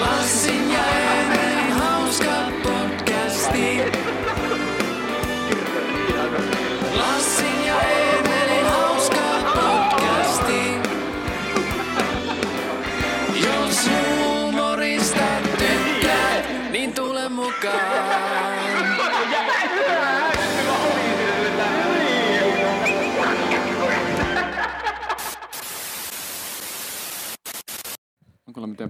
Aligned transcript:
Lassin 0.00 0.67
ja 0.67 0.67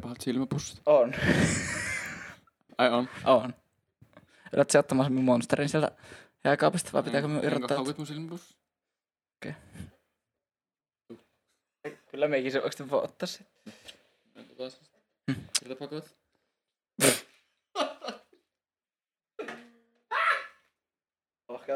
Pahat 0.01 0.21
silmäpussit? 0.21 0.81
On. 0.87 1.15
Ai 2.79 2.91
on. 2.91 3.09
On. 3.25 3.55
Oletko 4.57 4.73
se 4.73 4.79
ottamassa 4.79 5.11
minun 5.11 5.25
monsterin 5.25 5.69
sieltä 5.69 5.93
jääkaapista 6.45 6.93
vai 6.93 7.03
pitääkö 7.03 7.29
minun 7.29 7.45
irrottaa? 7.45 7.77
haukut 7.77 7.99
mun 7.99 8.07
silmäpussit? 8.07 8.57
Kyllä 12.11 12.29
meikin 12.29 12.53
se 12.53 12.59
oikeasti 12.59 12.91
voi 12.91 13.03
ottaa 13.03 13.27
sen. 13.27 13.47
Mitä 15.63 15.77
pakot? 15.79 16.17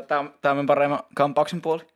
Tää 0.09 0.19
on, 0.19 0.35
tää 0.41 0.53
on 0.53 0.57
minun 0.57 0.67
paremman 0.67 1.03
kampauksen 1.15 1.63
puoli. 1.63 1.87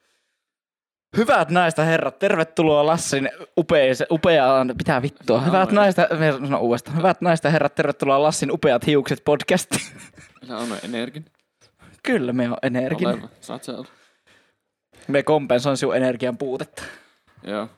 Hyvät 1.17 1.51
naista 1.51 1.85
herrat, 1.85 2.19
tervetuloa 2.19 2.87
Lassin 2.87 3.31
upeise, 3.59 4.07
upeaan, 4.11 4.75
pitää 4.79 5.03
vittua. 5.03 5.41
Hyvät 5.41 5.73
naista, 5.73 6.09
me 6.19 6.33
sanon 6.33 6.61
uudestaan. 6.61 6.97
Hyvät 6.97 7.21
naista 7.21 7.51
herrat, 7.51 7.75
tervetuloa 7.75 8.23
Lassin 8.23 8.53
upeat 8.53 8.87
hiukset 8.87 9.25
podcastiin. 9.25 9.87
Sä 10.49 10.57
on 10.57 10.69
energin. 10.85 11.25
Kyllä, 12.03 12.33
me 12.33 12.51
on 12.51 12.57
energinen. 12.63 13.15
Oleva. 13.15 13.29
Saat 13.41 13.65
sä 13.65 13.73
olla. 13.73 13.89
Me 15.09 15.23
kompensoin 15.23 15.77
sinun 15.77 15.97
energian 15.97 16.39
puutetta. 16.39 16.83
Joo. 17.43 17.69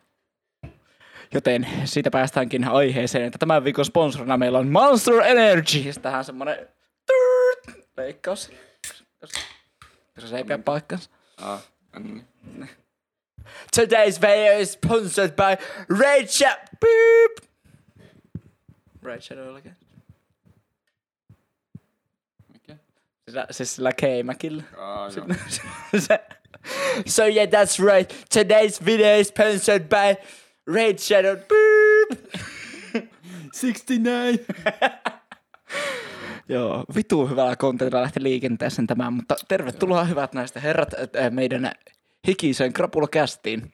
Joten 1.34 1.66
siitä 1.84 2.10
päästäänkin 2.10 2.64
aiheeseen, 2.64 3.24
että 3.24 3.38
tämän 3.38 3.64
viikon 3.64 3.84
sponsorina 3.84 4.36
meillä 4.36 4.58
on 4.58 4.68
Monster 4.68 5.14
Energy. 5.14 5.92
Tähän 6.02 6.24
semmonen 6.24 6.68
leikkaus. 7.96 8.52
Koska 10.14 10.28
se 10.28 10.36
ei 10.36 10.44
pidä 10.44 10.58
paikkansa. 10.58 11.10
Ah, 11.42 11.62
mm. 11.98 12.22
Today's 13.76 14.20
video 14.20 14.58
is 14.58 14.72
sponsored 14.72 15.36
by 15.36 15.56
Red 15.98 16.28
Shadow. 16.28 16.64
Beep. 16.80 17.50
Red 19.02 19.20
Shadow 19.20 19.54
oikein. 19.54 19.76
Mikä? 22.52 22.76
Sillä, 23.28 23.46
siis 23.50 23.74
sillä 23.76 23.92
K-Macillä. 23.92 24.62
Ah, 24.76 25.16
joo. 25.16 25.26
Se- 25.98 26.20
so 27.06 27.22
yeah, 27.22 27.48
that's 27.48 27.94
right. 27.94 28.12
Today's 28.12 28.84
video 28.84 29.18
is 29.20 29.28
sponsored 29.28 29.88
by 29.88 30.16
Red 30.74 30.98
Shadow. 30.98 31.36
Beep. 31.36 32.34
69! 33.52 34.38
Joo, 36.48 36.84
vitu 36.94 37.26
hyvällä 37.26 37.56
kontentilla 37.56 38.02
lähti 38.02 38.22
liikenteeseen 38.22 38.86
tämä, 38.86 39.10
mutta 39.10 39.36
tervetuloa 39.48 40.04
hyvät 40.04 40.32
näistä 40.32 40.60
herrat 40.60 40.94
äh, 40.94 41.30
meidän 41.30 41.72
hikiseen 42.28 42.72
krapulakästiin. 42.72 43.72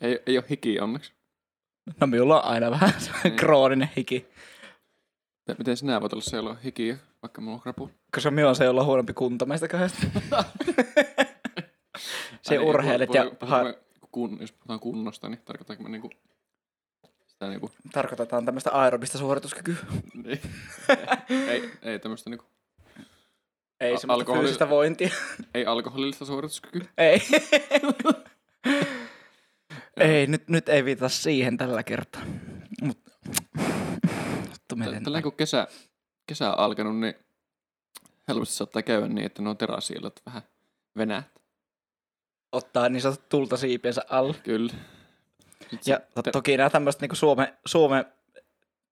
Ei, 0.00 0.20
ei 0.26 0.38
oo 0.38 0.44
hiki 0.50 0.80
onneksi. 0.80 1.12
No 2.00 2.06
minulla 2.06 2.42
on 2.42 2.48
aina 2.52 2.70
vähän 2.70 2.92
Niin. 3.24 3.36
krooninen 3.36 3.90
hiki, 3.96 4.26
Ja 5.48 5.54
Miten 5.58 5.76
sinä 5.76 6.00
voit 6.00 6.12
olla 6.12 6.22
se, 6.22 6.36
jolla 6.36 6.50
on 6.50 6.58
hiki, 6.64 6.96
vaikka 7.22 7.40
mulla 7.40 7.54
on 7.56 7.60
krapu? 7.62 7.90
koska 8.14 8.30
minä 8.30 8.48
on 8.48 8.56
se, 8.56 8.64
jolla 8.64 8.80
on 8.80 8.86
huonompi 8.86 9.12
kunto 9.12 9.46
meistä 9.46 9.68
kahdesta. 9.68 9.98
se 12.42 12.54
Tai 12.54 12.58
urheilet 12.58 13.08
voi- 13.08 13.16
ja 13.16 13.24
voi- 13.24 13.78
kun, 14.10 14.38
jos 14.40 14.52
puhutaan 14.52 14.80
kunnosta, 14.80 15.28
niin 15.28 15.40
tarkoittaako 15.44 15.82
mä 15.82 15.88
niinku 15.88 16.10
sitä 17.26 17.48
niinku, 17.48 17.70
tarkoitetaan 17.92 18.44
tämmöistä 18.44 18.70
aerobista 18.70 19.18
suorituskykyä. 19.18 19.76
niin. 20.24 20.40
ei, 21.50 21.70
ei 21.82 21.98
tämmöistä 21.98 22.30
niinku, 22.30 22.44
Ei 23.80 23.98
semmoista 23.98 24.12
alkoholi- 24.32 24.40
fyysistä 24.40 24.68
vointia. 24.68 25.10
ei 25.54 25.66
alkoholillista 25.66 26.24
suorituskykyä. 26.24 26.84
ei. 26.98 27.22
ei, 30.00 30.26
nyt, 30.26 30.48
nyt 30.48 30.68
ei 30.68 30.84
viitata 30.84 31.08
siihen 31.08 31.56
tällä 31.56 31.82
kertaa. 31.82 32.22
Mut, 32.82 32.98
Tällä 35.04 35.22
kun 35.22 35.32
kesä, 35.32 35.66
kesä 36.26 36.52
on 36.52 36.58
alkanut, 36.58 36.98
niin 36.98 37.14
helposti 38.28 38.54
saattaa 38.54 38.82
käydä 38.82 39.08
niin, 39.08 39.26
että 39.26 39.42
nuo 39.42 39.54
terassillat 39.54 40.22
vähän 40.26 40.42
venät. 40.98 41.24
ottaa 42.52 42.88
niin 42.88 43.00
sanottu 43.00 43.26
tulta 43.28 43.56
siipiensä 43.56 44.02
alle. 44.08 44.34
Kyllä. 44.42 44.72
Ja 45.72 45.78
se- 45.80 46.06
to- 46.14 46.22
toki 46.32 46.56
nämä 46.56 46.70
tämmöiset 46.70 47.00
niin 47.00 47.16
Suomen, 47.16 47.48
Suomen 47.66 48.04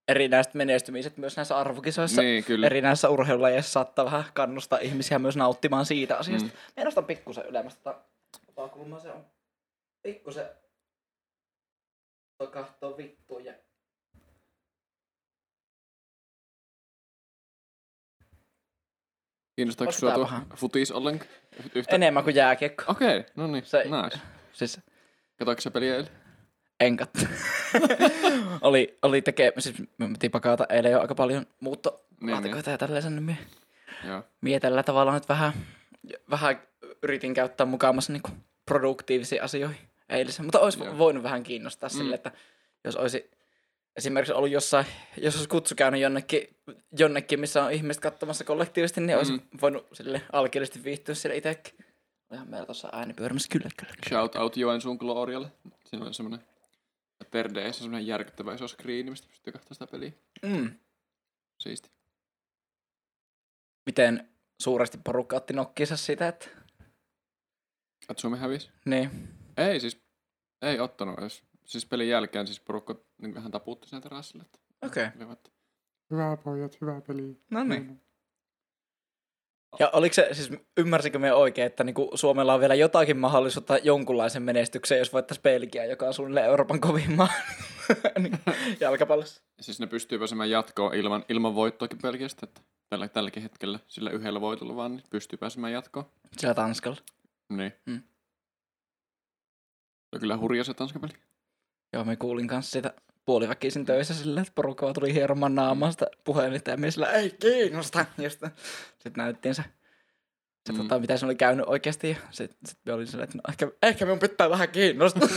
erinäiset 0.08 0.54
menestymiset 0.54 1.16
myös 1.16 1.36
näissä 1.36 1.56
arvokisoissa, 1.56 2.22
Niin, 2.22 2.44
kyllä. 2.44 2.66
erinäisissä 2.66 3.08
urheilulajeissa 3.08 3.72
saattaa 3.72 4.04
vähän 4.04 4.24
kannustaa 4.34 4.78
ihmisiä 4.78 5.18
myös 5.18 5.36
nauttimaan 5.36 5.86
siitä 5.86 6.16
asiasta. 6.16 6.48
Mm. 6.48 6.54
Mä 6.76 6.84
nostan 6.84 7.04
pikkusen 7.04 7.46
ylemmästä. 7.46 7.80
Tota, 7.82 8.04
tota 8.46 8.68
kulmaa 8.68 9.00
se 9.00 9.10
on 9.10 9.26
pikkusen 10.02 10.46
kahtoo 12.52 12.96
vittu 12.96 13.38
ja 13.38 13.54
Kiinnostaako 19.56 19.92
tää 20.00 20.14
tuo 20.14 20.28
futis 20.56 20.92
ollenkaan? 20.92 21.30
Yhtä... 21.74 21.94
enemmän 21.94 22.24
kuin 22.24 22.36
jääkiekko. 22.36 22.84
Okei, 22.88 23.18
okay, 23.18 23.30
no 23.36 23.46
niin, 23.46 23.64
Se- 23.66 23.84
nice. 23.84 24.18
Siis 24.52 24.80
Katoiko 25.38 25.60
sä 25.60 25.70
peliä 25.70 25.96
eilen? 25.96 26.23
En 26.80 26.96
katso. 26.96 27.26
oli, 28.60 28.98
oli 29.02 29.22
tekee, 29.22 29.52
siis 29.58 29.74
me 29.98 30.08
piti 30.08 30.28
pakata 30.28 30.66
eilen 30.68 30.92
jo 30.92 31.00
aika 31.00 31.14
paljon 31.14 31.46
ja 32.66 32.78
tälleen 32.78 33.02
sen 33.02 33.26
niin 33.26 33.38
Joo. 34.04 34.22
mie 34.40 34.60
tällä 34.60 34.82
tavalla 34.82 35.14
nyt 35.14 35.28
vähän, 35.28 35.52
vähän 36.30 36.62
yritin 37.02 37.34
käyttää 37.34 37.66
mukaamassa 37.66 38.12
niinku 38.12 38.30
produktiivisiin 38.66 39.42
asioihin 39.42 39.78
eilisen. 40.08 40.44
Mutta 40.44 40.60
olisi 40.60 40.84
Joo. 40.84 40.98
voinut 40.98 41.22
vähän 41.22 41.42
kiinnostaa 41.42 41.88
Mm. 41.88 41.96
sille, 41.96 42.14
että 42.14 42.32
jos 42.84 42.96
olisi 42.96 43.30
esimerkiksi 43.96 44.32
ollut 44.32 44.50
jossain, 44.50 44.86
jos 45.16 45.34
olisi 45.36 45.48
kutsu 45.48 45.74
käynyt 45.74 46.00
jonnekin, 46.00 46.56
jonnekin 46.98 47.40
missä 47.40 47.64
on 47.64 47.72
ihmiset 47.72 48.02
katsomassa 48.02 48.44
kollektiivisesti, 48.44 49.00
niin 49.00 49.16
olisi 49.18 49.32
Mm. 49.32 49.40
voinut 49.62 49.86
sille 49.92 50.22
alkeellisesti 50.32 50.84
viihtyä 50.84 51.14
siellä 51.14 51.36
itsekin. 51.36 51.74
Ihan 52.32 52.48
meillä 52.48 52.66
tuossa 52.66 52.88
ääni 52.92 53.14
pyörimässä, 53.14 53.48
kyllä, 53.52 53.68
kyllä. 53.76 53.92
Shout 54.08 54.36
out 54.36 54.56
Joensuun 54.56 54.96
Glorialle. 54.96 55.48
Siinä 55.84 56.06
on 56.06 56.14
semmonen 57.18 57.30
Terdeessä 57.30 57.82
semmonen 57.82 58.06
järkyttävä 58.06 58.54
iso 58.54 58.68
screeni, 58.68 59.10
mistä 59.10 59.28
pystyy 59.28 59.52
katsomaan 59.52 59.74
sitä 59.74 59.86
peliä. 59.86 60.12
Mm. 60.42 60.78
Siisti. 61.60 61.90
Miten 63.86 64.28
suuresti 64.62 64.98
porukka 65.04 65.36
otti 65.36 65.52
nokkiinsa 65.54 65.96
sitä, 65.96 66.28
että 66.28 66.48
Et 68.08 68.18
Suomi 68.18 68.38
hävisi? 68.38 68.70
niin. 68.84 69.28
Ei 69.56 69.80
siis, 69.80 70.02
ei 70.62 70.80
ottanut 70.80 71.18
edes. 71.18 71.42
Siis 71.64 71.86
pelin 71.86 72.08
jälkeen 72.08 72.46
siis 72.46 72.60
porukka 72.60 72.94
niin 73.22 73.34
vähän 73.34 73.50
taputti 73.50 73.88
sen 73.88 74.02
terassille. 74.02 74.42
että 74.44 74.58
Okei. 74.82 75.06
Okay. 75.06 75.18
olivat, 75.18 75.52
Hyvää 76.10 76.36
pojat, 76.36 76.80
hyvää 76.80 77.00
peliä. 77.00 77.34
No 77.50 77.64
niin. 77.64 78.00
Ja 79.78 79.90
oliko 79.92 80.14
se, 80.14 80.28
siis 80.32 80.50
ymmärsinkö 80.76 81.18
me 81.18 81.32
oikein, 81.32 81.66
että 81.66 81.84
niinku 81.84 82.10
Suomella 82.14 82.54
on 82.54 82.60
vielä 82.60 82.74
jotakin 82.74 83.16
mahdollisuutta 83.16 83.78
jonkunlaisen 83.78 84.42
menestykseen, 84.42 84.98
jos 84.98 85.12
voittaisi 85.12 85.42
Belgia, 85.42 85.84
joka 85.84 86.06
on 86.06 86.14
suunnilleen 86.14 86.46
Euroopan 86.46 86.80
kovin 86.80 87.12
maa 87.16 87.28
niin, 88.18 88.38
jalkapallossa? 88.80 89.42
Siis 89.60 89.80
ne 89.80 89.86
pystyy 89.86 90.18
pääsemään 90.18 90.50
jatkoon 90.50 90.94
ilman, 90.94 91.24
ilman 91.28 91.54
voittoakin 91.54 91.98
Belgiasta, 92.02 92.46
että 92.46 92.60
tällä, 92.90 93.08
tälläkin 93.08 93.42
hetkellä 93.42 93.78
sillä 93.88 94.10
yhdellä 94.10 94.40
voitolla 94.40 94.76
vaan 94.76 94.96
niin 94.96 95.04
pystyy 95.10 95.36
pääsemään 95.36 95.72
jatkoon. 95.72 96.06
Sillä 96.36 96.54
Tanskalla. 96.54 97.00
Niin. 97.48 97.72
Mm. 97.86 98.02
Se 100.04 100.16
on 100.16 100.20
kyllä 100.20 100.36
hurja 100.36 100.64
se 100.64 100.74
Tanskan 100.74 101.00
peli. 101.00 101.12
Joo, 101.92 102.04
me 102.04 102.16
kuulin 102.16 102.48
kanssa 102.48 102.70
sitä 102.70 102.94
puoliväkisin 103.24 103.86
töissä 103.86 104.14
sillä, 104.14 104.40
että 104.40 104.52
porukka 104.54 104.86
vaan 104.86 104.94
tuli 104.94 105.14
hieromaan 105.14 105.54
naamaa 105.54 105.90
sitä 105.92 106.06
puhelinta 106.24 106.70
ja 106.70 106.76
mies 106.76 106.94
sillä, 106.94 107.12
ei 107.12 107.30
kiinnosta. 107.30 108.06
Ja 108.18 108.30
sitten, 108.30 108.50
näyttiin 109.16 109.54
se, 109.54 109.64
se 110.66 110.72
Mm. 110.72 110.78
tota, 110.78 110.98
mitä 110.98 111.16
se 111.16 111.26
oli 111.26 111.34
käynyt 111.34 111.66
oikeasti. 111.68 112.08
Ja 112.10 112.16
sitten 112.30 112.58
sit 112.68 112.78
me 112.86 112.92
olin 112.92 113.06
silleen, 113.06 113.24
että 113.24 113.38
no, 113.38 113.42
ehkä, 113.48 113.68
ehkä 113.82 114.04
minun 114.04 114.18
pitää 114.18 114.50
vähän 114.50 114.68
kiinnostaa. 114.68 115.28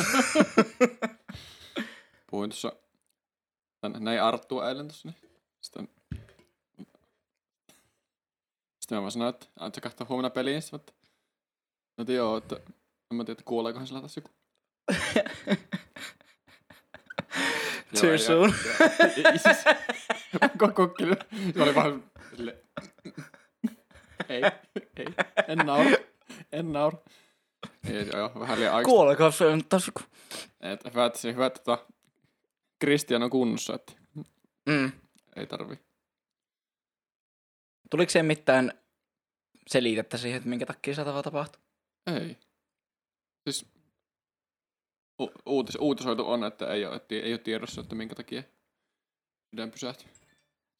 Puhuin 2.32 2.50
tuossa, 2.50 2.74
näin 4.00 4.22
Arttua 4.22 4.70
eilen 4.70 4.88
tuossa, 4.88 5.08
niin 5.08 5.16
sitten, 5.62 5.88
sitten 8.80 8.98
mä 8.98 9.02
vaan 9.02 9.12
sanoin, 9.12 9.30
että 9.30 9.46
aina 9.60 9.72
katsoa 9.82 10.08
huomenna 10.10 10.30
peliin, 10.30 10.62
sitten, 10.62 10.80
että, 10.80 10.94
että 11.98 12.14
joo, 12.14 12.38
että 12.38 12.56
En 13.12 13.18
mä 13.18 13.24
tiedä, 13.24 13.32
että 13.32 13.44
kuoleekohan 13.46 13.88
sillä 13.88 14.00
taas 14.00 14.16
joku. 14.16 14.30
Too 18.02 18.18
soon. 18.18 18.54
siis- 19.14 19.66
Koko 20.58 20.88
kyllä. 20.88 21.16
Se 21.54 21.64
oli 21.64 21.76
vaan 21.76 22.04
sille. 22.36 22.58
Ei, 24.30 24.42
ei, 24.98 25.06
en 25.48 25.58
naura, 25.58 25.92
en 26.52 26.72
naura. 26.74 26.98
Ei, 27.90 28.08
joo, 28.14 28.32
vähän 28.40 28.60
liian 28.60 28.76
aikaista. 28.76 28.90
Kuoleeko 28.96 29.32
se 29.32 29.46
on 29.46 29.66
taas? 29.70 29.92
Et, 30.62 30.86
hyvä, 30.86 31.06
että, 31.06 31.20
se- 31.20 31.34
hyvä, 31.34 31.46
että 31.46 31.60
tota, 31.64 31.86
Christian 32.84 33.24
on 33.24 33.30
kunnossa, 33.30 33.76
että 33.76 33.94
Mm. 34.70 34.92
ei 35.36 35.48
tarvi. 35.48 35.80
Tuliko 37.90 38.10
siihen 38.10 38.26
mitään 38.26 38.72
selitettä 39.68 40.18
siihen, 40.18 40.38
että 40.38 40.50
minkä 40.50 40.66
takia 40.66 40.96
se 40.96 41.04
tapahtui? 41.24 41.62
Ei. 42.08 42.38
Siis 43.44 43.66
u- 45.22 45.32
uutis, 45.46 45.76
uutisoitu 45.76 46.32
on, 46.32 46.44
että 46.44 46.74
ei 46.74 46.86
ole, 46.86 46.96
että 46.96 47.16
ei 47.16 47.34
ole 47.34 47.38
tiedossa, 47.38 47.82
että 47.82 47.96
minkä 47.96 48.16
takia 48.16 48.44
sydän 49.50 49.72
pysähtyi. 49.72 50.08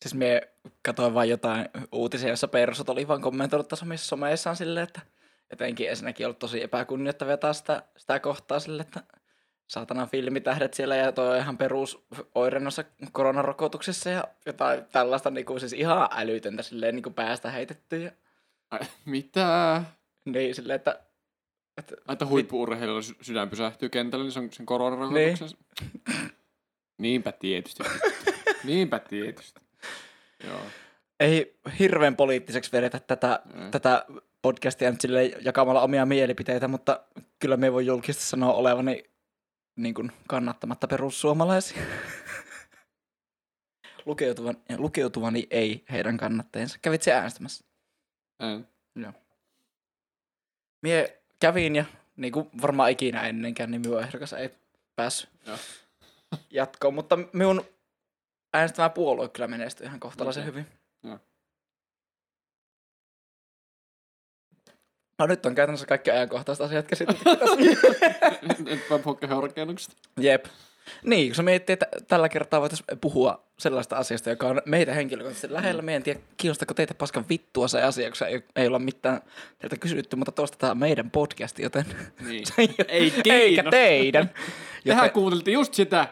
Siis 0.02 0.14
me 0.14 0.42
katsoin 0.86 1.14
vain 1.14 1.30
jotain 1.30 1.70
uutisia, 1.92 2.30
jossa 2.30 2.48
persut 2.48 2.90
oli 2.90 3.08
vaan 3.08 3.22
kommentoinut 3.22 3.68
tässä 3.68 3.86
omissa 3.86 4.08
someissaan 4.08 4.56
silleen, 4.56 4.84
että 4.84 5.02
jotenkin 5.50 5.90
ensinnäkin 5.90 6.26
ollut 6.26 6.40
tosi 6.40 6.64
epäkunnioittavia 6.64 7.38
taas 7.38 7.58
sitä, 7.58 7.84
sitä 7.98 8.20
kohtaa 8.20 8.60
sille, 8.60 8.82
että 8.82 9.04
saatana 9.68 10.06
filmitähdet 10.08 10.74
siellä 10.74 10.96
ja 10.96 11.12
toi 11.12 11.38
ihan 11.38 11.58
perus 11.58 12.06
oirennossa 12.36 12.84
koronarokotuksessa 13.12 14.10
ja 14.10 14.24
jotain 14.46 14.86
tällaista 14.86 15.30
niinku, 15.30 15.60
siis 15.60 15.74
ihan 15.74 16.10
älytöntä 16.12 16.64
silleen 16.64 16.96
niinku 16.96 17.10
päästä 17.12 17.52
heitetty 17.52 18.02
ja 18.04 18.12
Ai, 18.72 18.80
mitä? 19.06 19.84
niin 20.26 20.56
silleen, 20.56 20.76
että, 20.76 21.00
että 21.78 21.96
Ai, 22.08 22.14
Että 22.14 22.26
huippu-urheilijoilla 22.26 23.02
sy- 23.02 23.16
sydän 23.22 23.50
pysähtyy 23.50 23.90
kentällä, 23.90 24.24
niin 24.26 24.32
se 24.32 24.40
on 24.40 24.54
sen 24.54 24.66
koronarokotuksen. 24.66 25.48
Niin. 25.48 26.28
Niinpä 26.98 27.32
tietysti. 27.32 27.84
Niinpä 28.64 29.00
tietysti. 29.00 29.62
Joo. 30.44 30.62
ei 31.20 31.60
hirveän 31.80 32.16
poliittiseksi 32.16 32.72
vedetä 32.72 33.00
tätä, 33.00 33.40
Mm. 33.54 33.72
tätä 33.72 34.06
podcastia 34.42 34.92
nyt 34.92 35.02
silleen 35.02 35.32
jakamalla 35.46 35.82
omia 35.82 36.06
mielipiteitä, 36.06 36.68
mutta 36.68 37.04
kyllä 37.40 37.58
me 37.58 37.74
voi 37.74 37.86
julkisesti 37.86 38.24
sanoa 38.26 38.54
olevani 38.54 39.04
niin 39.76 39.94
kuin 39.94 40.12
kannattamatta 40.28 40.88
perussuomalaisia. 40.88 41.82
Lukeutuvan, 44.06 44.58
lukeutuvani 44.78 45.48
ei 45.52 45.86
heidän 45.92 46.18
kannattajansa. 46.18 46.80
Kävit 46.82 47.02
se 47.02 47.12
äänestämässä? 47.12 47.66
En. 48.40 48.68
Mie 50.82 51.22
kävin 51.40 51.76
ja 51.76 51.86
niin 52.16 52.34
kuin 52.34 52.50
varmaan 52.62 52.92
ikinä 52.92 53.28
ennenkään, 53.28 53.72
niin 53.72 53.82
minun 53.82 54.04
ehdokas 54.04 54.34
ei 54.34 54.50
päässyt 54.96 55.30
Joo. 55.46 55.58
jatkoon, 56.50 56.94
mutta 56.94 57.18
minun 57.34 57.66
äänestämä 58.54 58.90
puolue 58.90 59.30
kyllä 59.30 59.48
menestyi 59.48 59.88
ihan 59.88 60.00
kohtalaisen 60.00 60.44
Okei. 60.44 60.52
hyvin. 60.52 60.68
Joo. 61.04 61.20
No 65.20 65.28
nyt 65.28 65.46
on 65.46 65.56
käytännössä 65.56 65.88
kaikki 65.88 66.12
ajankohtaiset 66.12 66.66
asiat 66.66 66.88
käsitelty. 66.88 67.22
Et 68.74 68.90
vaan 68.90 69.02
puhukka 69.02 69.28
horkennuksesta. 69.28 69.94
Jep. 70.20 70.46
Niin, 71.04 71.36
kun 71.36 71.46
miettii, 71.46 71.74
että 71.74 71.88
tällä 72.08 72.30
kertaa 72.30 72.62
voitaisiin 72.62 73.00
puhua 73.02 73.48
sellaista 73.60 73.96
asiasta, 73.96 74.30
joka 74.30 74.48
on 74.48 74.62
meitä 74.66 74.94
henkilökohtaisesti 74.94 75.54
lähellä. 75.54 75.82
Me 75.82 75.96
en 75.96 76.04
tiedä, 76.04 76.20
kiinnostaako 76.38 76.74
teitä 76.74 76.94
paskan 76.94 77.26
vittua 77.30 77.68
se 77.68 77.82
asia, 77.84 78.10
koska 78.10 78.28
ei, 78.28 78.44
ei 78.56 78.68
olla 78.68 78.80
mitään 78.80 79.22
teiltä 79.60 79.78
kysytty, 79.78 80.16
mutta 80.16 80.32
tuosta 80.32 80.58
tämä 80.58 80.76
meidän 80.76 81.12
podcast, 81.12 81.60
joten 81.60 81.86
Niin. 82.20 82.46
ei, 82.58 82.70
Ei 82.88 83.12
eikä 83.30 83.64
teidän. 83.64 84.30
Tehän 84.84 85.04
Joten, 85.04 85.12
kuuntelitte 85.12 85.52
just 85.52 85.74
sitä, 85.74 86.08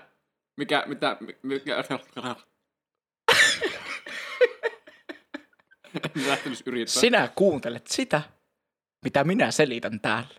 mikä, 0.57 0.83
mitä, 0.87 1.17
mikä, 1.43 1.83
sinä 6.85 7.29
kuuntelet 7.35 7.87
sitä, 7.87 8.21
mitä 9.03 9.23
minä 9.23 9.51
selitän 9.51 9.99
täällä. 9.99 10.29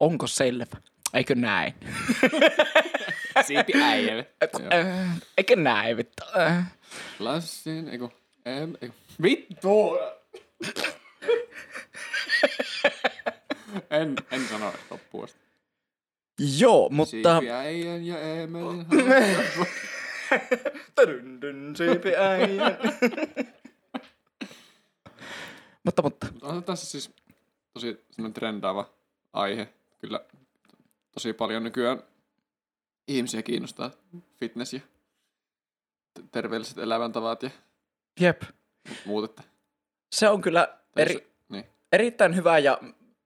Onko 0.00 0.26
selvä? 0.26 0.76
Eikö 1.14 1.34
näin? 1.34 1.74
Siipi 3.42 3.72
äijä. 3.82 4.24
Äh, 4.72 5.18
Eikö 5.38 5.56
näin, 5.56 5.96
vittu? 5.96 6.22
Äh. 6.40 6.64
Lassin, 7.18 7.88
eiku, 7.88 8.12
em, 8.44 8.74
eiku. 8.80 8.94
Vittu! 9.22 9.98
en, 13.90 14.16
en 14.30 14.48
sano 14.48 14.72
loppuun 14.90 15.24
asti. 15.24 15.40
Joo, 16.58 16.88
mutta... 16.88 17.10
Siipi 17.10 17.50
äijän 17.50 18.06
ja 18.06 18.20
Emelin 18.20 18.86
Tadun, 20.94 21.42
dun, 21.42 21.74
siipi 21.76 22.16
äijän. 22.16 22.78
mutta, 25.84 26.02
mutta. 26.02 26.26
On 26.42 26.64
tässä 26.64 26.86
siis 26.86 27.10
tosi 27.74 28.04
semmoinen 28.10 28.34
trendaava 28.34 28.90
aihe. 29.32 29.68
Kyllä 29.98 30.20
tosi 31.12 31.32
paljon 31.32 31.64
nykyään 31.64 32.02
ihmisiä 33.08 33.42
kiinnostaa 33.42 33.90
fitness 34.40 34.72
ja 34.72 34.80
terveelliset 36.32 36.78
elämäntavat 36.78 37.42
ja 37.42 37.50
Jep. 38.20 38.42
muut. 39.04 39.24
Että, 39.30 39.42
Se 40.14 40.28
on 40.28 40.40
kyllä 40.42 40.78
eri, 40.96 41.14
se- 41.14 41.26
niin. 41.48 41.64
erittäin 41.92 42.36
hyvä 42.36 42.58
ja 42.58 42.78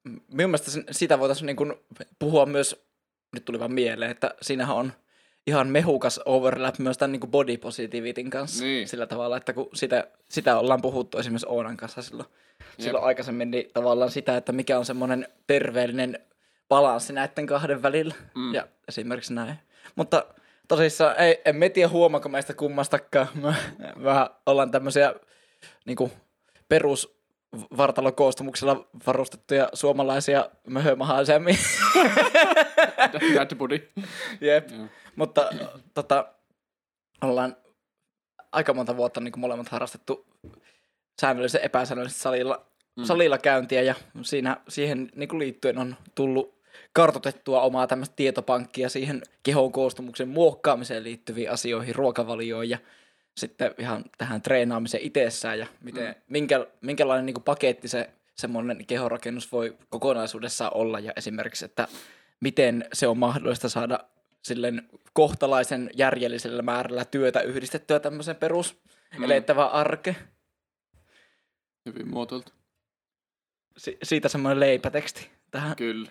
minun 0.05 0.51
mielestä 0.51 0.71
sitä 0.91 1.19
voitaisiin 1.19 1.47
niin 1.47 1.57
kuin 1.57 1.75
puhua 2.19 2.47
myös, 2.47 2.85
nyt 3.33 3.45
tuli 3.45 3.59
vaan 3.61 3.73
mieleen, 3.73 4.11
että 4.11 4.35
siinähän 4.43 4.77
on 4.77 4.93
ihan 5.47 5.69
mehukas 5.69 6.21
overlap 6.25 6.79
myös 6.79 6.99
tämän 6.99 7.13
niin 7.13 7.21
kuin 7.21 7.31
body 7.31 7.57
positivityn 7.57 8.31
kanssa 8.31 8.65
Niin. 8.65 8.89
sillä 8.89 9.07
tavalla, 9.07 9.37
että 9.37 9.53
kun 9.53 9.69
sitä, 9.75 10.09
sitä 10.29 10.59
ollaan 10.59 10.83
puhuttu 10.83 11.19
esimerkiksi 11.19 11.47
Oonan 11.49 11.77
kanssa 11.77 12.03
silloin, 12.03 12.29
silloin 12.79 13.05
aikaisemmin, 13.05 13.51
niin 13.51 13.71
tavallaan 13.73 14.11
sitä, 14.11 14.37
että 14.37 14.53
mikä 14.53 14.79
on 14.79 14.85
semmoinen 14.85 15.29
terveellinen 15.47 16.19
balanssi 16.69 17.13
näiden 17.13 17.47
kahden 17.47 17.83
välillä 17.83 18.15
Mm. 18.35 18.55
ja 18.55 18.69
esimerkiksi 18.89 19.35
näin. 19.35 19.55
Mutta 19.97 20.25
tosissaan 20.69 21.17
ei, 21.19 21.43
en 21.45 21.57
me 21.57 21.69
tiedä 21.69 21.89
huomaako 21.89 22.29
meistä 22.29 22.55
kummastakaan. 22.55 23.29
Me, 23.35 23.55
me 23.97 24.11
ollaan 24.47 24.71
tämmöisiä 24.71 25.15
niin 25.87 25.97
kuin 25.97 26.13
perus 26.69 27.21
vartalokoostumuksella 27.77 28.89
varustettuja 29.07 29.69
suomalaisia 29.73 30.51
möhömahaisia. 30.67 31.41
Dad 33.35 33.57
body. 33.59 33.89
Jep. 34.41 34.71
Joo. 34.71 34.87
Mutta 35.17 35.51
tota, 35.95 36.33
ollaan 37.23 37.57
aika 38.53 38.75
monta 38.75 38.97
vuotta 38.97 39.21
niin 39.21 39.33
kuin 39.33 39.41
molemmat 39.41 39.69
harrastettu 39.69 40.27
säännöllisen 41.21 41.65
epäsäännöllisesti 41.65 42.23
salilla, 42.23 42.67
mm. 42.97 43.05
salilla 43.05 43.39
käyntiä 43.39 43.83
ja 43.83 43.95
siinä, 44.23 44.57
siihen 44.69 45.09
niin 45.15 45.29
kuin 45.29 45.39
liittyen 45.39 45.79
on 45.79 45.97
tullut 46.15 46.60
kartotettua 46.93 47.61
omaa 47.61 47.87
tämmöistä 47.87 48.17
tietopankkia 48.17 48.89
siihen 48.89 49.23
kehon 49.43 49.73
koostumuksen 49.73 50.29
muokkaamiseen 50.29 51.05
liittyviin 51.05 51.51
asioihin, 51.51 51.95
ruokavalioon 51.95 52.71
ja 52.71 52.79
sitten 53.37 53.75
ihan 53.79 54.05
tähän 54.19 54.43
treenaamiseen 54.43 55.03
itsessään 55.03 55.59
ja 55.59 55.67
miten, 55.81 56.09
mm. 56.09 56.15
minkä, 56.29 56.67
minkälainen 56.81 57.27
niin 57.27 57.43
paketti 57.45 57.89
se 57.89 58.11
semmoinen 58.35 58.87
kehorakennus 58.87 59.53
voi 59.53 59.77
kokonaisuudessaan 59.89 60.73
olla 60.75 61.01
ja 61.01 61.13
esimerkiksi, 61.17 61.65
että 61.65 61.89
miten 62.41 62.85
se 62.93 63.07
on 63.07 63.19
mahdollista 63.19 63.69
saada 63.69 63.99
silleen 64.43 64.89
kohtalaisen 65.13 65.91
järjellisellä 65.97 66.63
määrällä 66.63 67.05
työtä 67.05 67.41
yhdistettyä 67.41 68.01
tämmöisen 68.01 68.37
perus 68.37 68.77
Mm. 69.19 69.25
elettävän 69.25 69.71
arke. 69.71 70.17
Hyvin 71.87 72.09
muotoiltu. 72.09 72.53
Si- 73.77 73.99
siitä 74.03 74.29
semmoinen 74.29 74.61
leipäteksti 74.61 75.31
tähän 75.51 75.77
Kyllä. 75.77 76.11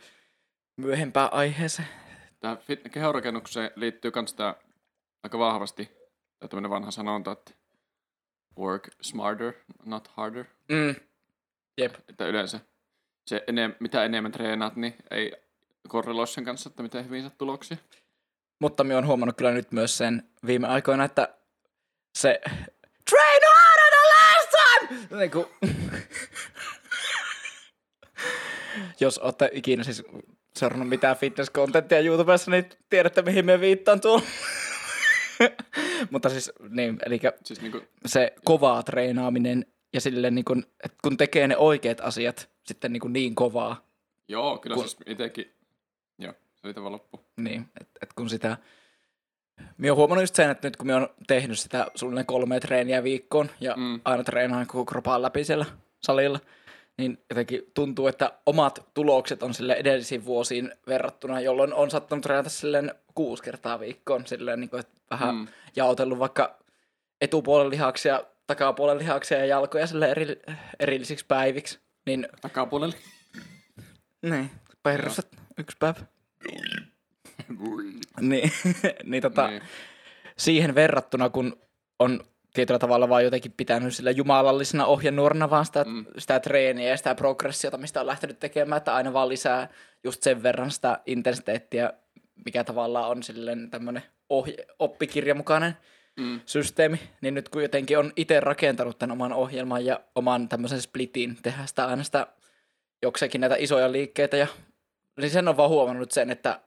Myöhempään 0.80 1.34
aiheeseen. 1.34 1.88
Tähän 2.40 2.58
fit- 2.58 2.90
kehorakennukseen 2.90 3.72
liittyy 3.76 4.12
myös 4.16 4.34
tämä 4.34 4.56
aika 5.24 5.40
vahvasti 5.40 5.86
tämä 6.40 6.50
tämmöinen 6.50 6.72
vanha 6.72 6.92
sanonta, 6.92 7.32
että 7.32 7.52
work 8.60 8.90
smarter, 9.02 9.54
not 9.86 10.08
harder. 10.08 10.46
Mm. 10.72 10.96
Jep. 11.78 11.96
Että 12.10 12.28
yleensä 12.28 12.60
se 13.28 13.44
enem, 13.48 13.76
mitä 13.80 14.04
enemmän 14.06 14.32
treenaat, 14.32 14.76
niin 14.76 14.96
ei 15.12 15.32
korreloi 15.88 16.28
sen 16.28 16.46
kanssa, 16.46 16.70
että 16.70 16.84
miten 16.84 17.06
hyvin 17.06 17.22
saat 17.22 17.38
tuloksia. 17.38 17.78
Mutta 18.60 18.84
minä 18.84 18.96
olen 18.96 19.08
huomannut 19.08 19.38
kyllä 19.38 19.52
nyt 19.52 19.72
myös 19.72 19.98
sen 19.98 20.30
viime 20.46 20.68
aikoina, 20.68 21.04
että 21.04 21.36
se 22.18 22.42
train 23.10 23.42
harder 23.54 23.90
than 23.90 24.10
last 24.16 24.50
time! 25.10 25.20
Niin 25.20 25.32
kuin, 25.32 25.46
jos 29.00 29.18
olette 29.18 29.50
ikinä 29.54 29.84
siis 29.84 30.04
seurannut 30.56 30.90
mitään 30.90 31.16
fitness-contenttia 31.18 32.06
YouTubessa, 32.06 32.52
niin 32.52 32.70
tiedätte 32.90 33.22
mihin 33.22 33.46
me 33.46 33.62
viittaan 33.62 34.02
tuolla. 34.02 34.24
Mutta 36.12 36.30
siis, 36.30 36.52
niin, 36.70 37.00
eli 37.06 37.20
Siis 37.44 37.62
niinku, 37.62 37.82
se 38.06 38.34
kovaa 38.44 38.84
treenaaminen 38.84 39.66
ja 39.94 40.02
silleen 40.02 40.36
niin 40.36 40.46
kuin, 40.46 40.66
että 40.84 40.98
kun 41.04 41.18
tekee 41.18 41.48
ne 41.48 41.58
oikeat 41.58 42.02
asiat 42.02 42.50
sitten 42.66 42.94
niin, 42.94 43.02
kuin 43.02 43.14
niin 43.14 43.36
kovaa. 43.36 43.86
joo, 44.28 44.58
kyllä 44.58 44.74
Kun- 44.76 44.84
siis 44.90 44.98
itsekin 45.06 45.54
Joo, 46.20 46.34
se 46.56 46.68
oli 46.68 46.74
tavallaan 46.74 46.94
loppu. 47.02 47.26
Niin, 47.38 47.66
että 47.82 48.00
et 48.02 48.14
kun 48.14 48.30
sitä... 48.30 48.58
Minä 49.78 49.92
olen 49.92 49.96
huomannut 49.98 50.24
just 50.24 50.36
sen, 50.36 50.50
että 50.50 50.68
nyt 50.68 50.78
kun 50.78 50.88
minä 50.88 50.98
olen 50.98 51.10
tehnyt 51.28 51.60
sitä 51.60 51.88
suunnilleen 51.96 52.26
kolme 52.26 52.60
treeniä 52.60 53.04
viikkoon 53.04 53.50
ja 53.60 53.76
Mm. 53.78 54.02
aina 54.06 54.24
treenaan 54.24 54.68
koko 54.68 54.86
kropaan 54.86 55.22
läpi 55.22 55.44
siellä 55.44 55.66
salilla, 56.04 56.40
niin 57.00 57.18
jotenkin 57.30 57.62
tuntuu, 57.74 58.08
että 58.08 58.34
omat 58.46 58.90
tulokset 58.94 59.44
on 59.44 59.54
sille 59.54 59.74
edellisiin 59.74 60.26
vuosiin 60.26 60.72
verrattuna, 60.88 61.42
jolloin 61.42 61.74
on 61.74 61.92
sattunut 61.92 62.24
treenata 62.24 62.50
silleen 62.50 62.92
kuusi 63.16 63.44
kertaa 63.44 63.80
viikkoon, 63.80 64.28
silleen 64.28 64.60
niin 64.60 64.70
kuin, 64.70 64.80
että 64.80 65.02
vähän 65.12 65.36
Mm. 65.36 65.48
jaotellut 65.76 66.20
vaikka 66.20 66.60
etupuolen 67.22 67.70
lihaksia, 67.70 68.24
takapuolen 68.48 68.98
lihaksia 68.98 69.38
ja 69.38 69.46
jalkoja 69.46 69.88
sille 69.88 70.12
eri, 70.12 70.42
erillisiksi 70.80 71.26
päiviksi. 71.26 71.80
Niin, 72.06 72.28
Takapuolelle. 72.42 72.96
niin, 74.22 74.52
perustat 74.84 75.28
yksi 75.58 75.78
päivä. 75.80 76.00
Niin, 78.22 78.52
niin, 79.04 79.22
tota, 79.22 79.48
Niin. 79.48 79.62
siihen 80.38 80.76
verrattuna, 80.76 81.30
kun 81.30 81.60
on 82.00 82.24
tietyllä 82.54 82.80
tavalla 82.80 83.10
vaan 83.10 83.24
jotenkin 83.24 83.54
pitänyt 83.58 83.96
sillä 83.96 84.12
jumalallisena 84.12 84.86
ohjenuorana 84.86 85.50
vaan 85.50 85.66
sitä, 85.66 85.84
Mm. 85.84 86.06
sitä 86.18 86.40
treeniä 86.40 86.90
ja 86.90 86.98
sitä 86.98 87.16
progressiota, 87.16 87.78
mistä 87.78 88.00
on 88.02 88.08
lähtenyt 88.08 88.40
tekemään, 88.40 88.78
että 88.78 88.96
aina 88.96 89.14
vaan 89.14 89.30
lisää 89.30 89.70
just 90.04 90.24
sen 90.24 90.44
verran 90.44 90.72
sitä 90.72 91.00
intensiteettiä, 91.06 91.94
mikä 92.46 92.64
tavallaan 92.64 93.10
on 93.10 93.24
silleen 93.24 93.70
tämmöinen 93.72 94.04
ohje, 94.30 94.56
oppikirjamukainen 94.80 95.74
Mm. 96.20 96.40
systeemi, 96.46 97.00
niin 97.22 97.34
nyt 97.34 97.50
kun 97.50 97.62
jotenkin 97.62 97.98
on 98.00 98.14
itse 98.16 98.40
rakentanut 98.40 99.00
tämän 99.00 99.12
oman 99.14 99.34
ohjelman 99.34 99.86
ja 99.86 100.00
oman 100.16 100.50
tämmöisen 100.50 100.82
splitin, 100.82 101.38
tehdä 101.42 101.66
sitä 101.66 101.86
aina 101.88 102.04
sitä 102.04 102.28
jokseenkin 103.02 103.42
näitä 103.42 103.56
isoja 103.60 103.92
liikkeitä, 103.92 104.38
ja, 104.38 104.48
niin 105.20 105.30
sen 105.32 105.48
on 105.48 105.58
vaan 105.58 105.70
huomannut 105.70 106.12
sen, 106.12 106.30
että 106.30 106.60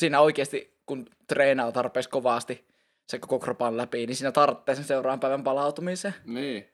siinä 0.00 0.20
oikeasti, 0.20 0.78
kun 0.86 1.06
treenaa 1.28 1.72
tarpeeksi 1.72 2.10
kovasti 2.10 2.68
se 3.08 3.18
koko 3.18 3.38
kropan 3.38 3.76
läpi, 3.76 4.06
niin 4.06 4.16
siinä 4.16 4.32
tarvitsee 4.32 4.74
sen 4.74 4.84
seuraavan 4.84 5.20
päivän 5.20 5.44
palautumiseen. 5.44 6.14
Niin. 6.24 6.68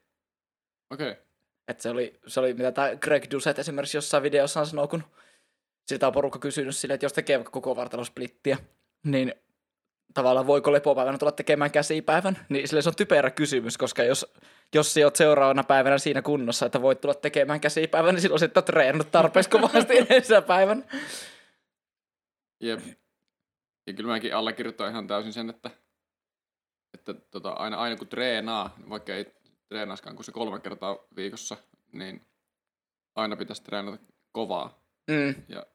Okei. 0.90 1.10
Okay. 1.10 1.24
Se 1.78 1.90
oli, 1.90 2.20
se 2.26 2.40
oli 2.40 2.54
mitä 2.54 2.72
tämä 2.72 2.96
Greg 2.96 3.24
Doucette 3.30 3.60
esimerkiksi 3.60 3.96
jossain 3.96 4.22
videossaan 4.22 4.66
sanoo, 4.66 4.88
kun 4.88 5.02
sitä 5.86 6.06
on 6.06 6.12
porukka 6.12 6.38
kysynyt 6.38 6.76
silleen, 6.76 6.94
että 6.94 7.04
jos 7.04 7.12
tekee 7.12 7.38
vaikka 7.38 7.50
koko 7.50 7.76
vartalosplittiä, 7.76 8.56
niin 9.04 9.34
tavallaan 10.14 10.46
voiko 10.46 10.72
lepopäivänä 10.72 11.18
tulla 11.18 11.32
tekemään 11.32 11.70
käsipäivän, 11.70 12.38
niin 12.48 12.68
sille 12.68 12.82
se 12.82 12.88
on 12.88 12.96
typerä 12.96 13.30
kysymys, 13.30 13.78
koska 13.78 14.02
jos, 14.02 14.34
jos 14.74 14.94
sä 14.94 15.00
oot 15.00 15.16
seuraavana 15.16 15.64
päivänä 15.64 15.98
siinä 15.98 16.22
kunnossa, 16.22 16.66
että 16.66 16.82
voit 16.82 17.00
tulla 17.00 17.14
tekemään 17.14 17.60
käsipäivän, 17.60 18.14
niin 18.14 18.22
silloin 18.22 18.40
sä 18.40 18.46
et 18.46 18.56
ole 18.56 18.64
treenannut 18.64 19.10
tarpeeksi 19.10 19.50
kovasti 19.50 19.98
edellisenä 19.98 20.42
päivänä. 20.42 20.82
Jep. 22.60 22.80
Ja 23.86 23.92
kyllä 23.92 24.10
mäkin 24.12 24.34
allekirjoitan 24.34 24.90
ihan 24.90 25.06
täysin 25.06 25.32
sen, 25.32 25.50
että, 25.50 25.70
että 26.94 27.14
tota, 27.14 27.50
aina, 27.50 27.76
aina 27.76 27.96
kun 27.96 28.08
treenaa, 28.08 28.76
vaikka 28.88 29.14
ei 29.14 29.24
treenaiskaan 29.68 30.16
kuin 30.16 30.24
se 30.24 30.32
kolme 30.32 30.60
kertaa 30.60 30.98
viikossa, 31.16 31.56
niin 31.92 32.26
aina 33.14 33.36
pitäisi 33.36 33.62
treenata 33.64 33.98
kovaa 34.32 34.84
Mm, 35.10 35.34
ja 35.48 35.66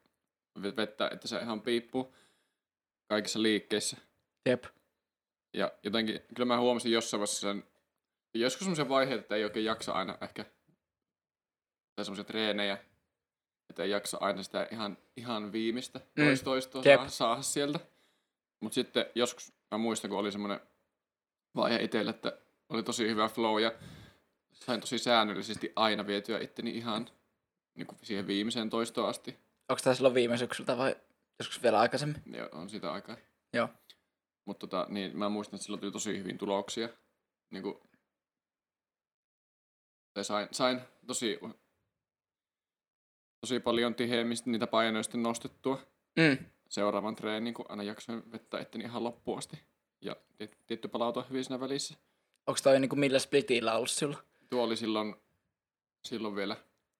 ve- 0.59 0.75
vettä, 0.75 1.09
että 1.13 1.27
se 1.27 1.39
ihan 1.39 1.61
piippuu 1.61 2.15
kaikissa 3.09 3.41
liikkeissä. 3.41 3.97
jep. 4.45 4.63
Ja 5.53 5.71
jotenkin, 5.83 6.19
kyllä 6.35 6.45
mä 6.47 6.59
huomasin 6.59 6.91
jossain 6.91 7.19
vaiheessa 7.19 7.39
sen, 7.41 7.63
joskus 8.33 8.59
semmoisia 8.59 8.89
vaiheita, 8.89 9.21
että 9.21 9.35
ei 9.35 9.43
oikein 9.43 9.65
jaksa 9.65 9.91
aina 9.91 10.17
ehkä, 10.21 10.43
tai 11.95 12.05
semmoisia 12.05 12.23
treenejä, 12.23 12.77
että 13.69 13.83
ei 13.83 13.89
jaksa 13.89 14.17
aina 14.21 14.43
sitä 14.43 14.67
ihan, 14.71 14.97
ihan 15.17 15.51
viimeistä 15.51 15.99
Mm. 15.99 16.23
toistoistoa 16.23 16.81
Jep. 16.85 16.99
saa, 16.99 17.09
saada 17.09 17.41
sieltä. 17.41 17.79
Mutta 18.59 18.75
sitten 18.75 19.05
joskus, 19.15 19.53
mä 19.71 19.77
muistan, 19.77 20.09
kun 20.09 20.19
oli 20.19 20.31
semmoinen 20.31 20.59
vaihe 21.55 21.83
itselle, 21.83 22.09
että 22.09 22.37
oli 22.69 22.83
tosi 22.83 23.07
hyvä 23.07 23.27
flow 23.27 23.61
ja 23.61 23.71
sain 24.53 24.81
tosi 24.81 24.97
säännöllisesti 24.97 25.73
aina 25.75 26.07
vietyä 26.07 26.39
itteni 26.39 26.69
ihan 26.71 27.09
niin 27.75 27.87
kuin 27.87 27.99
siihen 28.03 28.27
viimeiseen 28.27 28.69
toistoon 28.69 29.09
asti. 29.09 29.31
Onko 29.69 29.81
tämä 29.83 29.93
silloin 29.93 30.15
viime 30.15 30.37
syksyltä 30.37 30.77
vai 30.77 30.95
joskus 31.39 31.63
vielä 31.63 31.79
aikaisemmin? 31.79 32.21
Ja 32.31 32.49
on 32.51 32.69
sitä 32.69 32.91
aikaa. 32.91 33.17
Joo. 33.53 33.69
Mutta 34.45 34.67
tota, 34.67 34.87
niin, 34.89 35.17
mä 35.17 35.29
muistan, 35.29 35.55
että 35.57 35.63
silloin 35.63 35.81
tuli 35.81 35.91
tosi 35.91 36.19
hyvin 36.19 36.37
tuloksia. 36.37 36.89
Niin 37.49 37.63
kuin, 37.63 37.75
tai 40.13 40.23
sain, 40.23 40.47
sain 40.51 40.81
tosi, 41.07 41.39
tosi 43.41 43.59
paljon 43.59 43.95
tiheämmistä 43.95 44.49
niitä 44.49 44.67
painoja 44.67 45.03
sitten 45.03 45.23
nostettua 45.23 45.81
Mm, 46.19 46.45
seuraavan 46.69 47.15
treenin, 47.15 47.53
kun 47.53 47.65
aina 47.69 47.83
jaksoin 47.83 48.31
vettä 48.31 48.59
etteni 48.59 48.83
ihan 48.83 49.03
loppuun 49.03 49.37
asti. 49.37 49.63
Ja 50.01 50.15
tiet- 50.37 50.57
tietty 50.67 50.87
palautua 50.87 51.25
hyvin 51.29 51.43
siinä 51.43 51.59
välissä. 51.59 51.95
onko 52.47 52.59
toi 52.63 52.79
niinku 52.79 52.95
millä 52.95 53.19
splitillä 53.19 53.75
ollut 53.75 53.89
sulla? 53.91 54.17
Tuo 54.49 54.63
oli 54.63 54.75
silloin, 54.77 55.15
silloin 56.05 56.35
vielä 56.35 56.55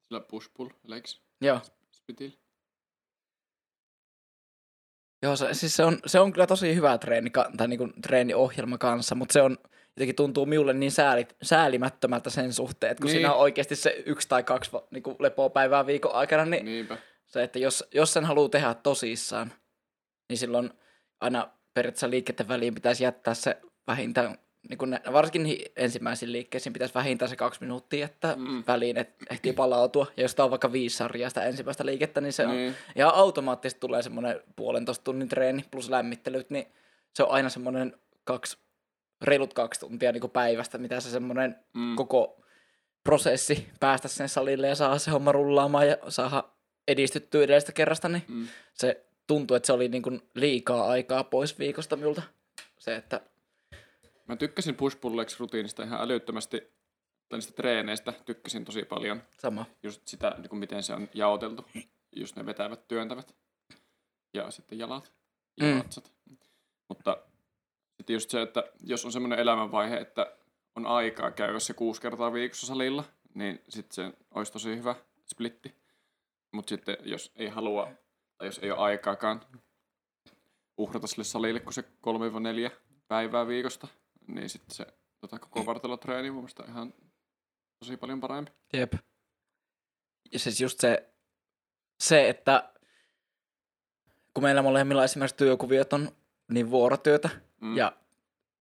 sillä 0.08 0.20
push-pull 0.22 0.70
legs 0.84 1.22
Joo. 1.41 1.60
splitillä. 1.91 2.38
Joo, 5.24 5.36
se, 5.36 5.53
siis 5.53 5.75
se 5.75 5.84
on, 5.84 6.00
se 6.06 6.20
on 6.20 6.34
kyllä 6.34 6.48
tosi 6.48 6.75
hyvä 6.75 6.98
treeni, 6.98 7.29
tai 7.58 7.68
niinku 7.68 7.89
treeniohjelma 8.01 8.77
kanssa, 8.77 9.15
mutta 9.15 9.34
se 9.34 9.41
on 9.41 9.58
jotenkin 9.96 10.15
tuntuu 10.15 10.46
minulle 10.46 10.74
niin 10.74 10.91
sääli, 10.91 11.27
säälimättömältä 11.41 12.29
sen 12.29 12.53
suhteen, 12.53 12.91
että 12.91 13.01
kun 13.01 13.08
Niin. 13.08 13.13
niin. 13.15 13.22
siinä 13.22 13.34
on 13.34 13.39
oikeasti 13.41 13.75
se 13.75 14.03
yksi 14.06 14.27
tai 14.27 14.44
kaksi 14.44 14.72
va- 14.72 14.88
niinku 14.91 15.15
lepopäivää 15.20 15.86
viikon 15.86 16.13
aikana, 16.13 16.46
niin, 16.46 16.51
niin. 16.51 16.65
Niinpä. 16.65 16.98
se, 17.25 17.44
että 17.44 17.60
jos, 17.60 17.84
jos 17.94 18.13
sen 18.13 18.25
haluaa 18.25 18.50
tehdä 18.50 18.74
tosissaan, 18.74 19.53
niin 20.29 20.38
silloin 20.38 20.70
aina 21.22 21.50
periaatteessa 21.73 22.09
liikkeiden 22.09 22.47
väliin 22.47 22.75
pitäisi 22.75 23.03
jättää 23.03 23.33
se 23.33 23.57
vähintään, 23.88 24.38
niin 24.69 24.77
kun 24.77 24.89
ne, 24.89 25.01
varsinkin 25.13 25.57
ensimmäisiin 25.75 26.31
liikkeisiin 26.31 26.73
pitäisi 26.73 26.93
vähintään 26.93 27.29
se 27.29 27.35
kaksi 27.35 27.61
minuuttia 27.61 27.99
jättää 27.99 28.35
Mm. 28.35 28.41
mm. 28.51 28.63
väliin, 28.67 28.97
että 28.97 29.25
ehtii 29.31 29.53
palautua. 29.53 30.07
Ja 30.17 30.23
jos 30.23 30.35
tämä 30.35 30.43
on 30.45 30.49
vaikka 30.51 30.71
viisi 30.71 30.97
sarjaa 30.97 31.29
sitä 31.29 31.43
ensimmäistä 31.43 31.85
liikettä, 31.85 32.21
niin 32.21 32.33
se 32.33 32.45
on 32.47 32.55
Niin. 32.55 32.75
ja 32.95 33.09
automaattisesti 33.09 33.79
tulee 33.79 34.01
semmoinen 34.03 34.39
puolentoista 34.55 35.03
tunnin 35.03 35.29
treeni 35.29 35.65
plus 35.71 35.89
lämmittelyt, 35.89 36.49
niin 36.49 36.65
se 37.13 37.23
on 37.23 37.31
aina 37.31 37.49
semmoinen 37.49 37.95
kaksi, 38.23 38.57
reilut 39.21 39.53
kaksi 39.53 39.79
tuntia 39.79 40.11
niin 40.11 40.29
päivästä, 40.29 40.77
mitä 40.77 40.99
se 40.99 41.09
semmoinen 41.09 41.55
Mm. 41.73 41.81
mm. 41.81 41.95
koko 41.95 42.41
prosessi 43.03 43.67
päästä 43.79 44.07
sen 44.07 44.29
salille 44.29 44.67
ja 44.67 44.75
saada 44.75 44.97
se 44.99 45.11
homma 45.11 45.31
rullaamaan 45.31 45.88
ja 45.88 45.97
saada 46.09 46.43
edistyttyä 46.88 47.43
edellisestä 47.43 47.71
kerrasta, 47.71 48.09
niin 48.09 48.23
Mm. 48.27 48.47
se 48.73 49.05
tuntui, 49.29 49.57
että 49.57 49.67
se 49.67 49.74
oli 49.74 49.88
niin 49.88 50.01
kuin 50.01 50.21
liikaa 50.36 50.88
aikaa 50.89 51.24
pois 51.24 51.59
viikosta 51.59 51.95
minulta. 51.95 52.21
Se, 52.79 52.95
että 52.95 53.21
Mä 54.27 54.36
tykkäsin 54.36 54.75
push 54.75 54.98
rutiinista 55.39 55.83
ihan 55.83 56.01
älyttömästi, 56.01 56.62
niistä 57.33 57.53
treeneistä 57.53 58.13
tykkäsin 58.25 58.65
tosi 58.65 58.83
paljon. 58.86 59.21
sama. 59.38 59.65
Just 59.83 60.07
sitä, 60.07 60.36
niin 60.38 60.50
kuin 60.50 60.59
miten 60.59 60.83
se 60.83 60.93
on 60.93 61.09
jaoteltu. 61.13 61.65
Just 62.15 62.36
ne 62.36 62.45
vetävät, 62.45 62.88
työntävät. 62.88 63.36
Ja 64.33 64.51
sitten 64.51 64.79
jalat 64.79 65.13
ja 65.57 65.65
Mm. 65.67 65.77
vatsat. 65.77 66.13
Mutta 66.88 67.17
sitten 67.98 68.13
just 68.13 68.29
se, 68.29 68.41
että 68.41 68.63
jos 68.83 69.05
on 69.05 69.12
semmoinen 69.12 69.39
elämänvaihe, 69.39 69.98
että 69.98 70.36
on 70.75 70.86
aikaa 70.86 71.31
käydä 71.31 71.59
se 71.59 71.74
kuusi 71.74 72.01
kertaa 72.01 72.33
viikossa 72.33 72.67
salilla, 72.67 73.03
niin 73.33 73.62
sitten 73.69 73.95
se 73.95 74.17
olisi 74.36 74.51
tosi 74.51 74.75
hyvä 74.77 74.95
splitti. 75.25 75.75
Mutta 76.51 76.69
sitten 76.69 76.98
jos 77.03 77.31
ei 77.36 77.48
halua, 77.48 77.91
tai 78.39 78.48
jos 78.48 78.60
ei 78.63 78.72
ole 78.72 78.79
aikaakaan 78.79 79.41
uhrata 80.77 81.08
sille 81.08 81.24
salille 81.24 81.60
kuin 81.60 81.74
se 81.74 81.81
3-4 81.81 82.72
päivää 83.08 83.48
viikosta, 83.48 83.88
niin 84.27 84.50
sitten 84.50 84.75
se 84.75 84.88
tota, 85.22 85.39
koko 85.39 85.65
vartalotreeni 85.65 86.31
mun 86.31 86.41
mielestä 86.41 86.63
on 86.63 86.69
ihan 86.69 86.93
tosi 87.79 87.98
paljon 87.98 88.19
parempi. 88.19 88.51
Jep. 88.74 88.93
Ja 90.31 90.39
siis 90.39 90.62
just 90.62 90.79
se, 90.79 91.10
se, 92.00 92.29
että 92.29 92.69
kun 94.34 94.43
meillä 94.43 94.62
molemmilla 94.62 95.03
esimerkiksi 95.03 95.38
työkuviot 95.38 95.93
on 95.93 96.12
niin 96.48 96.72
vuorotyötä, 96.72 97.29
Mm. 97.62 97.77
ja 97.77 97.93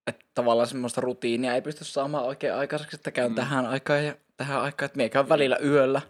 että 0.07 0.27
tavallaan 0.35 0.69
semmoista 0.69 1.01
rutiinia 1.01 1.55
ei 1.55 1.63
pysty 1.63 1.85
saamaan 1.85 2.25
oikein 2.25 2.55
aikaiseksi, 2.55 2.97
että 2.97 3.11
käyn 3.11 3.31
mm. 3.31 3.35
tähän 3.35 3.67
aikaan 3.67 4.05
ja 4.05 4.15
tähän 4.37 4.61
aikaan, 4.61 4.87
että 4.87 4.97
mie 4.97 5.09
käyn 5.09 5.29
välillä 5.29 5.59
yöllä. 5.65 6.03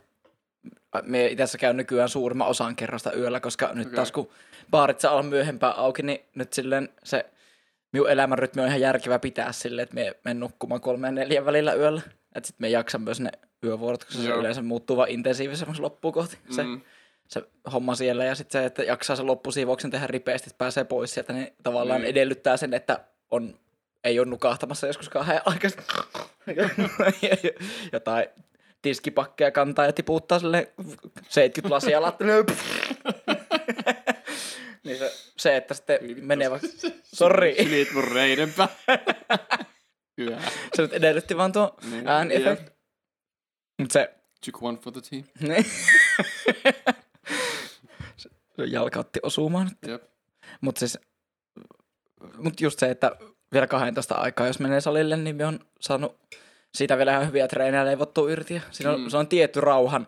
Me 1.02 1.26
itse 1.26 1.42
asiassa 1.42 1.58
käyn 1.58 1.76
nykyään 1.76 2.08
suurimman 2.08 2.48
osan 2.48 2.76
kerrasta 2.76 3.12
yöllä, 3.12 3.40
koska 3.40 3.70
nyt 3.74 3.86
Okei. 3.86 3.96
taas 3.96 4.12
kun 4.12 4.28
baarit 4.70 5.00
saa 5.00 5.12
olla 5.12 5.22
myöhempään 5.22 5.76
auki, 5.76 6.02
niin 6.02 6.20
nyt 6.34 6.52
silleen 6.52 6.88
se 7.04 7.26
minun 7.92 8.10
elämänrytmi 8.10 8.62
on 8.62 8.68
ihan 8.68 8.80
järkevä 8.80 9.18
pitää 9.18 9.52
silleen, 9.52 9.82
että 9.82 9.94
me 9.94 10.14
menen 10.24 10.40
nukkumaan 10.40 10.80
kolmeen 10.80 11.14
neljän 11.14 11.44
välillä 11.44 11.72
yöllä. 11.74 12.02
Että 12.34 12.46
sitten 12.46 12.64
me 12.64 12.68
jaksan 12.68 13.02
myös 13.02 13.20
ne 13.20 13.30
yövuorot, 13.64 14.04
koska 14.04 14.22
se 14.22 14.28
Joo. 14.28 14.38
yleensä 14.40 14.62
muuttuu 14.62 14.96
vaan 14.96 15.08
intensiivisemmäksi 15.08 15.82
loppuun 15.82 16.14
kohti. 16.14 16.38
Se, 16.50 16.62
Mm. 16.62 16.80
se 17.28 17.42
homma 17.72 17.94
siellä 17.94 18.24
ja 18.24 18.34
sitten 18.34 18.60
se, 18.62 18.66
että 18.66 18.82
jaksaa 18.82 19.16
sen 19.16 19.26
loppusiivouksen 19.26 19.90
tehdä 19.90 20.06
ripeästi, 20.06 20.50
että 20.50 20.58
pääsee 20.58 20.84
pois 20.84 21.14
sieltä, 21.14 21.32
niin 21.32 21.52
tavallaan 21.62 22.00
Niin. 22.00 22.10
edellyttää 22.10 22.56
sen, 22.56 22.74
että 22.74 23.00
on, 23.30 23.54
ei 24.04 24.18
ole 24.18 24.26
nukahtamassa 24.28 24.86
joskus 24.86 25.08
kahden 25.08 25.40
aikaisin 25.44 25.80
jotain 27.92 28.26
tiskipakkeja 28.82 29.50
kantaa 29.50 29.86
ja 29.86 29.92
tiputtaa 29.92 30.38
sille 30.38 30.72
70 31.28 31.74
lasia 31.74 32.02
lattialle. 32.02 32.44
Niin 34.84 34.98
se, 34.98 35.12
se 35.36 35.56
että 35.56 35.74
sitten 35.74 35.98
menee 36.22 36.50
vaikka... 36.50 36.68
Sori. 37.02 37.56
Sylit 37.62 37.92
mun 37.92 38.04
reiden 38.04 38.52
pää. 38.52 38.68
Hyvä. 40.18 40.40
Se 40.74 40.82
nyt 40.82 40.92
edellytti 40.92 41.36
vaan 41.36 41.52
tuo 41.52 41.76
Niin, 41.90 42.08
ääniefekti. 42.08 42.72
Mut 43.78 43.90
se... 43.90 44.14
Took 44.44 44.62
one 44.62 44.78
for 44.78 44.92
the 44.92 45.00
team. 45.10 45.24
Niin. 45.40 45.66
se 48.16 48.64
jalka 48.66 49.00
otti 49.00 49.20
osumaan 49.22 49.66
nyt. 49.66 49.78
Jep. 49.86 50.02
Mut 50.60 50.76
siis... 50.76 50.98
Mut 52.36 52.60
just 52.60 52.78
se, 52.78 52.90
että 52.90 53.16
vielä 53.52 53.66
12 53.66 54.14
aikaa, 54.14 54.46
jos 54.46 54.60
menee 54.60 54.80
salille, 54.80 55.16
niin 55.16 55.36
me 55.36 55.46
on 55.46 55.60
saanut 55.80 56.20
siitä 56.74 56.96
vielä 56.98 57.12
ihan 57.12 57.26
hyviä 57.26 57.48
treenejä 57.48 57.84
leivottua 57.84 58.30
irti. 58.30 58.62
Siinä 58.70 58.90
on, 58.92 59.00
Mm. 59.00 59.08
se 59.08 59.16
on 59.16 59.28
tietty 59.28 59.60
rauhan, 59.60 60.06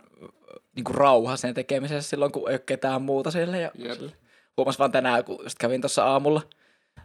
niin 0.76 0.84
kuin 0.84 0.94
rauha 0.94 1.36
sen 1.36 1.54
tekemisessä 1.54 2.10
silloin, 2.10 2.32
kun 2.32 2.48
ei 2.48 2.54
ole 2.54 2.62
ketään 2.66 3.02
muuta 3.02 3.30
siellä. 3.30 3.56
Ja 3.56 3.70
Jep. 3.74 3.92
sille. 3.92 4.12
Huomas 4.56 4.78
vaan 4.78 4.92
tänään, 4.92 5.24
kun 5.24 5.38
just 5.42 5.58
kävin 5.58 5.80
tuossa 5.80 6.04
aamulla, 6.04 6.42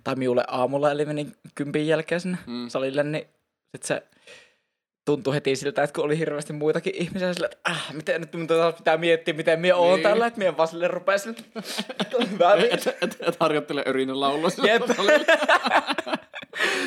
tai 0.04 0.16
miulle 0.16 0.44
aamulla, 0.48 0.92
eli 0.92 1.06
menin 1.06 1.36
kympin 1.56 1.88
jälkeen 1.88 2.22
sinne 2.22 2.38
Mm. 2.48 2.70
salille, 2.70 3.04
niin 3.04 3.28
sit 3.72 3.84
se 3.84 4.04
tuntui 5.06 5.34
heti 5.34 5.56
siltä, 5.56 5.84
että 5.84 5.94
kun 5.94 6.04
oli 6.04 6.18
hirveästi 6.18 6.54
muitakin 6.54 6.96
ihmisiä 6.96 7.34
sillä, 7.34 7.50
että 7.52 7.72
äh, 7.72 7.94
miten 7.94 8.22
nyt 8.22 8.34
mun 8.34 8.48
taas 8.48 8.76
pitää 8.76 8.98
miettiä, 8.98 9.34
miten 9.34 9.60
minä 9.60 9.76
oon 9.76 9.94
Niin. 9.94 10.04
tällä, 10.04 10.28
että 10.28 10.38
minä 10.38 10.58
vaan 10.58 10.68
sille 10.68 10.88
rupeaa 10.88 11.18
sille, 11.18 11.38
hyvä 12.32 12.54
Et, 12.54 12.88
et, 13.02 13.18
et 13.20 13.38
harjoittele 13.40 13.84
örinän 13.88 14.20
laulua. 14.20 14.50
Jep. 14.64 14.82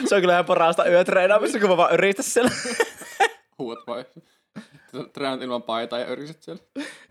Se 0.09 0.15
on 0.15 0.21
kyllä 0.21 0.33
ihan 0.33 0.45
parasta 0.45 0.89
yötreenaamista, 0.89 1.61
kun 1.61 1.69
mä 1.69 1.77
vaan 1.77 1.95
yritä 1.95 2.23
siellä. 2.23 2.51
Huuat 3.59 3.79
vai? 3.87 4.05
Treenat 5.13 5.43
ilman 5.43 5.63
paitaa 5.63 5.99
ja 5.99 6.07
öriset 6.07 6.43
siellä. 6.43 6.63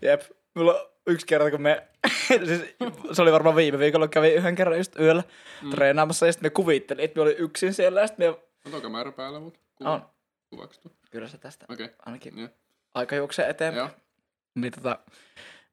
Jep. 0.02 0.22
Mulla 0.54 0.74
on 0.74 0.88
yksi 1.06 1.26
kerta, 1.26 1.50
kun 1.50 1.62
me, 1.62 1.82
siis 2.28 2.62
se 3.12 3.22
oli 3.22 3.32
varmaan 3.32 3.56
viime 3.56 3.78
viikolla, 3.78 4.08
kävin 4.08 4.34
yhden 4.34 4.54
kerran 4.54 4.78
just 4.78 4.98
yöllä 5.00 5.22
mm. 5.62 5.70
treenaamassa 5.70 6.26
ja 6.26 6.32
sitten 6.32 6.46
me 6.46 6.50
kuvittelin, 6.50 7.04
että 7.04 7.18
me 7.18 7.22
oli 7.22 7.36
yksin 7.38 7.74
siellä 7.74 8.00
ja 8.00 8.06
sitten 8.06 8.26
me... 8.26 8.38
On 8.66 8.70
tuo 8.70 8.80
kamera 8.80 9.12
päällä, 9.12 9.40
mutta 9.40 9.60
On. 9.84 10.02
Kuvaksi 10.50 10.80
tuo. 10.80 10.92
Kyllä 11.10 11.28
se 11.28 11.38
tästä 11.38 11.66
Okei. 11.68 11.88
ainakin 12.06 12.38
Joo. 12.38 12.48
aika 12.94 13.16
juoksee 13.16 13.48
eteenpäin. 13.48 13.86
Joo. 13.86 13.96
Niin 14.54 14.72
tota, 14.72 14.98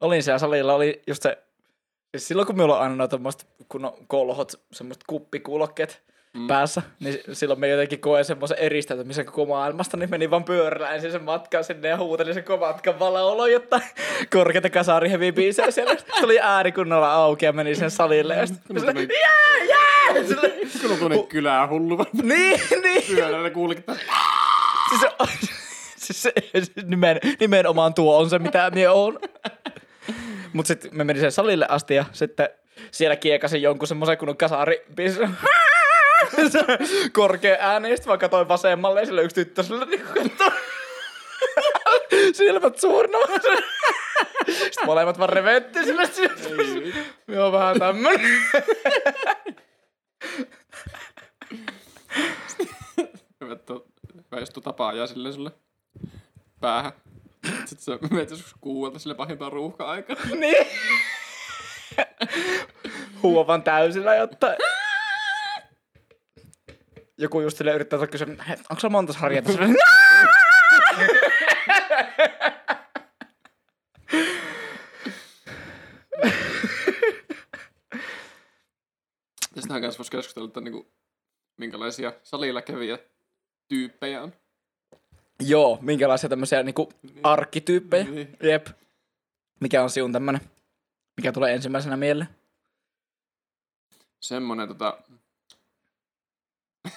olin 0.01 0.23
siellä 0.23 0.39
salilla, 0.39 0.73
oli 0.73 1.01
just 1.07 1.23
se, 1.23 1.37
siis 2.11 2.27
silloin 2.27 2.45
kun 2.45 2.55
minulla 2.55 2.77
on 2.77 2.83
aina 2.83 2.95
noita 2.95 3.11
tommoset 3.11 3.47
kun 3.69 3.85
on 3.85 3.93
kolhot, 4.07 4.51
semmoiset 4.71 5.03
kuppikuulokkeet 5.07 6.03
mm. 6.33 6.47
päässä, 6.47 6.81
niin 6.99 7.19
silloin 7.33 7.59
me 7.59 7.67
jotenkin 7.67 7.99
koen 7.99 8.25
semmoisen 8.25 8.57
eristäytymisen 8.57 9.25
koko 9.25 9.45
maailmasta, 9.45 9.97
niin 9.97 10.09
menin 10.09 10.31
vaan 10.31 10.43
pyörällä 10.43 10.89
ensin 10.89 11.11
sen 11.11 11.23
matkan 11.23 11.63
sinne 11.63 11.87
ja 11.87 11.97
huutelin 11.97 12.33
sen 12.33 12.43
koko 12.43 12.65
matkan 12.65 12.99
valaolo, 12.99 13.45
jotta 13.45 13.81
korkeita 14.33 14.69
kasari 14.69 15.09
heavy 15.09 15.31
biisejä 15.31 15.71
siellä. 15.71 15.95
Sitten 15.97 16.21
tuli 16.21 16.39
ääni 16.39 16.71
kunnolla 16.71 17.13
auki 17.13 17.45
ja 17.45 17.53
menin 17.53 17.75
sen 17.75 17.91
salille 17.91 18.35
ja 18.35 18.47
sitten 18.47 18.75
tuonne- 18.75 19.07
jää, 19.21 19.65
jää! 19.69 19.85
On 20.91 20.97
tuonne 20.99 21.23
kylään 21.29 21.69
hullu. 21.69 22.05
Niin, 22.23 22.59
niin. 22.81 23.03
Pyörällä 23.07 23.49
kuulikin 23.49 23.83
tämän. 23.83 24.01
Siis, 24.95 26.21
se, 26.21 26.33
siis 26.45 26.67
se, 26.75 26.81
nimen, 26.85 27.19
nimenomaan 27.39 27.93
tuo 27.93 28.17
on 28.17 28.29
se, 28.29 28.39
mitä 28.39 28.71
minä 28.73 28.91
oon. 28.91 29.19
Mut 30.53 30.65
sitten 30.65 30.97
me 30.97 31.03
menin 31.03 31.21
sen 31.21 31.31
salille 31.31 31.65
asti 31.69 31.95
ja 31.95 32.05
sitten 32.11 32.49
siellä 32.91 33.15
kiekasin 33.15 33.61
jonkun 33.61 33.87
semmoisen 33.87 34.17
kunnon 34.17 34.37
kasari 34.37 34.85
korkea 37.13 37.57
ääni, 37.59 37.89
ja 37.89 37.97
sitten 37.97 38.13
mä 38.13 38.17
katsoin 38.17 38.47
vasemmalle 38.47 38.99
ja 38.99 39.05
sillä 39.05 39.21
yksi 39.21 39.35
tyttö 39.35 39.63
sillä 39.63 39.85
niin 39.85 40.01
katsoi. 40.01 40.51
Silmät 42.33 42.79
suurna. 42.79 43.17
Sitten 44.47 44.85
molemmat 44.85 45.19
vaan 45.19 45.29
revetti 45.29 45.83
sillä. 45.83 46.03
On 47.45 47.51
vähän 47.51 47.79
tämmönen. 47.79 48.21
Hyvä, 53.41 53.55
hyvä, 54.35 54.41
jos 54.41 54.49
tapaa 54.49 54.93
jää 54.93 55.07
silleen 55.07 55.33
sulle 55.33 55.51
päähän. 56.59 56.91
Sitten 57.65 57.79
sä 57.79 57.97
menet 58.11 58.29
joskus 58.29 58.55
kuuelta 58.61 58.99
sille 58.99 59.15
pahimpaan 59.15 59.51
ruuhka-aikaan. 59.51 60.19
niin. 60.39 60.67
Huovan 63.23 63.63
täysillä, 63.63 64.15
jotta... 64.15 64.55
Joku 67.17 67.41
just 67.41 67.57
sille 67.57 67.73
yrittää 67.73 68.07
kysyä, 68.07 68.27
"Hei, 68.47 68.57
onko 68.69 68.79
sulla 68.79 68.91
monta 68.91 69.13
harjoitusta? 69.13 69.61
Tästähän 79.55 79.81
kanssa 79.81 79.97
voisi 79.97 80.11
keskustella, 80.11 80.47
että 80.47 80.61
niinku, 80.61 80.93
minkälaisia 81.57 82.13
salilla 82.23 82.61
kävijä 82.61 82.97
tyyppejä 83.67 84.23
on. 84.23 84.33
Joo, 85.39 85.77
minkälaisia 85.81 86.29
tämmöisiä 86.29 86.63
niinku 86.63 86.93
arkkityyppejä. 87.23 88.03
Niin. 88.03 88.37
Jep. 88.43 88.67
Mikä 89.59 89.83
on 89.83 89.89
sinun 89.89 90.11
tämmönen? 90.11 90.41
Mikä 91.17 91.31
tulee 91.31 91.53
ensimmäisenä 91.53 91.97
mieleen? 91.97 92.29
Semmonen 94.19 94.67
tota... 94.67 94.97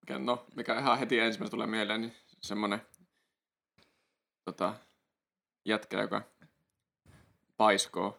mikä, 0.00 0.18
no, 0.18 0.46
mikä 0.54 0.78
ihan 0.78 0.98
heti 0.98 1.18
ensimmäisenä 1.18 1.50
tulee 1.50 1.66
mieleen, 1.66 2.00
niin 2.00 2.16
semmonen 2.40 2.82
tota, 4.44 4.74
jätkä, 5.64 6.00
joka 6.00 6.22
paiskoo 7.56 8.18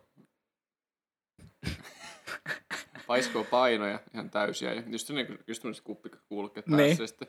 paiskoo 3.08 3.44
painoja 3.44 4.00
ihan 4.14 4.30
täysiä. 4.30 4.74
Ja 4.74 4.84
just, 4.88 5.10
ne, 5.10 5.28
just 5.48 5.62
tämmöiset 5.62 5.84
kuppikuulokkeet 5.84 6.68
Niin. 6.68 6.78
päässä. 6.78 7.04
Ja 7.04 7.08
sitten 7.08 7.28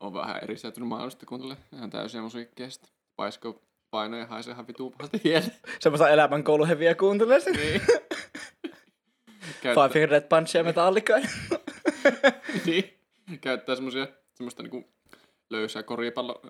on 0.00 0.14
vähän 0.14 0.38
eristäytynyt 0.42 0.88
maailmasta, 0.88 1.26
kuuntelee 1.26 1.56
ihan 1.72 1.90
täysiä 1.90 2.20
musiikkia. 2.20 2.66
Ja 2.66 2.70
sitten 2.70 2.90
paiskoo 3.16 3.62
painoja 3.90 4.22
ja 4.22 4.26
haisee 4.26 4.52
ihan 4.52 4.66
vituu 4.66 4.90
pahasti 4.90 5.20
hielle. 5.24 5.50
Semmoista 5.80 6.08
elämänkouluheviä 6.08 6.94
kuuntelee 6.94 7.40
sen. 7.40 7.52
Niin. 7.54 7.80
Five 9.40 9.74
Käyttää, 9.74 9.88
Finger 9.88 10.10
Death 10.10 10.28
Punchia 10.28 10.64
Metallicaa. 10.64 11.18
niin. 12.66 12.94
Käyttää 13.40 13.74
semmosia, 13.74 14.06
semmoista 14.34 14.62
niinku 14.62 14.88
löysää 15.50 15.82
koripallo 15.82 16.42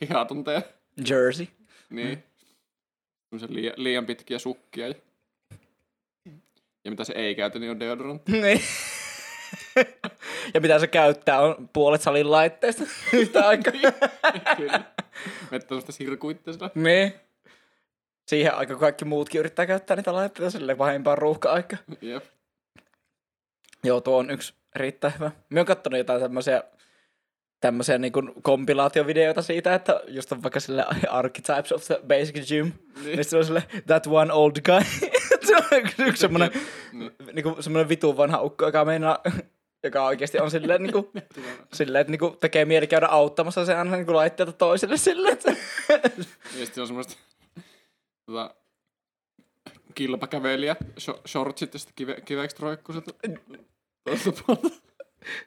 hihatunteja. 0.00 0.62
Jersey. 1.10 1.46
Niin. 1.90 2.24
Semmoisia 3.30 3.54
liian, 3.56 3.74
liian 3.76 4.06
pitkiä 4.06 4.38
sukkia. 4.38 4.88
Ja, 4.88 4.94
ja 6.88 6.90
mitä 6.90 7.04
se 7.04 7.12
ei 7.16 7.34
käytä, 7.34 7.58
niin 7.58 7.70
on 7.70 7.80
deodorantti. 7.80 8.32
Niin. 8.42 8.60
ja 10.54 10.60
mitä 10.60 10.78
se 10.78 10.86
käyttää 10.86 11.40
on 11.40 11.68
puolet 11.72 12.02
salin 12.02 12.30
laitteista 12.30 12.84
yhtä 13.12 13.48
aikaa. 13.48 13.72
Kyllä. 14.56 14.80
Vettä 15.50 15.68
semmoista 15.68 15.92
sirkuitteisella. 15.92 16.70
niin. 16.74 17.14
Siihen 18.26 18.54
aikaan 18.54 18.76
kun 18.76 18.80
kaikki 18.80 19.04
muutkin 19.04 19.38
yrittää 19.38 19.66
käyttää 19.66 19.96
niitä 19.96 20.12
laitteita 20.12 20.50
sille 20.50 20.74
pahimpaan 20.74 21.18
ruuhka-aika. 21.18 21.76
Jep. 22.00 22.24
Joo, 23.84 24.00
tuo 24.00 24.18
on 24.18 24.30
yksi 24.30 24.54
erittäin 24.76 25.14
hyvä. 25.14 25.30
Mä 25.50 25.60
oon 25.60 25.66
kattonut 25.66 25.98
jotain 25.98 26.20
tämmöisiä 26.20 26.62
tämmöisiä 27.60 27.98
niin 27.98 28.12
kompilaatiovideoita 28.42 29.42
siitä, 29.42 29.74
että 29.74 30.00
just 30.06 30.32
on 30.32 30.42
vaikka 30.42 30.60
sille 30.60 30.84
Archetypes 31.08 31.72
of 31.72 31.84
the 31.84 32.00
Basic 32.08 32.48
Gym, 32.48 32.72
niin, 33.04 33.16
niin 33.16 33.24
se 33.24 33.36
on 33.36 33.44
sille 33.44 33.62
That 33.86 34.06
One 34.06 34.32
Old 34.32 34.56
Guy. 34.64 35.10
yksi, 36.06 36.20
semmoinen, 36.20 36.50
Niin. 36.92 37.12
niin 37.32 37.42
kuin, 37.42 37.62
semmoinen 37.62 37.88
vitun 37.88 38.16
vanha 38.16 38.42
ukko, 38.42 38.66
joka 38.66 38.84
meinaa, 38.84 39.18
joka 39.82 40.04
oikeasti 40.04 40.38
on 40.38 40.50
silleen, 40.50 40.82
niin 40.82 40.92
kuin, 40.92 41.08
silleen 41.72 42.00
että 42.00 42.10
niin 42.10 42.18
kuin, 42.18 42.36
tekee 42.38 42.64
mieli 42.64 42.86
käydä 42.86 43.06
auttamassa 43.06 43.64
se 43.64 43.74
aina 43.74 43.96
niin 43.96 44.06
kuin 44.06 44.16
laitteita 44.16 44.52
toiselle 44.52 44.96
silleen, 44.96 45.32
että 45.32 45.50
Ja 46.58 46.66
sitten 46.66 46.80
on 46.82 46.86
semmoista 46.86 47.14
tota, 48.26 48.54
kilpakävelijä, 49.94 50.76
sho- 51.00 51.20
shortsit 51.28 51.72
ja 51.74 51.78
sitten 51.78 51.94
kive, 51.96 52.20
kiveksi 52.24 52.56
roikkuset. 52.60 53.04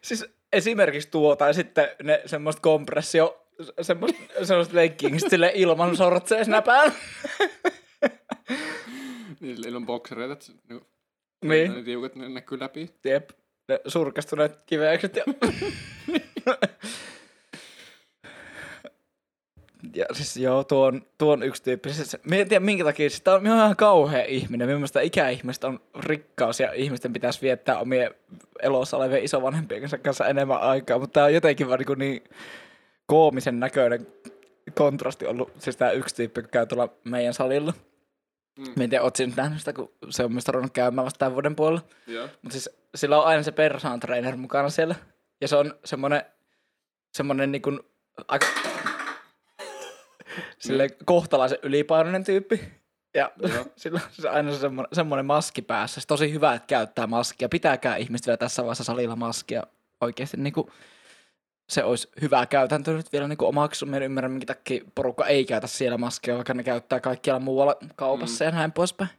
Siis 0.02 0.26
esimerkiksi 0.54 1.10
tuo, 1.10 1.36
tai 1.36 1.54
sitten 1.54 1.88
ne 2.04 2.22
semmoista 2.26 2.62
kompressio, 2.62 3.48
semmoista, 3.82 4.18
semmoista 4.44 4.76
leggingistä 4.76 5.30
sille 5.30 5.52
ilman 5.56 5.98
sortseja 5.98 6.44
siinä 6.44 6.62
päällä. 6.62 6.94
Niin 9.42 9.56
sillä 9.56 9.70
ilman 9.70 9.86
boksereita, 9.86 10.36
niinku, 10.70 10.88
Niin. 11.46 11.74
ne 11.74 11.84
tiukat 11.84 12.16
ne 12.16 12.30
näkyy 12.30 12.60
läpi. 12.60 12.90
Jep. 13.04 13.30
Ne 13.68 13.80
surkastuneet 13.88 14.64
kiveekset 14.66 15.16
ja... 15.16 15.24
ja 19.96 20.06
siis 20.14 20.38
joo, 20.38 20.64
tuo 20.64 20.86
on, 20.86 21.02
tuo 21.18 21.34
on 21.34 21.44
yksi 21.44 21.64
tyyppi. 21.64 21.94
Siis, 21.94 22.18
mä 22.30 22.36
en 22.36 22.50
tiedä 22.50 22.66
minkä 22.66 22.84
takia, 22.84 23.10
siis 23.10 23.22
tää 23.22 23.34
on, 23.36 23.46
ihan 23.46 23.76
kauhea 23.76 24.26
ihminen. 24.26 24.68
Mielestäni 24.68 25.06
ikäihmiset 25.06 25.64
on 25.64 25.80
rikkaus 26.00 26.60
ja 26.60 26.74
ihmisten 26.74 27.14
pitäisi 27.14 27.42
viettää 27.42 27.80
omien 27.80 28.14
elossa 28.62 28.98
olevien 28.98 29.24
isovanhempien 29.24 29.82
kanssa- 30.04 30.28
enemmän 30.28 30.62
aikaa. 30.62 31.00
Mutta 31.00 31.14
tää 31.14 31.26
on 31.26 31.34
jotenkin 31.34 31.68
vaan 31.70 31.80
niin, 31.80 32.00
niin 32.00 32.24
koomisen 33.06 33.60
näköinen 33.60 34.08
kontrasti 34.76 35.26
ollut. 35.26 35.52
Siis 35.60 35.78
tää 35.78 35.92
yksi 35.92 36.16
tyyppi, 36.16 36.40
joka 36.40 36.50
käy 36.50 36.66
tuolla 36.66 36.90
meidän 37.04 37.34
salilla. 37.34 37.74
Mm. 38.68 38.74
Mä 38.76 38.84
en 38.84 38.90
tiedä, 38.90 39.04
oot 39.04 39.20
nyt 39.20 39.36
nähnyt 39.36 39.60
sitä, 39.60 39.74
kun 39.74 39.92
se 40.10 40.24
on 40.24 40.32
myös 40.32 40.48
ruvennut 40.48 40.74
käymään 40.74 41.06
vasta 41.06 41.18
tämän 41.18 41.34
vuoden 41.34 41.56
puolella. 41.56 41.82
Joo. 42.08 42.30
Mutta 42.42 42.52
siis 42.52 42.70
sillä 42.96 43.20
on 43.20 43.26
aina 43.26 43.44
se 43.44 43.52
personal 43.52 44.00
trainer 44.00 44.36
mukana 44.36 44.70
siellä. 44.70 44.96
Ja 45.42 45.48
se 45.48 45.56
on 45.56 45.74
semmonen, 45.86 46.26
semmonen 47.14 47.52
niin 47.52 47.62
kuin 47.62 47.80
aika 48.28 48.48
sille 50.60 50.88
kohtalaisen 51.06 51.60
ylipainoinen 51.64 52.24
tyyppi. 52.24 52.62
Ja 53.14 53.32
Joo. 53.38 53.66
sillä 53.76 54.00
on 54.06 54.12
siis 54.12 54.26
aina 54.26 54.56
semmoinen, 54.56 54.90
semmoinen 54.94 55.26
maski 55.26 55.62
päässä. 55.62 56.02
Se 56.02 56.08
tosi 56.08 56.34
hyvä, 56.34 56.54
että 56.54 56.68
käyttää 56.68 57.08
maskia. 57.08 57.50
Pitääkää 57.50 57.96
ihmiset 57.96 58.28
vielä 58.28 58.38
tässä 58.38 58.62
vaiheessa 58.62 58.84
salilla 58.84 59.16
maskia. 59.16 59.64
Oikeasti 60.02 60.38
niin 60.38 60.54
kuin, 60.54 60.68
se 61.72 61.84
olisi 61.84 62.10
hyvä 62.22 62.46
käytäntö 62.46 62.94
nyt 62.94 63.14
vielä 63.14 63.28
niin 63.28 63.38
omaksi. 63.42 63.86
Mä 63.86 63.98
en 63.98 64.04
ymmärrä, 64.04 64.30
minkä 64.30 64.46
takia 64.46 64.84
porukka 64.96 65.28
ei 65.28 65.46
käytä 65.46 65.68
siellä 65.68 65.98
maskia, 65.98 66.36
vaikka 66.36 66.54
ne 66.54 66.64
käyttää 66.64 67.00
kaikkialla 67.00 67.40
muualla 67.40 67.76
kaupassa 67.96 68.46
mm. 68.46 68.48
ja 68.48 68.52
näin 68.52 68.72
poispäin. 68.72 69.10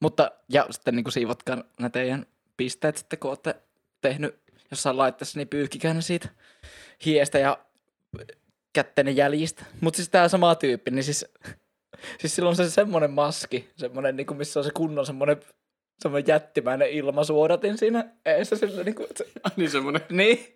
Mutta, 0.00 0.30
ja 0.48 0.66
sitten 0.70 0.96
niin 0.96 1.04
kuin 1.04 1.12
siivotkaa 1.12 1.62
ne 1.80 1.90
teidän 1.90 2.26
pisteet 2.56 2.96
sitten, 2.96 3.18
kun 3.18 3.30
olette 3.30 3.56
tehnyt 4.00 4.38
jossain 4.70 4.96
laitteessa, 4.96 5.38
niin 5.38 5.48
pyyhkikää 5.48 5.94
ne 5.94 6.02
siitä 6.02 6.28
hiestä 7.04 7.38
ja 7.38 7.58
kätteinen 8.72 9.16
jäljistä. 9.16 9.64
Mutta 9.80 9.96
siis 9.96 10.08
tää 10.08 10.28
sama 10.28 10.54
tyyppi, 10.54 10.90
niin 10.90 11.04
siis, 11.04 11.26
siis 12.20 12.36
sillä 12.36 12.48
on 12.48 12.56
se 12.56 12.70
semmonen 12.70 13.10
maski, 13.10 13.70
semmonen 13.76 14.16
niinku, 14.16 14.34
missä 14.34 14.60
on 14.60 14.64
se 14.64 14.70
kunnon 14.74 15.06
semmonen, 15.06 15.40
semmonen 15.98 16.24
jättimäinen 16.28 16.90
ilmasuodatin 16.90 17.78
siinä 17.78 18.04
eessä 18.26 18.56
sillä 18.56 18.84
niinku, 18.84 19.02
että 19.02 19.24
se, 19.24 19.30
niin 19.56 19.70
semmonen 19.70 20.02
niin, 20.10 20.54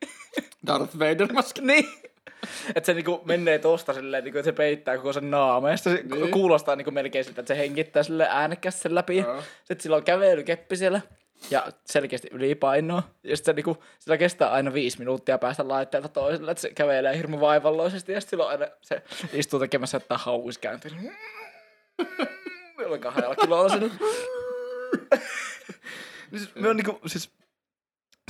Darth 0.67 0.99
Vader 0.99 1.33
maski. 1.33 1.61
niin. 1.61 1.89
Että 2.75 2.87
se 2.87 2.95
niinku 2.95 3.21
menee 3.25 3.59
tosta 3.59 3.95
silleen, 3.95 4.25
niinku, 4.25 4.39
että 4.39 4.47
se 4.51 4.53
peittää 4.53 4.97
koko 4.97 5.13
sen. 5.13 5.31
Ja 5.71 5.77
sitten 5.77 6.09
se 6.09 6.15
Niin. 6.17 6.31
kuulostaa 6.31 6.77
niinku 6.77 6.91
melkein 6.91 7.25
siltä, 7.25 7.41
että 7.41 7.55
se 7.55 7.59
hengittää 7.61 8.03
sille 8.03 8.27
äänekkäästi 8.31 8.81
sen 8.81 8.95
läpi. 8.95 9.17
Joo. 9.19 9.43
Sitten 9.59 9.81
sillä 9.81 9.97
on 9.97 10.05
kävelykeppi 10.05 10.77
siellä 10.77 11.01
ja 11.51 11.67
selkeästi 11.85 12.29
ylipainoa. 12.33 13.03
Ja 13.23 13.37
sitten 13.37 13.53
se 13.53 13.57
niinku, 13.57 13.83
sillä 13.99 14.17
kestää 14.17 14.51
aina 14.51 14.73
viisi 14.75 14.99
minuuttia 14.99 15.39
päästä 15.39 15.69
laitteelta 15.69 16.09
toiselle, 16.09 16.51
että 16.51 16.61
se 16.63 16.71
kävelee 16.75 17.17
hirmu 17.17 17.41
vaivalloisesti. 17.41 18.13
Ja 18.13 18.21
sitten 18.21 18.31
sillä 18.31 18.45
on 18.45 18.51
aina, 18.51 18.67
se 18.81 19.03
istuu 19.33 19.61
tekemässä 19.61 19.97
jotain 19.97 20.21
hauiskääntöä. 20.21 20.91
Jollain 22.83 23.01
kahdella 23.01 23.37
kilolla 23.37 23.69
sillä. 23.69 23.91
Siis, 26.31 26.55
me 26.55 26.69
on 26.69 26.77
niinku, 26.77 27.01
siis, 27.07 27.31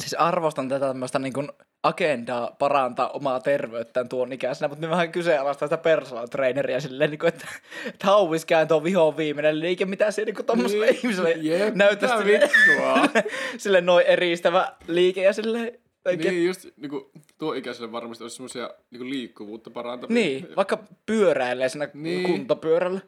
siis 0.01 0.14
arvostan 0.14 0.68
tätä 0.68 0.87
tämmöistä 0.87 1.18
niinku 1.18 1.44
agendaa 1.83 2.57
parantaa 2.59 3.09
omaa 3.11 3.40
terveyttään 3.40 4.09
tuon 4.09 4.33
ikäisenä, 4.33 4.68
mutta 4.68 4.87
me 4.87 4.90
vähän 4.90 5.12
kyseenalaistaa 5.12 5.68
sitä 5.68 5.77
personal 5.79 6.27
traineria 6.27 6.81
silleen, 6.81 7.11
niinku, 7.11 7.27
että, 7.27 7.46
että 7.87 8.07
hauiskääntö 8.07 8.75
on 8.77 8.85
vihoon 8.85 9.16
viimeinen 9.16 9.61
liike, 9.61 9.85
mitä 9.85 10.11
se 10.11 10.25
niinku 10.25 10.42
tommoselle 10.42 10.87
Niin. 10.87 10.96
ihmiselle 10.96 11.33
Jep, 11.33 11.75
näyttäisi 11.75 12.25
vittua? 12.25 13.22
silleen 13.59 13.87
noin 13.87 14.07
eristävä 14.07 14.72
liike 14.87 15.22
ja 15.22 15.33
silleen 15.33 15.79
oikein. 16.05 16.35
Niin 16.35 16.46
just 16.46 16.66
niinku, 16.77 17.11
tuo 17.38 17.55
ikäiselle 17.55 17.92
varmasti 17.92 18.25
olisi 18.25 18.37
semmoisia 18.37 18.70
niinku 18.90 19.09
liikkuvuutta 19.11 19.70
parantavia. 19.70 20.14
Niin, 20.14 20.48
vaikka 20.57 20.79
pyöräilee 21.07 21.68
siinä 21.68 21.85
Niin. 21.94 22.03
niin. 22.03 22.22
kuntopyörällä. 22.31 23.01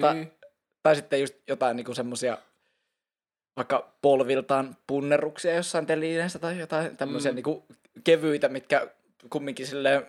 Tai, 0.00 0.14
Niin. 0.14 0.32
tai 0.82 0.96
sitten 0.96 1.20
just 1.20 1.34
jotain 1.48 1.76
niinku 1.76 1.94
semmosia 1.94 2.38
vaikka 3.56 3.94
polviltaan 4.02 4.76
punnerruksia 4.86 5.54
jossain 5.54 5.86
telineessä 5.86 6.38
tai 6.38 6.58
jotain 6.58 6.96
tämmöisiä 6.96 7.32
Mm. 7.32 7.34
niinku 7.34 7.66
kevyitä, 8.04 8.48
mitkä 8.48 8.90
kumminkin 9.30 9.66
silleen... 9.66 10.06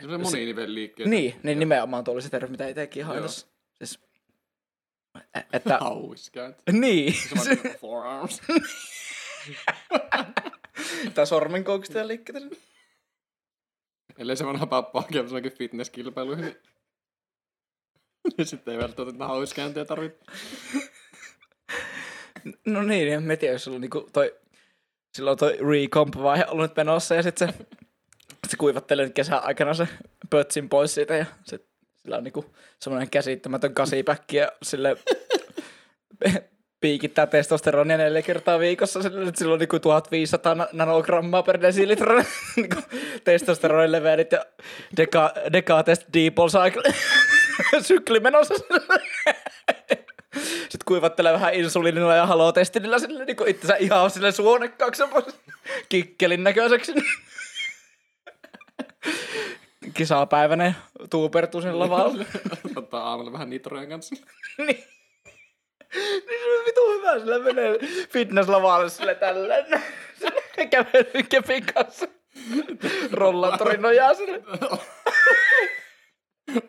Semmoisia 0.00 0.18
moninivelliikkeitä. 0.24 1.10
Niin, 1.10 1.34
niin 1.42 1.58
nimenomaan 1.58 2.04
tuo 2.04 2.14
oli 2.14 2.22
se 2.22 2.30
terve, 2.30 2.50
mitä 2.50 2.68
itsekin 2.68 3.04
haitasi. 3.04 3.46
Siis, 3.78 3.98
että... 5.52 5.78
Hauiskääntö. 5.80 6.62
niin, 6.72 7.14
Sama 7.28 7.44
niinku 7.44 7.68
forearms. 7.80 8.40
tai 11.14 11.26
sormenkoukista 11.26 12.08
liikkeitä. 12.08 12.40
Ellei 14.18 14.36
se 14.36 14.46
vanha 14.46 14.66
pappa 14.66 14.98
on 14.98 15.04
käynyt 15.12 15.30
johonkin 15.30 15.52
fitnesskilpailuihin, 15.52 16.44
niin 16.44 16.56
niin 18.38 18.46
sitten 18.46 18.74
ei 18.74 18.80
välttämättä 18.80 19.26
hauiskääntöjä 19.26 19.84
tarvitse. 19.84 20.18
No 22.66 22.82
niin, 22.82 23.12
en 23.12 23.22
mä 23.22 23.36
tiedä, 23.36 23.54
jos 23.54 23.64
sulla 23.64 23.74
on 23.74 23.80
niinku 23.80 24.08
toi, 24.12 24.34
silloin 25.14 25.38
toi 25.38 25.58
recomp-vaihe 25.58 26.44
ollut 26.48 26.64
nyt 26.64 26.76
menossa 26.76 27.14
ja 27.14 27.22
sitten 27.22 27.48
se, 27.48 27.54
se 28.48 28.56
kuivattelee 28.56 29.04
nyt 29.04 29.14
kesän 29.14 29.44
aikana 29.44 29.74
se 29.74 29.88
pötsin 30.30 30.68
pois 30.68 30.94
siitä 30.94 31.16
ja 31.16 31.26
se, 31.44 31.60
sillä 31.96 32.16
on 32.16 32.24
niinku 32.24 32.44
semmoinen 32.78 33.10
käsittämätön 33.10 33.74
kasipäkki 33.74 34.36
ja 34.36 34.52
sille 34.62 34.96
piikittää 36.80 37.26
testosteronia 37.26 37.96
neljä 37.96 38.22
kertaa 38.22 38.58
viikossa, 38.58 39.00
sillä 39.34 39.52
on 39.52 39.58
niinku 39.58 39.78
1500 39.78 40.54
na- 40.54 40.68
nanogrammaa 40.72 41.42
per 41.42 41.60
desilitra 41.60 42.24
niinku 42.56 42.76
testosteronin 43.24 43.92
ja 44.32 44.44
deka, 44.96 45.32
dekatest 45.52 46.02
dipol 46.14 46.48
cycle 46.48 46.94
sykli 47.88 48.20
menossa 48.20 48.54
Sitten 50.82 50.94
kuivattelee 50.94 51.32
vähän 51.32 51.54
insuliinilla 51.54 52.16
ja 52.16 52.26
halotestinillä 52.26 52.98
sille 52.98 53.24
niin 53.24 53.36
itsensä 53.48 53.76
ihan 53.76 54.10
sille 54.10 54.32
suonekkaaksi 54.32 55.02
kikkelin 55.88 56.44
näköiseksi. 56.44 56.92
Kisapäivänä 59.94 60.74
tuupertuu 61.10 61.62
sen 61.62 61.78
lavalla. 61.78 62.24
Ottaa 62.76 63.10
aamulla 63.10 63.32
vähän 63.32 63.50
nitrojen 63.50 63.88
kanssa. 63.88 64.14
niin. 64.58 64.84
Niin 65.94 66.40
se 66.44 66.58
on 66.58 66.64
vitu 66.66 66.92
hyvä, 66.92 67.18
sillä 67.18 67.38
menee 67.38 67.78
fitnesslavalle 68.10 68.90
sille 68.90 69.14
tälleen. 69.14 69.82
Sille 70.18 70.66
kävelee 70.66 71.22
kepin 71.28 71.64
kanssa. 71.74 72.06
Rollaattorin 73.12 73.82
nojaa 73.82 74.14
sille. 74.14 74.42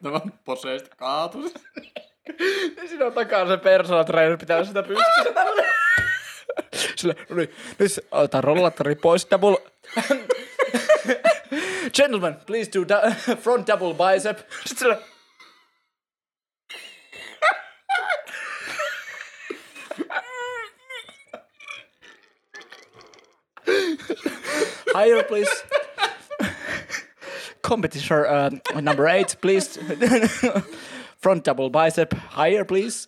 Tämä 0.03 0.21
poseista 0.45 0.95
kaatuu. 0.95 1.51
Ja 2.77 2.87
siinä 2.89 3.05
on 3.05 3.13
takaa 3.13 3.47
se 3.47 3.57
personal 3.57 4.03
trainer, 4.03 4.37
pitää 4.37 4.63
sitä 4.63 4.83
pystyssä 4.83 5.33
tälle. 5.33 5.65
Sille, 6.95 7.15
no 7.29 7.35
niin, 7.35 7.55
nyt 7.79 7.91
otetaan 8.11 8.43
rollaattori 8.43 8.95
pois, 8.95 9.27
double... 9.31 9.57
Gentlemen, 11.93 12.35
please 12.45 12.71
do 12.73 12.83
da- 12.83 13.35
front 13.35 13.67
double 13.67 13.93
bicep. 13.93 14.39
Sitten 14.65 14.77
sille, 14.77 14.97
Higher, 24.95 25.23
please. 25.23 25.51
Competitor 27.63 28.25
uh, 28.25 28.81
number 28.81 29.07
eight, 29.07 29.37
please. 29.41 29.79
Front 31.23 31.45
double 31.45 31.69
bicep. 31.69 32.13
Higher, 32.35 32.65
please. 32.65 33.07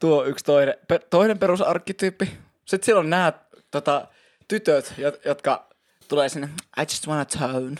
Tuo 0.00 0.24
yksi 0.24 0.44
toinen, 0.44 0.74
toinen 1.10 1.38
perusarkkityyppi. 1.38 2.38
Sitten 2.64 2.86
siellä 2.86 3.00
on 3.00 3.10
nämä 3.10 3.32
tota, 3.70 4.08
tytöt, 4.48 4.94
jo- 4.98 5.18
jotka 5.24 5.68
tulee 6.08 6.28
sinne 6.28 6.48
I 6.78 6.82
just 6.82 7.06
wanna 7.06 7.24
tone 7.24 7.76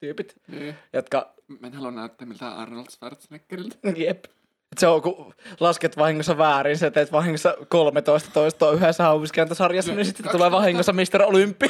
tyypit, 0.00 0.34
niin. 0.48 0.74
jotka 0.92 1.36
Mä 1.48 1.66
en 1.66 1.74
halua 1.74 1.90
näyttää 1.90 2.26
miltään 2.26 2.56
Arnold 2.56 2.86
Schwarzeneggeriltä. 2.90 3.76
Jep. 3.96 4.24
Et 4.72 4.78
Se 4.78 4.86
on, 4.86 5.02
kun 5.02 5.34
lasket 5.60 5.96
vahingossa 5.96 6.38
väärin, 6.38 6.78
sä 6.78 6.90
teet 6.90 7.12
vahingossa 7.12 7.56
13 7.68 8.30
toistoa 8.32 8.72
yhdessä 8.72 9.04
hauviskääntösarjassa, 9.04 9.94
niin 9.94 10.06
sitten 10.06 10.30
tulee 10.32 10.50
vahingossa 10.50 10.92
Mr. 10.92 11.22
Olympi. 11.22 11.66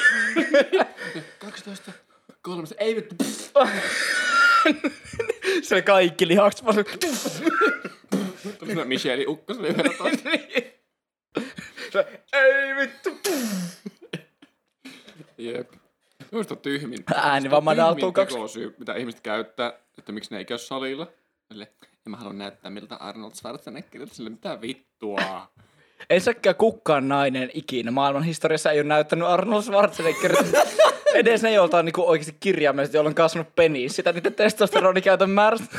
12, 1.38 1.92
3, 2.42 2.62
ei 2.78 2.96
vittu. 2.96 3.14
Se 5.62 5.82
kaikki 5.82 6.28
lihakset 6.28 6.64
vaan 6.66 6.76
Tuli 8.58 8.84
Michelle 8.84 9.26
Ukkoselle 9.26 9.68
yhdellä 9.68 9.92
toista. 9.98 10.28
se, 11.92 12.22
ei 12.32 12.76
vittu. 12.76 13.10
Jep. 15.38 15.72
Minusta 16.32 16.54
on 16.54 16.58
tyhmin. 16.58 16.98
Ääni 17.14 17.50
vaan 17.50 17.64
madaltuu 17.64 18.12
kaksi. 18.12 18.34
tekosyy, 18.34 18.74
mitä 18.78 18.94
ihmiset 18.94 19.20
käyttää, 19.20 19.72
että 19.98 20.12
miksi 20.12 20.30
ne 20.30 20.38
ei 20.38 20.44
käy 20.44 20.58
salilla. 20.58 21.06
Sille, 21.48 21.68
en 22.06 22.10
mä 22.10 22.16
halua 22.16 22.32
näyttää 22.32 22.70
miltä 22.70 22.96
Arnold 22.96 23.32
Schwarzeneggeriltä, 23.34 24.14
sille 24.14 24.30
mitä 24.30 24.60
vittua. 24.60 25.18
Ensinnäkään 26.10 26.56
kukaan 26.56 27.08
nainen 27.08 27.50
ikinä 27.54 27.90
maailman 27.90 28.22
historiassa 28.22 28.70
ei 28.70 28.80
ole 28.80 28.88
näyttänyt 28.88 29.28
Arnold 29.28 29.62
Schwarzenegger 29.62 30.36
edes 31.14 31.42
ne, 31.42 31.52
joilta 31.52 31.78
on 31.78 31.84
niinku 31.84 32.08
oikeasti 32.08 32.36
kirjaimellisesti, 32.40 32.96
joilla 32.96 33.08
on 33.08 33.14
kasvanut 33.14 33.54
penis. 33.54 33.96
Sitä 33.96 34.12
niiden 34.12 34.34
testosteronikäytön 34.34 35.30
määrästä. 35.30 35.78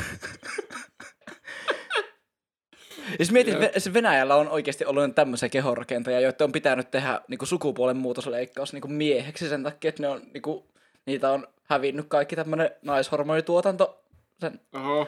Mietin, 3.32 3.54
Jep. 3.54 3.62
että 3.62 3.92
Venäjällä 3.94 4.36
on 4.36 4.48
oikeasti 4.48 4.84
ollut 4.84 5.14
tämmöisiä 5.14 5.48
kehonrakentajia, 5.48 6.20
joita 6.20 6.44
on 6.44 6.52
pitänyt 6.52 6.90
tehdä 6.90 7.20
niinku 7.28 7.46
sukupuolen 7.46 7.96
muutosleikkaus 7.96 8.72
niinku 8.72 8.88
mieheksi 8.88 9.48
sen 9.48 9.62
takia, 9.62 9.88
että 9.88 10.02
ne 10.02 10.08
on, 10.08 10.22
niinku, 10.34 10.66
niitä 11.06 11.30
on 11.30 11.48
hävinnyt 11.62 12.06
kaikki 12.08 12.36
tämmöinen 12.36 12.70
naishormonituotanto. 12.82 14.04
Sen, 14.40 14.60
Oho. 14.72 15.06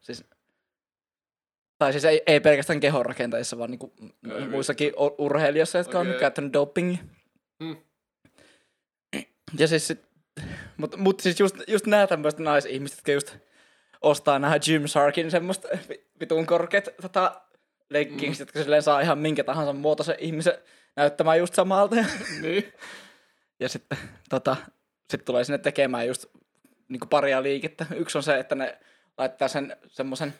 siis, 0.00 0.24
tai 1.78 1.92
siis 1.92 2.04
ei, 2.04 2.22
ei 2.26 2.40
pelkästään 2.40 2.80
kehonrakentajissa, 2.80 3.58
vaan 3.58 3.70
niinku 3.70 3.92
Ei 4.38 4.48
muissakin 4.48 4.92
urheilijoissa, 5.18 5.78
jotka 5.78 5.98
on 5.98 6.06
Okei. 6.06 6.20
käyttänyt 6.20 6.52
dopingia. 6.52 6.98
Hmm. 7.64 7.76
Ja 9.58 9.68
siis, 9.68 9.86
sit, 9.86 10.00
mut, 10.76 10.96
mut 10.96 11.20
siis 11.20 11.40
just, 11.40 11.56
just 11.68 11.86
nämä 11.86 12.06
tämmöiset 12.06 12.40
naisihmiset, 12.40 12.98
jotka 12.98 13.12
just 13.12 13.36
ostaa 14.00 14.38
nämä 14.38 14.58
Jim 14.66 14.86
Sharkin 14.86 15.30
semmoista 15.30 15.68
vi- 15.88 16.06
vitun 16.20 16.46
korkeat 16.46 16.88
tota, 17.02 17.40
leggings, 17.90 18.38
mm. 18.38 18.42
jotka 18.42 18.62
silleen 18.62 18.82
saa 18.82 19.00
ihan 19.00 19.18
minkä 19.18 19.44
tahansa 19.44 19.72
muotoisen 19.72 20.16
ihmisen 20.18 20.58
näyttämään 20.96 21.38
just 21.38 21.54
samalta. 21.54 21.96
Niin. 22.40 22.72
Ja 23.60 23.68
sitten 23.68 23.98
tota, 24.28 24.56
sit 25.10 25.24
tulee 25.24 25.44
sinne 25.44 25.58
tekemään 25.58 26.06
just 26.06 26.26
niin 26.88 27.00
paria 27.10 27.42
liikettä. 27.42 27.86
Yksi 27.96 28.18
on 28.18 28.22
se, 28.22 28.38
että 28.38 28.54
ne 28.54 28.78
laittaa 29.18 29.48
sen 29.48 29.76
semmoisen 29.88 30.34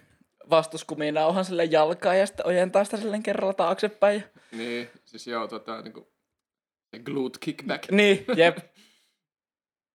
vastuskuminauhan 0.50 1.44
sille 1.44 1.64
jalkaan 1.64 2.18
ja 2.18 2.26
sitten 2.26 2.46
ojentaa 2.46 2.84
sitä 2.84 2.96
silleen 2.96 3.22
kerralla 3.22 3.54
taaksepäin. 3.54 4.24
Niin, 4.52 4.90
siis 5.04 5.26
joo, 5.26 5.48
tota, 5.48 5.82
niinku, 5.82 6.12
glute 7.04 7.38
kickback. 7.40 7.90
Niin, 7.90 8.24
jep. 8.36 8.58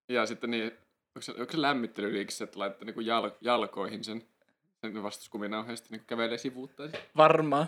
Ja 0.09 0.25
sitten 0.25 0.51
niin, 0.51 0.71
onko 1.15 1.21
se, 1.21 1.31
onko 1.31 1.51
se 1.51 1.61
lämmittelyliikessä, 1.61 2.43
että 2.43 2.59
laittaa 2.59 2.85
niinku 2.85 3.01
jal, 3.01 3.31
jalkoihin 3.41 4.03
sen, 4.03 4.23
sen 4.81 4.93
sitten 5.77 5.91
niinku 5.95 6.05
kävelee 6.07 6.37
sivuuttaa 6.37 6.87
sen. 6.87 6.99
Varmaan. 7.17 7.67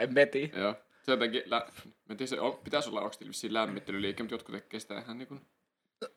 En 0.00 0.14
meti. 0.14 0.52
Joo. 0.56 0.74
Se 1.02 1.12
jotenkin, 1.12 1.42
lä, 1.46 1.66
mä 1.84 1.92
en 2.10 2.16
tiedä, 2.16 2.26
se 2.30 2.40
on, 2.40 2.58
pitäisi 2.64 2.88
olla 2.88 3.00
oikeasti 3.00 3.28
vissiin 3.28 3.54
lämmittelyliike, 3.54 4.22
mutta 4.22 4.34
jotkut 4.34 4.54
tekee 4.54 4.80
sitä 4.80 4.98
ihan 4.98 5.18
niinku, 5.18 5.40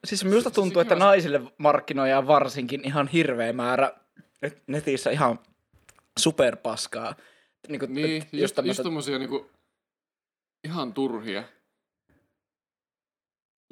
Siis 0.04 0.24
minusta 0.24 0.50
tuntuu, 0.50 0.82
että 0.82 0.94
naisille 0.94 1.40
markkinoidaan 1.58 2.26
varsinkin 2.26 2.80
ihan 2.84 3.08
hirveä 3.08 3.52
määrä 3.52 3.92
net- 4.46 4.60
netissä 4.66 5.10
ihan 5.10 5.38
superpaskaa. 6.18 7.14
Niin, 7.68 7.78
kuin, 7.78 7.94
niin, 7.94 8.14
just, 8.16 8.32
just, 8.32 8.42
just 8.42 8.54
tämmöset- 8.54 8.82
tommosia 8.82 9.18
niinku, 9.18 9.50
ihan 10.64 10.92
turhia 10.94 11.44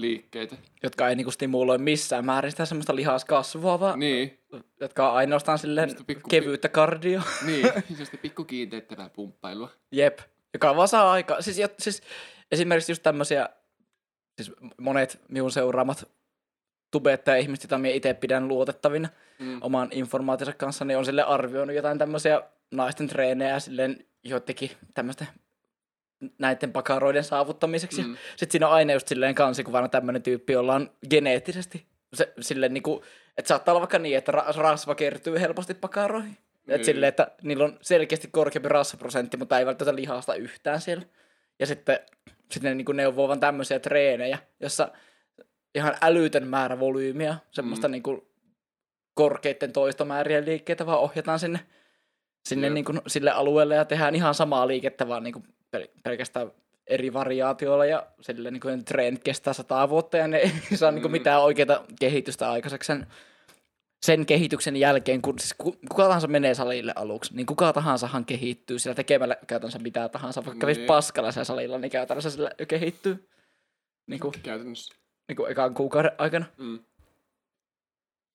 liikkeitä. 0.02 0.56
jotka 0.82 1.08
ei 1.08 1.16
niinku 1.16 1.30
stimuloi 1.30 1.78
missään 1.78 2.24
määrin 2.24 2.50
sitä 2.50 2.64
semmoista 2.66 2.96
lihaskasvua, 2.96 3.80
vaan 3.80 3.98
Niin, 3.98 4.38
jotka 4.80 5.10
on 5.10 5.16
ainoastaan 5.16 5.58
silleen 5.58 5.88
Semmoista 5.90 6.06
pikku- 6.14 6.28
kevyyttä 6.30 6.68
kardio. 6.68 7.20
niin, 7.46 7.62
sellaista 7.88 8.16
pikku 8.22 8.44
kiinteyttävää 8.44 9.08
pumppailua. 9.08 9.70
Jep. 9.92 10.18
Joka 10.54 10.76
vaan 10.76 10.88
saa 10.88 11.12
aikaa. 11.12 11.42
Siis, 11.42 11.58
jo- 11.58 11.68
siis 11.78 12.02
esimerkiksi 12.52 12.92
just 12.92 13.02
tämmöisiä, 13.02 13.48
siis 14.42 14.52
monet 14.80 15.20
minun 15.28 15.50
seuraamat 15.52 16.08
tubettaja-ihmiset, 16.90 17.62
joita 17.64 17.78
minä 17.78 17.94
itse 17.94 18.14
pidän 18.14 18.48
luotettavina 18.48 19.08
Mm. 19.38 19.58
oman 19.62 19.88
informaationsa 19.92 20.52
kanssa, 20.52 20.84
niin 20.84 20.98
on 20.98 21.04
sille 21.04 21.22
arvioinut 21.22 21.76
jotain 21.76 21.98
tämmöisiä 21.98 22.42
naisten 22.70 23.06
treenejä 23.06 23.60
silleen 23.60 24.06
joidenkin 24.24 24.70
tämmöisten 24.94 25.26
näiden 26.38 26.72
pakaroiden 26.72 27.24
saavuttamiseksi. 27.24 28.02
Mm. 28.02 28.08
Mm. 28.08 28.16
Sitten 28.36 28.52
siinä 28.52 28.68
on 28.68 28.74
aina 28.74 28.92
just 28.92 29.08
silleen 29.08 29.34
kansikuvana 29.34 29.88
tämmöinen 29.88 30.22
tyyppi, 30.22 30.52
jolla 30.52 30.74
on 30.74 30.90
geneettisesti 31.10 31.86
se, 32.14 32.32
silleen 32.40 32.74
niinku, 32.74 33.04
että 33.38 33.48
saattaa 33.48 33.72
olla 33.72 33.80
vaikka 33.80 33.98
niin, 33.98 34.16
että 34.16 34.32
ra- 34.32 34.56
rasva 34.56 34.94
kertyy 34.94 35.40
helposti 35.40 35.74
pakaroihin. 35.74 36.38
Niin. 36.66 36.74
Että 36.74 36.84
silleen, 36.84 37.08
että 37.08 37.30
niillä 37.42 37.64
on 37.64 37.78
selkeästi 37.80 38.28
korkeampi 38.32 38.68
rasvaprosentti, 38.68 39.36
mutta 39.36 39.58
ei 39.58 39.66
välttämättä 39.66 40.00
lihasta 40.00 40.34
yhtään 40.34 40.80
siellä. 40.80 41.04
Ja 41.58 41.66
sitten, 41.66 42.00
sitten 42.50 42.70
ne 42.70 42.74
niinku 42.74 42.92
neuvoo 42.92 43.28
vaan 43.28 43.40
tämmöisiä 43.40 43.78
treenejä, 43.78 44.38
jossa 44.60 44.88
ihan 45.74 45.96
älytön 46.02 46.46
määrä 46.46 46.80
volyymiä, 46.80 47.36
semmoista 47.50 47.88
mm. 47.88 47.92
niinku 47.92 48.28
korkeiden 49.14 49.72
toistomäärien 49.72 50.44
liikkeitä 50.44 50.86
vaan 50.86 51.00
ohjataan 51.00 51.38
sinne, 51.38 51.60
sinne 52.48 52.66
Jep. 52.66 52.74
niinku 52.74 52.92
sille 53.06 53.30
alueelle 53.30 53.74
ja 53.74 53.84
tehdään 53.84 54.14
ihan 54.14 54.34
samaa 54.34 54.68
liikettä 54.68 55.08
vaan 55.08 55.22
niinku 55.22 55.40
pel- 55.40 55.61
pelkästään 56.02 56.52
eri 56.86 57.12
variaatioilla 57.12 57.86
ja 57.86 58.06
sille 58.20 58.50
niinku 58.50 58.68
ne 58.68 58.82
treenit 58.82 59.24
kestää 59.24 59.52
sataa 59.52 59.88
vuotta 59.88 60.16
ja 60.16 60.28
ne 60.28 60.36
ei 60.38 60.52
saa 60.74 60.90
niinku 60.90 61.08
Mm. 61.08 61.12
mitään 61.12 61.42
oikeaa 61.42 61.84
kehitystä 62.00 62.50
aikaiseksi 62.50 62.86
sen, 62.86 63.06
sen 64.06 64.26
kehityksen 64.26 64.76
jälkeen, 64.76 65.22
kun 65.22 65.38
siis 65.38 65.54
ku- 65.58 65.76
kuka 65.88 66.04
tahansa 66.04 66.28
menee 66.28 66.54
salille 66.54 66.92
aluksi, 66.96 67.34
niin 67.36 67.46
kuka 67.46 67.72
tahansahan 67.72 68.24
kehittyy 68.24 68.78
sillä 68.78 68.94
tekemällä 68.94 69.36
käytännössä 69.46 69.78
mitä 69.78 70.08
tahansa, 70.08 70.44
vaikka 70.44 70.60
kävisi 70.60 70.80
Niin. 70.80 70.86
paskalla 70.86 71.32
siellä 71.32 71.44
salilla, 71.44 71.78
niin 71.78 71.90
käytännössä 71.90 72.30
sillä 72.30 72.50
kehittyy 72.68 73.28
niinku, 74.06 74.32
Käytännössä. 74.42 74.94
niinku 75.28 75.44
ekan 75.44 75.74
kuukauden 75.74 76.12
aikana. 76.18 76.46
Mm. 76.58 76.78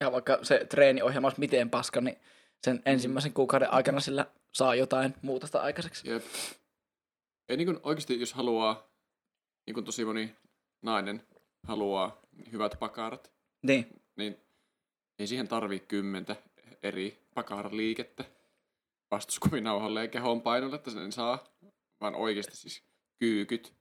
Ja 0.02 0.12
vaikka 0.12 0.40
se 0.42 0.66
treeniohjelma 0.70 1.28
olisi 1.28 1.40
miten 1.40 1.70
paska, 1.70 2.02
niin 2.02 2.18
sen 2.64 2.76
Mm. 2.76 2.82
ensimmäisen 2.86 3.34
kuukauden 3.34 3.74
aikana 3.74 4.00
sillä 4.00 4.26
saa 4.54 4.76
jotain 4.76 5.14
muutosta 5.22 5.60
aikaiseksi. 5.62 6.10
Jep. 6.10 6.24
Ei 7.50 7.58
niin 7.58 7.80
oikeasti, 7.84 8.20
jos 8.20 8.34
haluaa, 8.34 8.90
niin 9.66 9.74
kuin 9.74 9.86
tosi 9.86 10.06
moni 10.06 10.36
nainen 10.82 11.28
haluaa 11.64 12.20
hyvät 12.52 12.76
pakarat, 12.80 13.32
Niin, 13.62 14.02
niin 14.16 14.38
ei 15.20 15.28
siihen 15.28 15.48
tarvii 15.48 15.80
kymmentä 15.80 16.36
eri 16.84 17.28
pakaraliikettä 17.36 18.26
vastuskuminauhalle 19.12 20.02
ja 20.02 20.08
kehon 20.08 20.42
painolle, 20.42 20.76
että 20.76 20.92
sen 20.92 21.12
saa, 21.12 21.44
vaan 22.02 22.16
oikeasti 22.16 22.58
siis 22.58 22.84
kyykyt, 23.20 23.74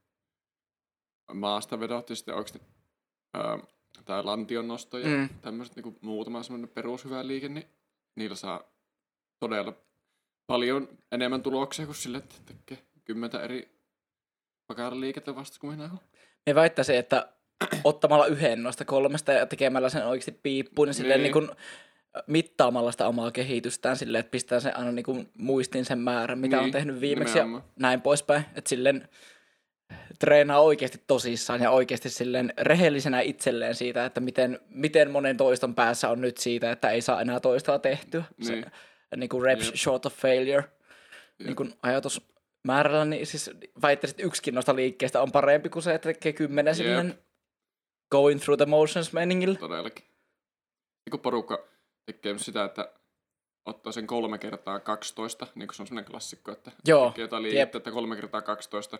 maastavedot 1.35 2.11
ja 2.11 2.16
sitten 2.16 2.35
oikeasti 2.35 2.61
ää, 3.35 3.59
tai 4.05 4.24
lantion 4.24 4.68
nosto 4.68 4.98
ja 4.98 5.09
mm. 5.09 5.29
tämmöiset 5.42 5.76
niin 5.76 5.98
muutama 6.00 6.42
semmoinen 6.42 6.68
perushyvä 6.68 7.26
liike, 7.26 7.48
niin 7.48 7.66
niillä 8.14 8.37
saa 8.37 8.62
todella 9.38 9.72
paljon 10.46 10.88
enemmän 11.12 11.42
tuloksia 11.42 11.87
kuin 11.87 11.96
sille, 11.96 12.18
että 12.18 12.35
tekee 12.46 12.87
kymmentä 13.07 13.40
eri 13.40 13.69
pakaraliikettä 14.66 15.35
vastuskuminauhalla. 15.35 16.03
me 16.47 16.55
väittäisin, 16.55 16.97
että 16.97 17.29
ottamalla 17.85 18.27
yhden 18.27 18.62
noista 18.62 18.85
kolmesta 18.85 19.33
ja 19.33 19.47
tekemällä 19.47 19.88
sen 19.88 20.07
oikeasti 20.07 20.33
piippuun, 20.42 20.88
niin 20.88 20.95
silleen 20.95 21.23
niin. 21.23 21.33
Niin. 21.35 21.47
Niin 21.47 21.57
mittaamalla 22.27 22.92
sitä 22.92 23.07
omaa 23.09 23.31
kehitystään 23.31 23.97
silleen, 23.97 24.21
että 24.21 24.31
pistää 24.31 24.61
sen 24.61 24.77
aina 24.77 24.92
niin 24.92 25.05
kuin 25.05 25.29
muistiin 25.38 25.85
sen 25.85 25.99
määrän, 25.99 26.38
mitä 26.38 26.57
niin, 26.57 26.59
on 26.59 26.64
Niin, 26.64 26.73
tehnyt 26.73 27.01
viimeksi 27.01 27.38
ja 27.38 27.45
nimenomaan. 27.45 27.71
näin 27.79 28.01
poispäin. 28.01 28.45
Että 28.55 28.69
silleen 28.69 29.09
treenaa 30.19 30.61
oikeasti 30.61 31.03
tosissaan 31.07 31.61
ja 31.62 31.71
oikeasti 31.71 32.11
silleen 32.11 32.53
rehellisenä 32.59 33.21
itselleen 33.21 33.75
siitä, 33.75 34.05
että 34.05 34.21
miten, 34.21 34.61
miten 34.69 35.11
monen 35.11 35.37
toiston 35.37 35.75
päässä 35.75 36.09
on 36.11 36.21
nyt 36.21 36.37
siitä, 36.37 36.71
että 36.73 36.90
ei 36.90 37.01
saa 37.01 37.21
enää 37.21 37.40
toistoa 37.40 37.79
tehtyä. 37.79 38.25
Se, 38.42 38.53
Niin. 38.53 38.66
niin 39.16 39.29
kuin 39.29 39.42
reps 39.42 39.66
Jep. 39.66 39.75
short 39.75 40.07
of 40.07 40.14
failure 40.14 40.64
Jep. 41.38 41.47
niin 41.47 41.57
kuin 41.57 41.75
ajatus 41.83 42.23
määrällä, 42.66 43.05
niin 43.05 43.26
siis 43.26 43.50
väittäisin, 43.83 44.14
että 44.14 44.26
yksikin 44.26 44.55
noista 44.55 44.76
liikkeistä 44.76 45.22
on 45.22 45.33
parempi 45.33 45.68
kuin 45.68 45.83
se, 45.83 45.94
että 45.94 46.09
tekee 46.09 46.33
kymmenen 46.33 46.70
Jep. 46.70 46.76
silleen 46.76 47.18
going 48.11 48.40
through 48.40 48.59
the 48.59 48.66
motions 48.66 49.12
meningillä. 49.12 49.59
Todellakin. 49.59 50.05
Ja 51.07 51.11
kun 51.11 51.20
porukka 51.20 51.68
tekee 52.07 52.33
myös 52.33 52.44
sitä, 52.44 52.64
että 52.64 52.92
ottaa 53.66 53.92
sen 53.92 54.07
kolme 54.07 54.38
kertaa 54.38 54.81
12, 54.81 55.46
niin 55.55 55.68
kuin 55.68 55.74
se 55.74 55.83
on 55.83 55.87
semmoinen 55.87 56.11
klassikko, 56.11 56.52
että 56.52 56.72
Joo, 56.87 57.11
tekee 57.11 57.22
jotain 57.22 57.42
liikettä, 57.42 57.79
että 57.79 57.90
kolme 57.90 58.16
kertaa 58.16 58.42
12, 58.42 58.98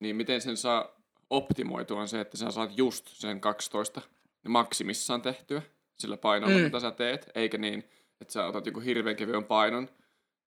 niin 0.00 0.16
miten 0.16 0.40
sen 0.40 0.56
saa 0.56 0.96
optimoitua 1.30 2.00
on 2.00 2.08
se, 2.08 2.20
että 2.20 2.36
sä 2.36 2.50
saat 2.50 2.78
just 2.78 3.08
sen 3.08 3.40
12 3.40 4.00
maksimissaan 4.48 5.22
tehtyä 5.22 5.62
sillä 5.98 6.16
painolla, 6.16 6.58
mm. 6.58 6.64
mitä 6.64 6.80
sä 6.80 6.90
teet, 6.90 7.30
eikä 7.34 7.58
niin, 7.58 7.88
että 8.20 8.32
sä 8.32 8.46
otat 8.46 8.66
joku 8.66 8.80
hirveän 8.80 9.16
kevyen 9.16 9.44
painon 9.44 9.88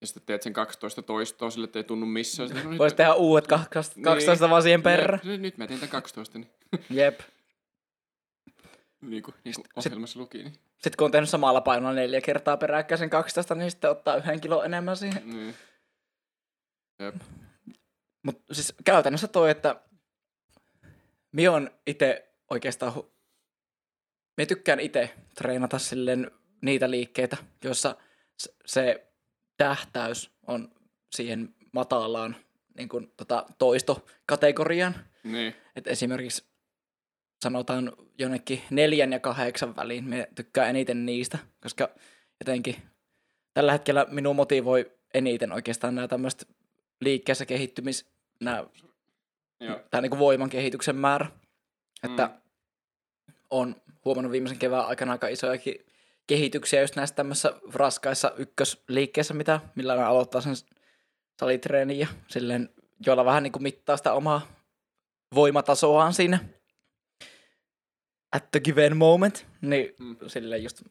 ja 0.02 0.08
sitten 0.08 0.24
teet 0.26 0.42
sen 0.42 0.54
12 0.54 1.02
toistoa 1.02 1.50
sille, 1.50 1.66
että 1.66 1.80
ei 1.80 1.84
tunnu 1.84 2.06
missään. 2.06 2.50
Sitten, 2.50 2.64
no, 2.66 2.70
nyt 2.70 2.80
Voisi 2.80 2.96
tehdä 2.96 3.14
uudet 3.14 3.48
12 3.48 4.50
vaan 4.50 4.64
siihen 4.64 4.84
perään. 4.84 5.22
Jep, 5.24 5.42
Nyt 5.42 5.58
mä 5.58 5.68
teen 5.68 5.80
tämän 5.80 5.92
12, 5.92 6.40
niin, 6.40 6.50
Jep. 6.90 7.20
niin 9.02 9.24
kuin, 9.24 9.36
niin 9.44 9.56
kuin 9.56 9.66
ohjelmassa 9.76 10.20
luki. 10.20 10.38
Niin. 10.38 10.54
Sitten 10.54 10.98
kun 10.98 11.06
on 11.06 11.12
tehnyt 11.12 11.30
samalla 11.30 11.62
painolla 11.62 11.94
neljä 11.94 12.22
kertaa 12.22 12.58
peräkkäin 12.58 13.00
sen 13.00 13.10
12, 13.10 13.56
niin 13.56 13.72
sitten 13.72 13.90
ottaa 13.90 14.16
yhden 14.16 14.42
kilon 14.42 14.66
enemmän 14.66 14.98
siihen. 14.98 15.30
Niin. 15.30 15.56
Jep. 17.00 17.16
Mutta 18.24 18.54
siis 18.54 18.74
käytännössä 18.86 19.28
toi, 19.28 19.52
että 19.52 19.82
mi 21.32 21.48
on 21.48 21.72
itse 21.88 22.32
oikeastaan, 22.50 22.94
hu- 22.94 23.06
me 24.38 24.46
tykkään 24.46 24.80
itse 24.80 25.14
treenata 25.36 25.80
silleen 25.80 26.32
niitä 26.62 26.90
liikkeitä, 26.90 27.38
joissa 27.64 27.96
se 28.66 29.09
tähtäys 29.60 30.32
on 30.48 30.72
siihen 31.12 31.56
matalaan 31.72 32.36
niin 32.78 32.90
kuin, 32.90 33.14
tota, 33.18 33.46
toistokategorian. 33.58 34.96
Niin. 35.24 35.56
Et 35.76 35.88
esimerkiksi 35.88 36.44
sanotaan 37.44 37.94
jonnekin 38.20 38.62
neljän 38.70 39.12
ja 39.12 39.20
kahdeksan 39.20 39.76
väliin. 39.76 40.04
Me 40.04 40.30
tykkään 40.36 40.70
eniten 40.70 41.06
niistä, 41.06 41.38
koska 41.62 41.90
jotenkin 42.40 42.76
tällä 43.54 43.72
hetkellä 43.72 44.06
minun 44.10 44.36
motivoi 44.36 44.92
eniten 45.14 45.52
oikeastaan 45.52 45.96
nämä 45.96 46.08
tämmöiset 46.08 46.48
liikkeessä 47.02 47.46
kehittymis, 47.46 48.06
nämä, 48.40 48.66
Joo. 49.60 49.80
tämä 49.92 50.02
niin 50.02 50.10
kuin 50.10 50.20
voiman 50.20 50.50
kehityksen 50.50 50.96
määrä. 50.96 51.28
Että 52.04 52.26
Mm. 52.28 53.34
on 53.50 53.76
huomannut 54.06 54.32
viimeisen 54.32 54.60
kevään 54.60 54.86
aikana 54.88 55.12
aika 55.12 55.28
isojakin 55.28 55.86
kehityksiä 56.30 56.82
just 56.82 56.96
näissä 56.96 57.16
tämmöisissä 57.16 57.54
raskaissa 57.74 58.32
ykkösliikkeissä, 58.38 59.34
mitä, 59.34 59.60
millä 59.76 59.96
mä 59.96 60.08
aloittaa 60.08 60.42
sen 60.42 60.56
salitreenin 61.40 62.00
ja 62.00 62.08
silleen, 62.28 62.70
joilla 63.06 63.26
vähän 63.26 63.44
niin 63.44 63.52
kuin 63.52 63.64
mittaa 63.64 63.98
sitä 63.98 64.14
omaa 64.14 64.48
voimatasoaan 65.36 66.14
siinä 66.14 66.40
at 68.32 68.52
the 68.52 68.60
given 68.60 68.98
moment, 68.98 69.46
niin 69.62 69.96
Mm. 70.00 70.06
mm. 70.06 70.18
silleen 70.28 70.64
just, 70.64 70.82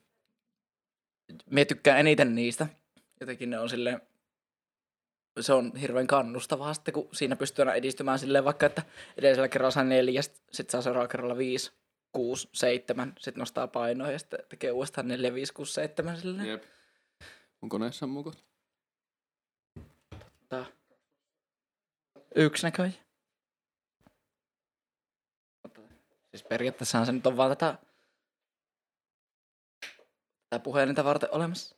me 1.50 1.64
tykkään 1.64 2.00
eniten 2.00 2.34
niistä. 2.34 2.66
Jotenkin 3.20 3.50
ne 3.50 3.58
on 3.58 3.68
silleen, 3.68 4.00
se 5.40 5.52
on 5.52 5.76
hirveän 5.76 6.06
kannustavaa 6.06 6.74
sitten, 6.74 6.94
kun 6.94 7.08
siinä 7.12 7.36
pystyy 7.36 7.62
aina 7.62 7.74
edistymään 7.74 8.18
silleen 8.18 8.44
vaikka, 8.44 8.66
että 8.66 8.82
edellisellä 9.16 9.48
kerralla 9.48 9.70
saa 9.70 9.84
neljä, 9.84 10.22
sitten 10.22 10.70
saa 10.70 10.82
seuraavalla 10.82 11.10
kerralla 11.10 11.38
viisi, 11.38 11.72
kuusi, 12.12 12.48
seitsemän, 12.52 13.12
sitten 13.18 13.38
nostaa 13.40 13.66
painoa 13.68 14.10
ja 14.10 14.18
sitten 14.18 14.38
tekee 14.48 14.70
uudestaan 14.72 15.08
neljä, 15.08 15.34
viisi, 15.34 15.52
kuusi, 15.52 15.72
seitsemän 15.72 16.16
silleen. 16.20 16.48
Jep. 16.48 16.64
Mun 17.60 17.68
koneessa 17.68 18.06
on 18.06 18.10
mukaan. 18.10 18.36
Tää. 20.48 20.64
Yksi 22.34 22.66
näköjä. 22.66 22.92
Siis 26.30 26.42
periaatteessahan 26.48 27.06
se 27.06 27.12
nyt 27.12 27.26
on 27.26 27.36
vaan 27.36 27.50
tätä, 27.56 27.78
tätä 30.50 30.62
puhelinta 30.62 31.04
varten 31.04 31.28
olemassa. 31.32 31.76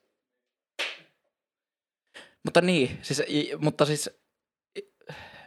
Mutta 2.44 2.60
niin, 2.60 2.98
siis, 3.02 3.22
i- 3.28 3.56
mutta 3.58 3.86
siis 3.86 4.10
i- 4.78 4.92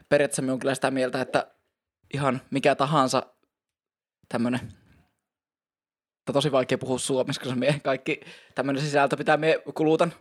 periaatteessa 0.09 0.41
minä 0.41 0.51
olen 0.51 0.59
kyllä 0.59 0.75
sitä 0.75 0.91
mieltä, 0.91 1.21
että 1.21 1.55
ihan 2.13 2.41
mikä 2.51 2.75
tahansa 2.75 3.32
tämmönen, 4.33 4.59
mutta 6.19 6.33
tosi 6.33 6.51
vaikea 6.51 6.77
puhua 6.77 6.97
suomeksi, 6.97 7.39
koska 7.39 7.55
mie 7.55 7.81
kaikki 7.83 8.21
tämmöinen 8.55 8.83
sisältö 8.83 9.17
pitää 9.17 9.37
mie 9.37 9.63
kulutan. 9.73 10.13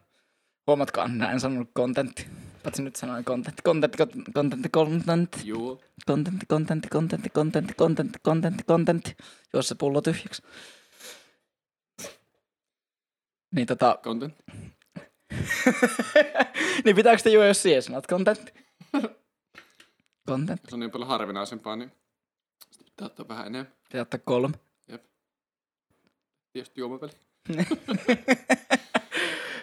Huomatkaa, 0.67 1.09
minä 1.09 1.33
en 1.33 1.41
sanonut 1.41 1.71
kontentti. 1.75 2.27
Paitsi 2.63 2.83
nyt 2.83 2.97
sanoin 2.97 3.25
kontentti, 3.25 3.63
kontentti, 3.63 3.99
kontentti, 4.35 4.69
kontentti, 4.69 5.41
Juu. 5.45 5.83
kontentti, 6.07 6.47
kontentti, 6.47 6.89
kontentti, 6.89 7.29
kontentti, 7.29 7.75
kontentti, 7.75 8.19
kontentti, 8.23 8.65
kontentti, 8.65 9.17
jos 9.53 9.69
se 9.69 9.75
pullo 9.75 10.01
tyhjäksi. 10.01 10.43
Niin 13.55 13.67
tota, 13.67 13.99
Content. 14.03 14.35
niin 16.85 16.97
pitääkö 16.97 17.23
te 17.23 17.31
juo, 17.31 17.45
jos 17.45 17.63
siihen 17.63 17.83
sanot 17.83 18.07
kontentti? 18.07 18.53
Kontentti. 20.27 20.67
Se 20.71 20.77
on 20.77 20.81
niin 20.81 20.91
paljon 20.91 21.09
harvinaisempaa, 21.09 21.77
niin 21.77 21.93
sitä 22.71 22.85
pitää 22.85 23.07
ottaa 23.07 23.29
vähän 23.29 23.47
enemmän. 23.47 23.73
Pitää 23.93 24.03
ottaa 24.03 24.21
kolme. 24.25 24.59
Tietysti 26.53 26.81
juomapeli. 26.81 27.13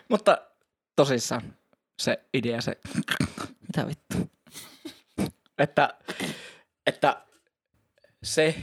Mutta 0.09 0.47
tosissaan 0.95 1.57
se 2.01 2.25
idea, 2.33 2.61
se, 2.61 2.77
mitä 3.61 3.87
vittu, 3.87 4.17
että, 5.57 5.99
että 6.85 7.25
se 8.23 8.55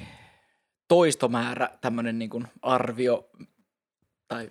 toistomäärä, 0.88 1.78
tämmöinen 1.80 2.18
niin 2.18 2.30
kuin 2.30 2.46
arvio, 2.62 3.30
tai 4.28 4.50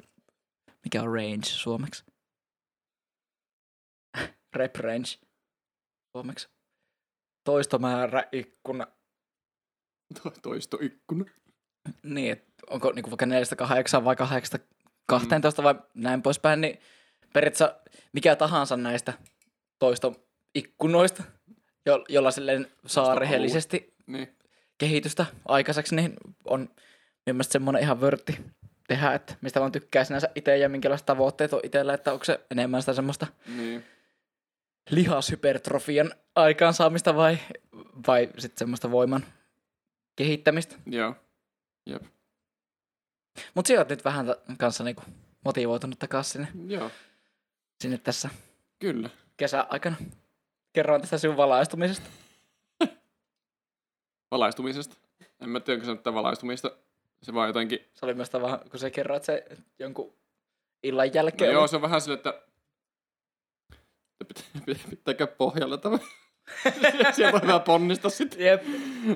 mikä 0.83 1.01
on 1.01 1.13
range 1.13 1.45
suomeksi? 1.45 2.03
Rep 4.53 4.75
range 4.75 5.07
suomeksi. 6.11 6.49
Toistomäärä, 7.43 8.23
ikkuna. 8.31 8.87
To- 10.23 10.33
Toistoikkuna. 10.41 11.25
Niin, 12.03 12.31
että 12.31 12.45
onko 12.69 12.91
niin 12.91 13.05
vaikka 13.09 13.25
4-8 14.01 14.03
vai 14.03 14.15
8-12 15.59 15.63
vai 15.63 15.75
näin 15.93 16.21
poispäin, 16.21 16.61
niin 16.61 16.79
periaatteessa 17.33 17.75
mikä 18.13 18.35
tahansa 18.35 18.77
näistä 18.77 19.13
toistoikkunoista, 19.79 21.23
jo, 21.85 22.05
jolla 22.09 22.31
silleen 22.31 22.67
saa 22.85 23.15
rehellisesti 23.15 23.93
Niin. 24.07 24.35
kehitystä 24.77 25.25
aikaiseksi, 25.47 25.95
niin 25.95 26.13
on 26.45 26.69
mielestäni 27.25 27.51
semmoinen 27.53 27.81
ihan 27.81 28.01
vörtti 28.01 28.39
tehdä, 28.87 29.13
että 29.13 29.35
mistä 29.41 29.59
vaan 29.59 29.71
tykkää 29.71 30.03
sinänsä 30.03 30.29
itse 30.35 30.57
ja 30.57 30.69
minkälaiset 30.69 31.05
tavoitteet 31.05 31.53
on 31.53 31.59
itsellä, 31.63 31.93
että 31.93 32.13
onko 32.13 32.25
se 32.25 32.39
enemmän 32.51 32.81
sitä 32.81 32.93
semmoista 32.93 33.27
Niin. 33.57 33.83
lihashypertrofian 34.89 36.11
aikaansaamista 36.35 37.15
vai, 37.15 37.37
vai 38.07 38.29
sitten 38.37 38.59
semmoista 38.59 38.91
voiman 38.91 39.25
kehittämistä. 40.15 40.75
Joo. 40.85 41.15
Jep. 41.85 42.03
Mutta 43.53 43.67
sä 43.67 43.73
oot 43.73 43.89
nyt 43.89 44.05
vähän 44.05 44.25
kanssa 44.57 44.83
niinku 44.83 45.01
motivoitunut 45.45 45.99
takaisin 45.99 46.47
sinne, 46.47 46.73
Joo. 46.75 46.91
sinne 47.81 47.97
tässä 47.97 48.29
Kyllä. 48.79 49.09
kesäaikana. 49.37 49.95
Kerroin 50.73 51.01
tästä 51.01 51.17
sinun 51.17 51.37
valaistumisesta. 51.37 52.09
Valaistumisesta. 54.31 54.95
En 55.41 55.49
mä 55.49 55.59
tiedä, 55.59 55.81
onko 55.89 56.01
se 56.03 56.13
valaistumista. 56.13 56.71
Se 57.21 57.33
vaan 57.33 57.47
jotenkin... 57.47 57.79
Se 57.93 58.05
oli 58.05 58.13
myös 58.13 58.33
vähän, 58.33 58.59
kun 58.71 58.79
sä 58.79 58.89
kerroit 58.89 59.23
se 59.23 59.45
jonkun 59.79 60.13
illan 60.83 61.13
jälkeen. 61.13 61.53
No 61.53 61.59
joo, 61.59 61.67
se 61.67 61.75
on 61.75 61.81
vähän 61.81 62.01
sille, 62.01 62.15
että... 62.15 62.41
Pitää, 64.27 64.43
pitää, 64.65 64.89
pitää 64.89 65.13
käydä 65.13 65.31
pohjalla 65.37 65.77
tämä. 65.77 65.99
Sieltä 67.15 67.37
on 67.37 67.41
hyvä 67.41 67.59
ponnista 67.59 68.09
sitten. 68.09 68.39
Jep. 68.39 68.63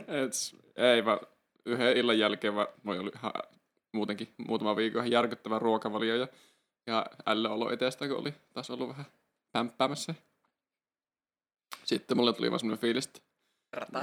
Et, 0.08 0.34
ei 0.80 1.06
vaan 1.06 1.20
yhden 1.66 1.98
illan 1.98 2.20
jälkeen 2.20 2.56
vaan 2.56 2.68
moi 2.84 3.00
oli 3.00 3.12
ihan 3.16 3.34
muutenkin 3.92 4.34
muutama 4.38 4.76
viikon 4.76 5.00
ihan 5.00 5.12
järkyttävä 5.12 5.60
ruokavalio 5.60 6.16
ja, 6.16 6.28
ja 6.88 7.06
ällöolo 7.26 7.72
etestä, 7.72 8.08
kun 8.08 8.18
oli 8.18 8.34
taas 8.54 8.70
ollut 8.70 8.90
vähän 8.90 9.06
pämppäämässä. 9.52 10.16
Sitten 11.84 12.18
mulle 12.18 12.34
tuli 12.34 12.52
vaan 12.52 12.60
semmoinen 12.60 12.82
fiilis, 12.82 13.06
että 13.08 13.22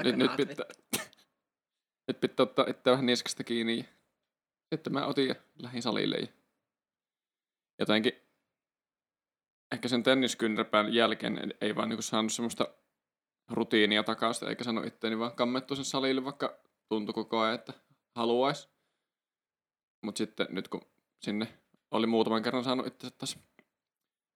nyt, 0.04 0.16
nyt, 0.16 0.36
pitää, 0.36 0.66
nyt 2.08 2.20
pitää 2.20 2.44
ottaa 2.44 2.66
itse 2.68 2.90
vähän 2.90 3.06
niskasta 3.06 3.44
kiinni. 3.44 3.78
Ja 3.78 4.76
sitten 4.76 4.92
mä 4.92 5.06
otin 5.06 5.28
ja 5.28 5.34
lähdin 5.58 5.82
salille. 5.82 6.16
Ja 6.16 6.26
jotenkin 7.78 8.12
ehkä 9.72 9.88
sen 9.88 10.02
tenniskynnärpään 10.02 10.94
jälkeen 10.94 11.54
ei- 11.60 11.76
vaan 11.76 11.88
niinku 11.88 12.02
saanut 12.02 12.32
semmoista 12.32 12.68
rutiinia 13.50 14.02
takaisin, 14.02 14.48
eikä 14.48 14.64
sano 14.64 14.82
itteeni 14.82 15.18
vaan 15.18 15.32
kammettu 15.32 15.76
sen 15.76 15.84
salille, 15.84 16.24
vaikka 16.24 16.58
tuntui 16.88 17.12
koko 17.14 17.40
ajan, 17.40 17.54
että 17.54 17.72
haluaisi. 18.14 18.68
Mutta 20.02 20.18
sitten 20.18 20.46
nyt 20.50 20.68
kun 20.68 20.80
sinne 21.22 21.58
oli 21.90 22.06
muutaman 22.06 22.42
kerran 22.42 22.64
saanut 22.64 22.86
itse 22.86 23.10
taas 23.10 23.38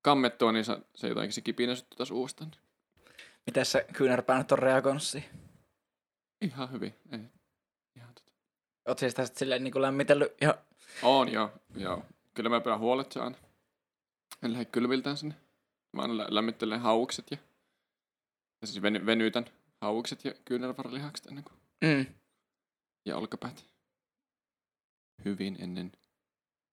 kammettua, 0.02 0.52
niin 0.52 0.64
se, 0.64 1.08
jotenkin 1.08 1.32
se 1.32 1.40
kipinä 1.40 1.74
syttyi 1.74 1.96
taas 1.96 2.10
uudestaan. 2.10 2.50
Miten 3.46 3.66
se 3.66 3.86
kyynärpää 3.92 4.38
nyt 4.38 4.52
on 4.52 4.58
reagoinut 4.58 5.02
siihen? 5.02 5.30
Ihan 6.40 6.72
hyvin. 6.72 6.94
Ei. 7.12 7.20
Ihan 7.96 8.14
tota. 8.14 8.32
Oot 8.88 8.98
siis 8.98 9.14
tästä 9.14 9.38
silleen 9.38 9.64
niin 9.64 9.72
kuin 9.72 9.82
lämmitellyt 9.82 10.32
ihan... 10.42 10.54
On 11.02 11.32
joo, 11.32 11.52
joo. 11.76 12.04
Kyllä 12.34 12.50
mä 12.50 12.60
pidän 12.60 12.78
huolet 12.78 13.12
se 13.12 13.20
aina. 13.20 13.36
En 14.42 14.52
lähde 14.52 14.64
kylviltään 14.64 15.16
sinne. 15.16 15.34
Mä 15.92 16.02
aina 16.02 16.16
lä- 16.16 16.26
lämmittelen 16.30 16.80
hauikset 16.80 17.30
ja, 17.30 17.36
ja 18.60 18.66
siis 18.66 18.82
veny, 18.82 19.06
venytän 19.06 19.44
hauikset 19.80 20.24
ja 20.24 20.34
kyynärvaralihakset 20.44 21.26
ennen 21.26 21.44
kuin, 21.44 21.60
Mm. 21.84 22.06
Ja 23.04 23.16
olkapäät. 23.16 23.64
Hyvin 25.24 25.56
ennen 25.60 25.92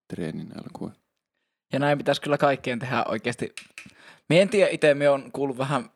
treenin 0.08 0.52
alkua. 0.58 0.92
Ja 1.74 1.80
näin 1.80 1.98
pitäisi 1.98 2.22
kyllä 2.22 2.38
kaikkien 2.38 2.80
tehdä 2.80 3.04
oikeasti. 3.04 3.56
Mie 4.30 4.42
en 4.42 4.50
tiedä 4.50 4.70
itse, 4.72 4.94
me 4.94 5.10
on 5.10 5.32
kuullut 5.32 5.58
vähän 5.58 5.90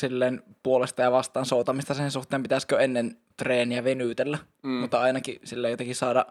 silleen 0.00 0.42
puolesta 0.62 1.02
ja 1.02 1.12
vastaan 1.12 1.46
soutamista 1.46 1.94
sen 1.94 2.10
suhteen, 2.10 2.42
pitäisikö 2.42 2.80
ennen 2.80 3.16
treeniä 3.36 3.84
venytellä. 3.84 4.38
Mm. 4.62 4.70
Mutta 4.70 5.00
ainakin 5.00 5.40
sille 5.44 5.70
jotenkin 5.70 5.96
saada 5.96 6.26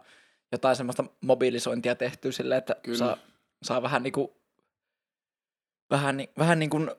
jotain 0.52 0.76
semmoista 0.76 1.04
mobilisointia 1.22 1.96
tehtyä 1.96 2.32
sille, 2.32 2.58
että 2.58 2.76
Kyllä. 2.84 2.98
saa, 2.98 3.18
saa 3.64 3.82
vähän 3.82 4.04
niinku, 4.04 4.42
vähän, 5.90 6.18
ni, 6.18 6.30
vähän 6.38 6.60
niin 6.60 6.70
kuin 6.70 6.92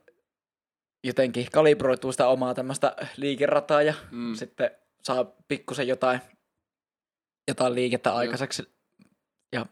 jotenkin 1.05 1.47
kalibroitua 1.53 2.13
sitä 2.13 2.27
omaa 2.27 2.55
tämmöistä 2.55 2.97
liikerataa 3.17 3.83
ja 3.83 3.95
mm. 4.11 4.35
sitten 4.35 4.71
saa 5.03 5.25
pikkusen 5.49 5.89
jotain, 5.89 6.21
jotain 7.49 7.75
liikettä 7.75 8.15
aikaiseksi 8.15 8.69
ja 9.53 9.67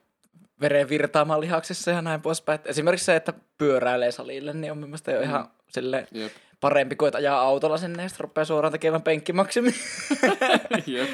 veren 0.60 0.88
virtaamaan 0.88 1.40
lihaksissa 1.40 1.90
ja 1.90 2.02
näin 2.02 2.22
poispäin. 2.22 2.60
Et 2.60 2.66
esimerkiksi 2.66 3.04
se, 3.04 3.16
että 3.16 3.32
pyöräilee 3.58 4.12
salille, 4.12 4.52
niin 4.52 4.72
on 4.72 4.78
mielestäni 4.78 5.16
jo 5.16 5.22
ihan 5.22 5.50
silleen 5.68 6.08
Jep. 6.10 6.32
parempi 6.60 6.96
kuin 6.96 7.08
että 7.08 7.18
ajaa 7.18 7.40
autolla 7.40 7.78
sinne 7.78 8.02
ja 8.02 8.08
sitten 8.08 8.24
rupeaa 8.24 8.44
suoraan 8.44 8.72
tekemään 8.72 9.02
penkkimaksimi. 9.02 9.70
Jep. 10.86 11.10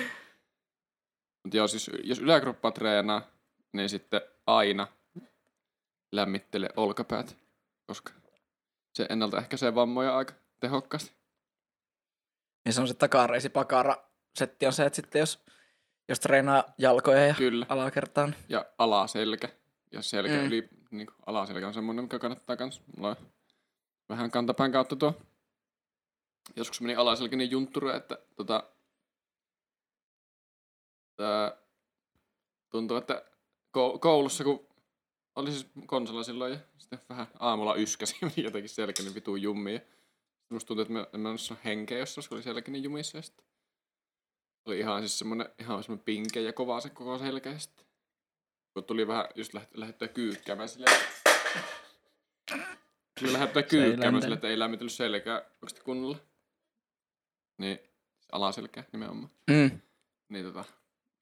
Mut 1.44 1.54
joo, 1.54 1.68
siis 1.68 1.90
jos 2.02 2.18
yläkroppa 2.18 2.70
treenaa, 2.70 3.22
niin 3.72 3.88
sitten 3.88 4.20
aina 4.46 4.86
lämmittele 6.12 6.68
olkapäät, 6.76 7.36
koska 7.86 8.12
se 8.92 9.06
ennaltaehkäisee 9.10 9.74
vammoja 9.74 10.16
aika 10.16 10.34
tehokkaasti. 10.60 11.12
ja 12.66 12.72
se 12.72 12.80
on 12.80 12.88
se 12.88 12.94
takareisi 12.94 13.48
pakara 13.48 14.06
setti 14.36 14.66
on 14.66 14.72
se, 14.72 14.86
että 14.86 14.96
sitten 14.96 15.20
jos, 15.20 15.44
jos 16.08 16.20
treenaa 16.20 16.64
jalkoja 16.78 17.26
ja 17.26 17.34
Kyllä. 17.34 17.66
alakertaan, 17.68 18.34
Ja 18.48 18.64
alaselkä. 18.78 19.48
Ja 19.92 20.02
selkä 20.02 20.34
Mm. 20.34 20.46
yli, 20.46 20.68
niin 20.90 21.06
alaselkä 21.26 21.66
on 21.66 21.74
semmoinen, 21.74 22.04
mikä 22.04 22.18
kannattaa 22.18 22.56
kans. 22.56 22.82
Mulla 22.96 23.08
on 23.08 23.16
vähän 24.08 24.30
kantapään 24.30 24.72
kautta 24.72 24.96
tuo. 24.96 25.14
Joskus 26.56 26.80
meni 26.80 26.94
alaselkä 26.96 27.36
niin 27.36 27.50
juntture, 27.50 27.96
että 27.96 28.18
tota, 28.36 28.70
tää, 31.16 31.56
tuntuu, 32.70 32.96
että 32.96 33.24
kou- 33.78 33.98
koulussa, 33.98 34.44
kun 34.44 34.66
oli 35.36 35.50
siis 35.52 35.66
konsola 35.86 36.22
silloin 36.22 36.52
ja 36.52 36.58
sitten 36.78 36.98
vähän 37.08 37.26
aamulla 37.38 37.74
yskäsi 37.76 38.16
jotenkin 38.44 38.68
selkä 38.68 39.02
niin 39.02 39.14
vituu 39.14 39.36
jummiin. 39.36 39.80
Musta 40.48 40.66
tuntui, 40.68 40.82
että 40.82 40.92
mä 40.92 41.06
en 41.12 41.20
mä 41.20 41.30
henkeä 41.64 42.04
kun 42.28 42.36
oli 42.36 42.42
selkä 42.42 42.70
niin 42.70 42.84
jumissa 42.84 43.18
ja 43.18 43.22
sitten 43.22 43.46
oli 44.66 44.78
ihan 44.78 45.00
siis 45.00 45.18
semmonen, 45.18 45.48
ihan 45.58 45.82
semmonen 45.82 46.04
pinke 46.04 46.40
ja 46.40 46.52
kova 46.52 46.80
se 46.80 46.90
koko 46.90 47.18
sitten 47.58 47.86
kun 48.74 48.84
tuli 48.84 49.06
vähän 49.06 49.26
just 49.34 49.54
läht, 49.54 49.74
lähdettyä 49.74 50.08
kyykkäämään 50.08 50.68
silleen. 50.68 51.00
Tuli 53.20 53.32
lähdettyä 53.32 53.62
ei 53.62 53.68
kyykkäämään 53.68 54.22
silleen, 54.22 54.36
että 54.36 54.48
ei 54.48 54.58
lämmitellyt 54.58 54.92
selkää 54.92 55.36
oikeasti 55.62 55.80
kunnolla. 55.80 56.18
Niin, 57.58 57.78
alaselkää 58.32 58.84
nimenomaan. 58.92 59.30
mm. 59.50 59.80
Niin 60.28 60.44
tota, 60.44 60.64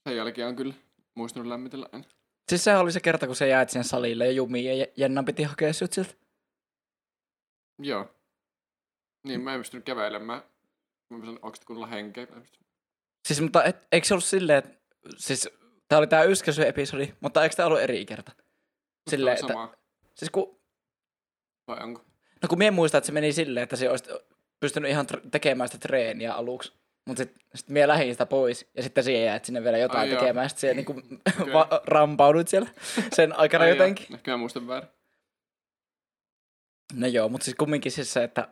sen 0.08 0.16
jälkeen 0.16 0.48
on 0.48 0.56
kyllä 0.56 0.74
muistanut 1.14 1.48
lämmitellä 1.48 1.88
aina. 1.92 2.04
Siis 2.48 2.64
sehän 2.64 2.80
oli 2.80 2.92
se 2.92 3.00
kerta, 3.00 3.26
kun 3.26 3.36
sä 3.36 3.46
jäät 3.46 3.70
siihen 3.70 3.84
salille 3.84 4.26
ja 4.26 4.32
jumiin 4.32 4.78
ja 4.78 4.86
Jenna 4.96 5.22
piti 5.22 5.42
hakea 5.42 5.72
sut 5.72 5.92
sieltä. 5.92 6.14
Joo. 7.78 8.14
Niin, 9.26 9.40
mä 9.40 9.54
en 9.54 9.60
pystynyt 9.60 9.84
kävelemään. 9.84 10.42
Mä 11.10 11.16
en 11.16 11.38
oikeasti 11.42 11.66
kunnolla 11.66 11.86
henkeä. 11.86 12.26
Mä 12.30 12.36
en 12.36 12.42
pystynyt- 12.42 12.63
Siis, 13.26 13.40
mutta 13.40 13.64
et, 13.64 13.76
eikö 13.92 14.06
se 14.06 14.14
ollut 14.14 14.24
silleen, 14.24 14.58
että 14.58 14.70
siis 15.16 15.48
tää 15.88 15.98
oli 15.98 16.06
tää 16.06 16.22
yskäsy-episodi, 16.24 17.12
mutta 17.20 17.42
eikö 17.42 17.56
tää 17.56 17.66
ollut 17.66 17.80
eri 17.80 18.06
kerta? 18.06 18.32
Silleen, 19.10 19.34
että, 19.34 19.46
on 19.46 19.52
sama. 19.52 19.74
siis 20.14 20.30
kun, 20.30 20.60
Vai 21.68 21.82
onko? 21.82 22.04
no 22.42 22.48
kun 22.48 22.58
mie 22.58 22.70
muistan, 22.70 22.98
että 22.98 23.06
se 23.06 23.12
meni 23.12 23.32
silleen, 23.32 23.64
että 23.64 23.76
se 23.76 23.90
olisi 23.90 24.04
pystynyt 24.60 24.90
ihan 24.90 25.06
tr- 25.14 25.28
tekemään 25.30 25.68
sitä 25.68 25.78
treeniä 25.88 26.34
aluksi. 26.34 26.72
Mutta 27.06 27.22
sitten 27.22 27.42
sit 27.54 27.68
mie 27.68 27.88
lähdin 27.88 28.14
sitä 28.14 28.26
pois 28.26 28.70
ja 28.76 28.82
sitten 28.82 29.04
siihen 29.04 29.24
jäät 29.26 29.44
sinne 29.44 29.64
vielä 29.64 29.78
jotain 29.78 30.00
Ai 30.00 30.10
joo. 30.10 30.20
tekemään. 30.20 30.48
Sitten 30.48 30.60
siellä 30.60 30.74
niinku 30.76 30.92
Okei. 31.40 31.54
va- 31.54 31.80
rampaudut 31.86 32.48
siellä 32.48 32.68
sen 33.12 33.38
aikana 33.38 33.64
Ai 33.64 33.70
jotenkin. 33.70 34.06
joo, 34.10 34.14
Ehkä 34.16 34.30
mä 34.30 34.36
muistan 34.36 34.66
väärin. 34.66 34.88
No 36.92 37.06
joo, 37.06 37.28
mutta 37.28 37.44
siis 37.44 37.56
kumminkin 37.56 37.92
siis 37.92 38.12
se, 38.12 38.24
että 38.24 38.48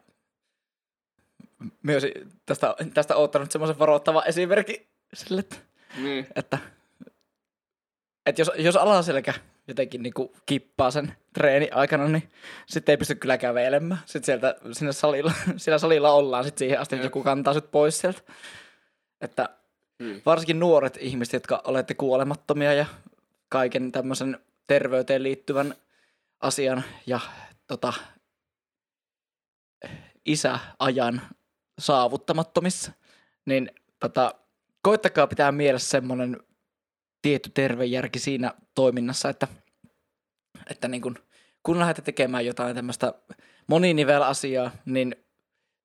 myös 1.82 2.02
tästä, 2.46 2.74
tästä 2.94 3.16
oottanut 3.16 3.50
semmoisen 3.52 3.78
varoittavan 3.78 4.22
esimerkin 4.26 4.86
sille, 5.14 5.40
että, 5.40 5.56
Niin. 5.96 6.26
että, 6.36 6.58
että 8.26 8.40
jos, 8.40 8.50
jos 8.56 8.76
alaselkä 8.76 9.34
jotenkin 9.68 10.02
niin 10.02 10.14
kippaa 10.46 10.90
sen 10.90 11.16
treeni 11.32 11.68
aikana, 11.72 12.08
niin 12.08 12.30
sitten 12.66 12.92
ei 12.92 12.96
pysty 12.96 13.14
kyllä 13.14 13.38
kävelemään. 13.38 14.00
Sitten 14.06 14.24
sieltä 14.24 14.56
sinne 14.72 14.92
salilla, 14.92 15.32
siellä 15.56 15.78
salilla 15.78 16.12
ollaan 16.12 16.44
sitten 16.44 16.58
siihen 16.58 16.80
asti, 16.80 16.94
että 16.96 17.06
joku 17.06 17.22
kantaa 17.22 17.54
sut 17.54 17.70
pois 17.70 17.98
sieltä. 18.00 18.20
Että 19.20 19.48
Hyi. 20.00 20.22
varsinkin 20.26 20.60
nuoret 20.60 20.98
ihmiset, 21.00 21.32
jotka 21.32 21.62
olette 21.64 21.94
kuolemattomia 21.94 22.72
ja 22.72 22.86
kaiken 23.48 23.92
tämmöisen 23.92 24.38
terveyteen 24.66 25.22
liittyvän 25.22 25.74
asian 26.40 26.84
ja 27.06 27.20
tota, 27.66 27.92
isäajan 30.26 31.22
saavuttamattomissa, 31.78 32.92
niin 33.46 33.70
tota, 34.00 34.34
koittakaa 34.82 35.26
pitää 35.26 35.52
mielessä 35.52 35.88
semmoinen 35.90 36.36
tietty 37.22 37.50
tervejärki 37.54 38.18
siinä 38.18 38.52
toiminnassa, 38.74 39.28
että, 39.28 39.48
että 40.70 40.88
niin 40.88 41.02
kun, 41.02 41.16
kun 41.62 41.78
lähdette 41.78 42.02
tekemään 42.02 42.46
jotain 42.46 42.74
tämmöistä 42.76 43.14
moninivel-asiaa, 43.66 44.70
niin 44.84 45.16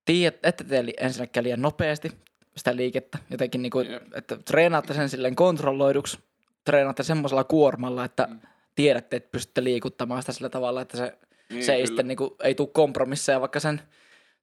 tiedät, 0.05 0.45
ette 0.45 0.63
tee 0.63 0.83
ensinnäkään 0.99 1.43
liian 1.43 1.61
nopeasti 1.61 2.11
sitä 2.57 2.75
liikettä, 2.75 3.17
jotenkin 3.29 3.61
niin 3.61 3.71
kuin, 3.71 3.87
että 4.15 4.37
treenaatte 4.37 4.93
sen 4.93 5.09
silleen 5.09 5.35
kontrolloiduksi, 5.35 6.19
treenaatte 6.63 7.03
semmoisella 7.03 7.43
kuormalla, 7.43 8.05
että 8.05 8.27
Mm. 8.31 8.39
tiedätte, 8.75 9.15
että 9.15 9.31
pystytte 9.31 9.63
liikuttamaan 9.63 10.21
sitä 10.21 10.31
sillä 10.31 10.49
tavalla, 10.49 10.81
että 10.81 10.97
se, 10.97 11.17
Niin, 11.49 11.63
se 11.63 11.71
ei 11.73 11.77
kyllä. 11.77 11.87
sitten 11.87 12.07
niin 12.07 12.17
kuin, 12.17 12.31
ei 12.43 12.55
tule 12.55 12.69
kompromisseja 12.73 13.41
vaikka 13.41 13.59
sen, 13.59 13.81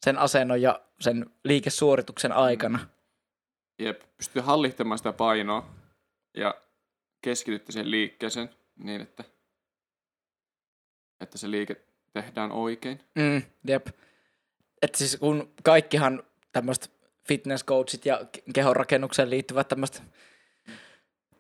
sen 0.04 0.18
asennon 0.18 0.62
ja 0.62 0.80
sen 1.00 1.30
liikesuorituksen 1.44 2.32
aikana. 2.32 2.78
Jep, 3.78 4.02
pystyy 4.16 4.42
hallittamaan 4.42 4.98
sitä 4.98 5.12
painoa 5.12 5.74
ja 6.36 6.54
keskitytte 7.22 7.72
sen 7.72 7.90
liikkeeseen 7.90 8.50
niin, 8.76 9.00
että, 9.00 9.24
että 11.20 11.38
se 11.38 11.50
liike 11.50 11.76
tehdään 12.12 12.52
oikein. 12.52 13.00
Mm, 13.14 13.42
jep. 13.66 13.86
Et 14.82 14.94
siis 14.94 15.16
kun 15.16 15.54
kaikkihan 15.62 16.22
tämmöiset 16.52 16.90
fitness 17.28 17.64
coachit 17.64 18.06
ja 18.06 18.20
ke- 18.36 18.42
kehonrakennukseen 18.54 19.30
liittyvät 19.30 19.68
tämmöistä 19.68 20.02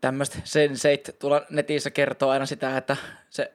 tämmöistä 0.00 0.38
senseit 0.44 1.10
tuolla 1.18 1.46
netissä 1.50 1.90
kertoo 1.90 2.30
aina 2.30 2.46
sitä, 2.46 2.76
että 2.76 2.96
se 3.30 3.52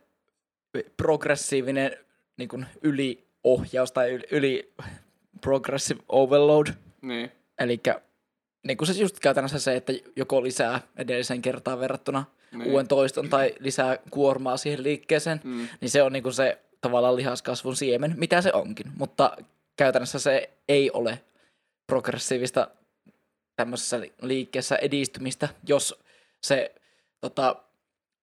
progressiivinen 0.98 1.98
niin 2.38 2.50
kuin 2.50 2.66
yliohjaus 3.46 3.92
tai 3.92 4.12
yli, 4.12 4.24
yli 4.32 4.74
progressive 5.42 6.02
overload, 6.10 6.68
Niin, 7.02 7.32
eli 7.60 7.82
niin 8.68 8.78
kuin 8.78 8.88
se 8.88 9.02
just 9.02 9.20
käytännössä 9.20 9.60
se, 9.60 9.76
että 9.76 9.94
joko 10.16 10.44
lisää 10.44 10.82
edelliseen 10.98 11.42
kertaan 11.42 11.80
verrattuna 11.80 12.26
niin. 12.52 12.72
uuden 12.72 12.88
toiston 12.88 13.30
tai 13.30 13.56
lisää 13.60 13.98
kuormaa 14.12 14.58
siihen 14.58 14.84
liikkeeseen, 14.84 15.42
Mm, 15.44 15.68
niin 15.82 15.90
se 15.90 16.04
on 16.04 16.14
niinku 16.14 16.32
se 16.32 16.58
tavallaan 16.82 17.16
lihaskasvun 17.16 17.76
siemen, 17.76 18.14
mitä 18.18 18.42
se 18.42 18.54
onkin. 18.54 18.92
Mutta 18.98 19.38
käytännössä 19.78 20.20
se 20.20 20.50
ei 20.70 20.92
ole 20.92 21.20
progressiivista 21.88 22.68
tämmöisessä 23.56 24.00
li- 24.00 24.14
liikkeessä 24.22 24.76
edistymistä, 24.76 25.50
jos 25.68 26.00
se 26.44 26.76
tota, 27.22 27.56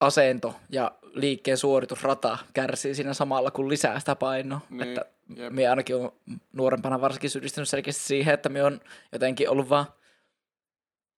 asento 0.01 0.55
ja 0.71 0.93
liikkeen 1.21 1.57
suoritusrata 1.59 2.39
kärsii 2.55 2.95
siinä 2.95 3.15
samalla, 3.15 3.51
kun 3.51 3.69
lisää 3.69 3.99
sitä 4.01 4.17
painoa. 4.17 4.61
Niin, 4.71 4.83
Että 4.89 5.05
jep. 5.37 5.53
minä 5.53 5.71
ainakin 5.71 5.97
olen 5.97 6.11
nuorempana 6.53 7.01
varsinkin 7.01 7.31
syyllistynyt 7.31 7.69
selkeästi 7.69 8.03
siihen, 8.05 8.35
että 8.35 8.49
minä 8.49 8.67
on 8.67 8.81
jotenkin 9.13 9.51
ollut 9.51 9.69
vaan 9.69 9.87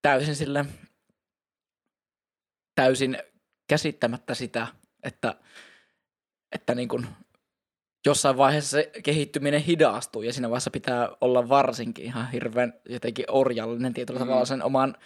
täysin 0.03 0.37
sille 0.37 0.65
täysin 2.75 3.19
käsittämättä 3.69 4.35
sitä, 4.35 4.67
että, 5.03 5.35
että 6.53 6.75
niin 6.75 6.89
kuin 6.89 7.07
jossain 8.07 8.37
vaiheessa 8.37 8.71
se 8.71 8.91
kehittyminen 9.05 9.61
hidastuu 9.61 10.23
ja 10.23 10.33
siinä 10.33 10.51
vaiheessa 10.51 10.71
pitää 10.71 11.09
olla 11.21 11.49
varsinkin 11.49 12.05
ihan 12.05 12.31
hirveän 12.31 12.75
jotenkin 12.89 13.25
orjallinen 13.29 13.95
tietyllä 13.95 14.21
Mm. 14.21 14.27
tavalla 14.27 14.45
sen 14.45 14.63
oman, 14.63 14.97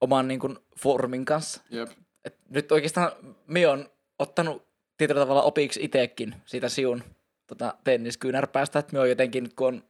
oman 0.00 0.28
niin 0.28 0.40
kuin 0.40 0.58
formin 0.80 1.24
kanssa. 1.24 1.62
Jep. 1.70 1.88
Et 2.24 2.36
nyt 2.50 2.72
oikeastaan 2.72 3.12
minä 3.46 3.70
on 3.70 3.88
ottanut 4.18 4.62
tietyllä 4.96 5.20
tavalla 5.20 5.42
opiksi 5.42 5.84
itsekin 5.84 6.34
siitä 6.46 6.68
siun 6.68 7.02
tota, 7.46 7.74
tenniskyynärpäästä, 7.84 8.78
että 8.78 8.92
minä 8.92 9.02
on 9.02 9.08
jotenkin 9.08 9.54
kun 9.56 9.66
on 9.68 9.84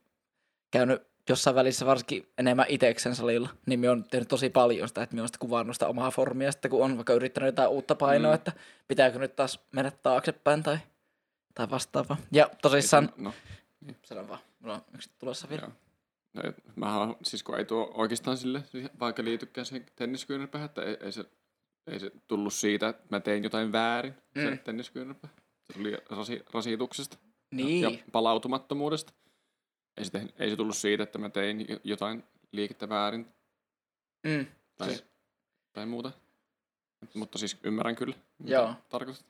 käynyt 0.70 1.02
jossain 1.28 1.56
välissä 1.56 1.86
varsinkin 1.86 2.28
enemmän 2.38 2.66
iteksen 2.68 3.14
salilla, 3.14 3.48
niin 3.66 3.80
minä 3.80 3.92
on 3.92 4.04
tehnyt 4.04 4.28
tosi 4.28 4.50
paljon 4.50 4.88
sitä, 4.88 5.02
että 5.02 5.14
minä 5.14 5.22
olen 5.22 5.28
sitten 5.28 5.38
kuvannut 5.48 5.76
sitä 5.76 5.88
omaa 5.88 6.10
formia, 6.10 6.52
sitten 6.52 6.70
kun 6.70 6.84
on 6.84 6.96
vaikka 6.96 7.12
yrittänyt 7.12 7.46
jotain 7.46 7.70
uutta 7.70 7.94
painoa, 7.94 8.30
Mm. 8.32 8.34
että 8.34 8.52
pitääkö 8.88 9.18
nyt 9.18 9.36
taas 9.36 9.60
mennä 9.72 9.90
taaksepäin 9.90 10.62
tai, 10.62 10.78
tai 11.54 11.70
vastaavaa. 11.70 12.16
Ja 12.32 12.50
tosissaan, 12.62 13.12
No, 13.16 13.32
sano 14.02 14.28
vaan, 14.28 14.40
mulla 14.60 14.74
on 14.74 14.82
yksi 14.94 15.10
tulossa 15.18 15.48
vielä. 15.48 15.62
joo. 15.62 15.72
No, 16.34 16.42
et 16.48 16.76
mä 16.76 16.98
oon, 16.98 17.16
siis 17.22 17.42
kun 17.42 17.58
ei 17.58 17.64
tuo 17.64 17.90
oikeastaan 17.94 18.36
sille, 18.36 18.62
vaikka 19.00 19.24
liitykään 19.24 19.66
siihen 19.66 19.86
tenniskyynärpäähän, 19.96 20.66
että 20.66 20.82
ei, 20.82 20.96
ei, 21.00 21.12
se, 21.12 21.24
ei 21.86 22.00
se 22.00 22.10
tullut 22.26 22.54
siitä, 22.54 22.88
että 22.88 23.04
mä 23.10 23.20
tein 23.20 23.44
jotain 23.44 23.72
väärin, 23.72 24.14
mm. 24.34 24.42
se 24.42 24.56
tenniskyynärpää. 24.56 25.30
Se 25.64 25.72
tuli 25.72 25.96
rasi, 26.10 26.42
rasituksesta 26.52 27.16
Niin, 27.50 27.82
ja 27.82 27.90
palautumattomuudesta. 28.12 29.12
Ei 29.96 30.04
se, 30.04 30.10
tehnyt, 30.10 30.40
ei 30.40 30.50
se 30.50 30.56
tullut 30.56 30.76
siitä, 30.76 31.02
että 31.02 31.18
mä 31.18 31.28
tein 31.30 31.68
jo- 31.68 31.80
jotain 31.84 32.24
liikettä 32.52 32.88
väärin 32.88 33.26
mm. 34.26 34.46
tai, 34.76 34.88
Siis- 34.88 35.04
tai 35.72 35.86
muuta. 35.86 36.12
Mutta 37.14 37.38
siis 37.38 37.58
ymmärrän 37.64 37.96
kyllä, 37.96 38.16
mitä 38.38 38.52
Joo. 38.54 38.74
tarkoitat. 38.88 39.26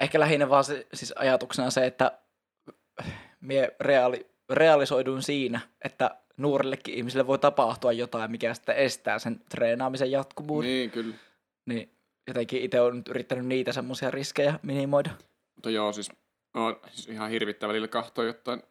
ehkä 0.00 0.20
lähinnä 0.20 0.48
vaan 0.48 0.64
se, 0.64 0.86
siis 0.94 1.12
ajatuksena 1.16 1.70
se, 1.70 1.86
että 1.86 2.18
mie 3.40 3.76
reaali, 3.80 4.26
realisoiduin 4.50 5.22
siinä, 5.22 5.60
että 5.84 6.20
nuorillekin 6.38 6.94
ihmisille 6.94 7.26
voi 7.26 7.38
tapahtua 7.38 7.92
jotain, 7.92 8.30
mikä 8.30 8.54
sitten 8.54 8.76
estää 8.76 9.18
sen 9.18 9.40
treenaamisen 9.50 10.10
jatkuvuuden. 10.10 10.70
Niin, 10.70 10.90
kyllä. 10.90 11.14
Niin 11.66 11.90
jotenkin 12.26 12.62
itse 12.62 12.80
olen 12.80 12.96
nyt 12.96 13.08
yrittänyt 13.08 13.46
niitä 13.46 13.72
semmoisia 13.72 14.10
riskejä 14.10 14.58
minimoida. 14.62 15.10
Mutta 15.54 15.70
joo, 15.70 15.92
siis 15.92 16.10
on 16.54 16.80
siis 16.90 17.08
ihan 17.08 17.30
hirvittävä 17.30 17.68
välillä 17.68 17.88
kahtoa 17.88 18.24
jotain 18.24 18.62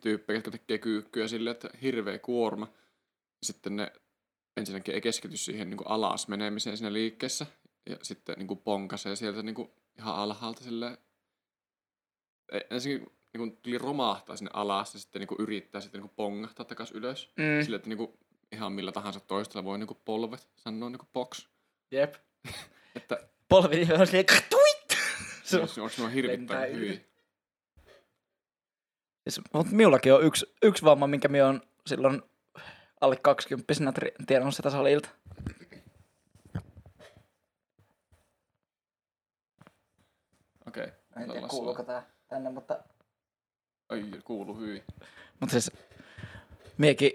tyyppejä, 0.00 0.36
jotka 0.36 0.50
tekee 0.50 0.78
kyykkyä 0.78 1.28
silleen, 1.28 1.54
että 1.54 1.68
hirveä 1.82 2.18
kuorma. 2.18 2.68
Sitten 3.42 3.76
ne 3.76 3.92
ensinnäkin 4.56 4.94
ei 4.94 5.00
keskity 5.00 5.36
siihen 5.36 5.70
niin 5.70 5.78
kuin 5.78 5.88
alas 5.88 6.28
menemiseen 6.28 6.76
siinä 6.76 6.92
liikkeessä. 6.92 7.46
Ja 7.90 7.96
sitten 8.02 8.38
niin 8.38 8.46
kuin 8.46 8.60
ponkasee 8.60 9.16
sieltä 9.16 9.42
niin 9.42 9.54
kuin 9.54 9.70
ihan 9.98 10.14
alhaalta 10.14 10.64
silleen. 10.64 10.98
Ensinnäkin 12.70 13.12
niin 13.34 13.40
kuin 13.40 13.62
tuli 13.62 13.78
romahtaa 13.78 14.36
sinne 14.36 14.50
alas 14.54 14.94
ja 14.94 15.00
sitten 15.00 15.20
niin 15.20 15.28
kuin 15.28 15.40
yrittää 15.40 15.80
sitten 15.80 16.00
niin 16.00 16.08
kuin 16.08 16.16
pongahtaa 16.16 16.64
takaisin 16.64 16.96
ylös. 16.96 17.32
Mm. 17.36 17.62
Silleen, 17.62 17.78
että 17.78 17.88
niin 17.88 17.98
kuin 17.98 18.18
ihan 18.52 18.72
millä 18.72 18.92
tahansa 18.92 19.20
toistella 19.20 19.64
voi 19.64 19.78
niin 19.78 19.86
kuin 19.86 19.98
polvet 20.04 20.48
sanoa 20.56 20.90
niin 20.90 20.98
kuin 20.98 21.08
box. 21.12 21.48
Jep. 21.90 22.14
Että 22.96 23.28
Polvi 23.48 23.88
on 24.00 24.06
silleen 24.06 24.26
tuit! 24.50 24.98
Se 25.44 25.56
on 25.56 25.68
on, 25.82 25.90
se 25.90 26.02
on 26.02 26.12
hirvittävän 26.12 26.72
hyvin. 26.72 27.06
Siis, 29.28 29.40
mutta 29.52 29.74
minullakin 29.74 30.14
on 30.14 30.24
yksi, 30.24 30.54
yksi 30.62 30.84
vamma, 30.84 31.06
minkä 31.06 31.28
minä 31.28 31.48
on 31.48 31.60
silloin 31.86 32.22
alle 33.00 33.16
20 33.16 33.74
tiennyt 34.26 34.54
sitä 34.54 34.70
salilta. 34.70 35.08
Okei. 40.68 40.92
En 41.16 41.30
tiedä, 41.30 41.48
kuuluuko 41.48 41.82
tää 41.82 42.06
tänne, 42.28 42.50
mutta... 42.50 42.84
Ai, 43.88 44.04
kuuluu 44.24 44.54
hyvin. 44.54 44.82
Mutta 45.40 45.52
siis 45.52 45.70
miekin 46.78 47.12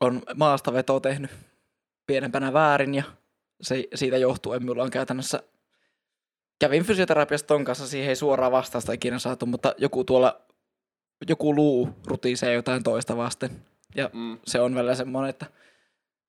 on 0.00 0.22
maastavetoa 0.34 1.00
tehnyt 1.00 1.30
pienempänä 2.06 2.52
väärin 2.52 2.94
ja 2.94 3.04
se, 3.60 3.84
siitä 3.94 4.16
johtuen 4.16 4.62
minulla 4.62 4.82
on 4.82 4.90
käytännössä 4.90 5.42
kävin 6.58 6.84
fysioterapiasta 6.84 7.46
ton 7.46 7.64
kanssa, 7.64 7.86
siihen 7.86 8.08
ei 8.08 8.16
suoraan 8.16 8.52
vastausta 8.52 8.92
ikinä 8.92 9.18
saatu, 9.18 9.46
mutta 9.46 9.74
joku 9.78 10.04
tuolla, 10.04 10.40
joku 11.28 11.54
luu 11.54 11.88
rutisee 12.06 12.54
jotain 12.54 12.82
toista 12.82 13.16
vasten. 13.16 13.50
Ja 13.94 14.10
Mm. 14.12 14.38
se 14.46 14.60
on 14.60 14.74
välillä 14.74 14.94
semmoinen, 14.94 15.30
että 15.30 15.46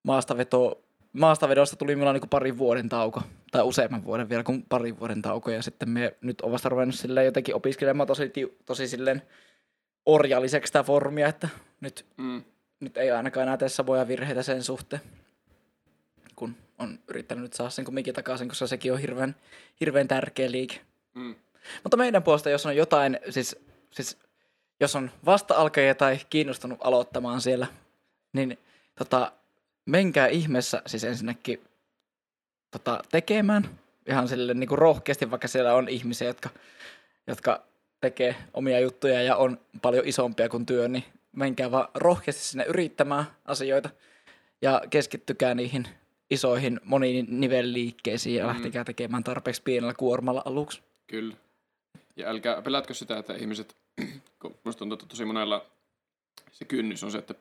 maastaveto, 0.02 0.84
maastavedosta 1.12 1.76
tuli 1.76 1.94
minulla 1.94 2.12
niinku 2.12 2.28
parin 2.28 2.58
vuoden 2.58 2.88
tauko, 2.88 3.22
tai 3.50 3.62
useamman 3.62 4.04
vuoden 4.04 4.28
vielä 4.28 4.42
kuin 4.42 4.64
parin 4.68 5.00
vuoden 5.00 5.22
tauko, 5.22 5.50
ja 5.50 5.62
sitten 5.62 5.90
me 5.90 6.16
nyt 6.20 6.40
on 6.40 6.52
vasta 6.52 6.68
ruvennut 6.68 6.94
silleen 6.94 7.26
jotenkin 7.26 7.54
opiskelemaan 7.54 8.06
tosi, 8.06 8.32
tosi 8.66 8.88
silleen 8.88 9.22
orjalliseksi 10.06 10.68
sitä 10.68 10.82
formia, 10.82 11.28
että 11.28 11.48
nyt, 11.80 12.06
Mm. 12.16 12.44
nyt 12.80 12.96
ei 12.96 13.10
ainakaan 13.10 13.42
enää 13.42 13.56
tee 13.56 13.68
samoja 13.68 14.08
virheitä 14.08 14.42
sen 14.42 14.62
suhteen, 14.62 15.02
kun 16.36 16.56
on 16.78 16.98
yrittänyt 17.08 17.42
nyt 17.42 17.52
saada 17.52 17.70
sen 17.70 17.84
kumminkin 17.84 18.14
takaisin, 18.14 18.48
koska 18.48 18.66
sekin 18.66 18.92
on 18.92 18.98
hirveän, 18.98 19.36
hirveän 19.80 20.08
tärkeä 20.08 20.50
liike. 20.50 20.80
Mm. 21.14 21.34
Mutta 21.82 21.96
meidän 21.96 22.22
puolesta, 22.22 22.50
jos 22.50 22.66
on 22.66 22.76
jotain, 22.76 23.20
siis, 23.30 23.56
siis 23.90 24.18
jos 24.80 24.96
on 24.96 25.10
vasta-alkajia 25.24 25.94
tai 25.94 26.18
kiinnostunut 26.30 26.78
aloittamaan 26.82 27.40
siellä, 27.40 27.66
niin 28.32 28.58
tota, 28.98 29.32
menkää 29.86 30.26
ihmeessä 30.26 30.82
siis 30.86 31.04
ensinnäkin 31.04 31.64
tota, 32.70 33.02
tekemään 33.10 33.78
ihan 34.06 34.28
sille 34.28 34.54
niin 34.54 34.68
kuin 34.68 34.78
rohkeasti, 34.78 35.30
vaikka 35.30 35.48
siellä 35.48 35.74
on 35.74 35.88
ihmisiä, 35.88 36.28
jotka, 36.28 36.50
jotka 37.26 37.62
tekee 38.00 38.36
omia 38.54 38.80
juttuja 38.80 39.22
ja 39.22 39.36
on 39.36 39.60
paljon 39.82 40.08
isompia 40.08 40.48
kuin 40.48 40.66
työ, 40.66 40.88
niin 40.88 41.04
menkää 41.32 41.70
vaan 41.70 41.88
rohkeasti 41.94 42.42
sinne 42.42 42.64
yrittämään 42.64 43.24
asioita 43.44 43.90
ja 44.62 44.82
keskittykää 44.90 45.54
niihin 45.54 45.88
isoihin 46.30 46.80
moninivelliikkeisiin 46.84 48.36
ja 48.36 48.44
Mm. 48.44 48.48
lähtekää 48.48 48.84
tekemään 48.84 49.24
tarpeeksi 49.24 49.62
pienellä 49.62 49.94
kuormalla 49.94 50.42
aluksi. 50.44 50.82
Kyllä. 51.06 51.36
Ja 52.16 52.28
älkää 52.28 52.62
pelätkö 52.62 52.94
sitä, 52.94 53.18
että 53.18 53.34
ihmiset, 53.34 53.76
kun 54.42 54.54
musta 54.64 54.78
tuntuu, 54.78 54.94
että 54.96 55.06
tosi 55.06 55.24
monella 55.24 55.66
se 56.52 56.64
kynnys 56.64 57.04
on 57.04 57.10
se, 57.12 57.18
että 57.18 57.34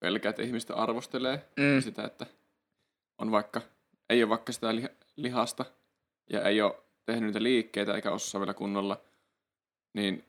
pelkää, 0.00 0.30
että 0.30 0.42
ihmistä 0.42 0.74
arvostelee 0.74 1.42
Mm. 1.56 1.80
sitä, 1.82 2.04
että 2.04 2.26
on 3.18 3.30
vaikka, 3.30 3.60
ei 4.10 4.22
ole 4.22 4.28
vaikka 4.28 4.52
sitä 4.52 4.74
li- 4.76 4.88
lihasta 5.16 5.64
ja 6.32 6.42
ei 6.42 6.60
ole 6.62 6.74
tehnyt 7.06 7.24
niitä 7.26 7.42
liikkeitä 7.42 7.94
eikä 7.94 8.10
osaa 8.10 8.40
vielä 8.40 8.54
kunnolla, 8.54 9.00
niin 9.94 10.24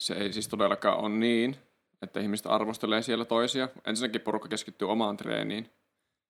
se 0.00 0.14
ei 0.14 0.32
siis 0.32 0.48
todellakaan 0.48 0.98
ole 0.98 1.08
niin, 1.08 1.56
että 2.02 2.20
ihmiset 2.20 2.46
arvostelee 2.46 3.02
siellä 3.02 3.24
toisia. 3.24 3.68
Ensinnäkin 3.86 4.20
porukka 4.20 4.48
keskittyy 4.48 4.90
omaan 4.90 5.16
treeniin, 5.16 5.70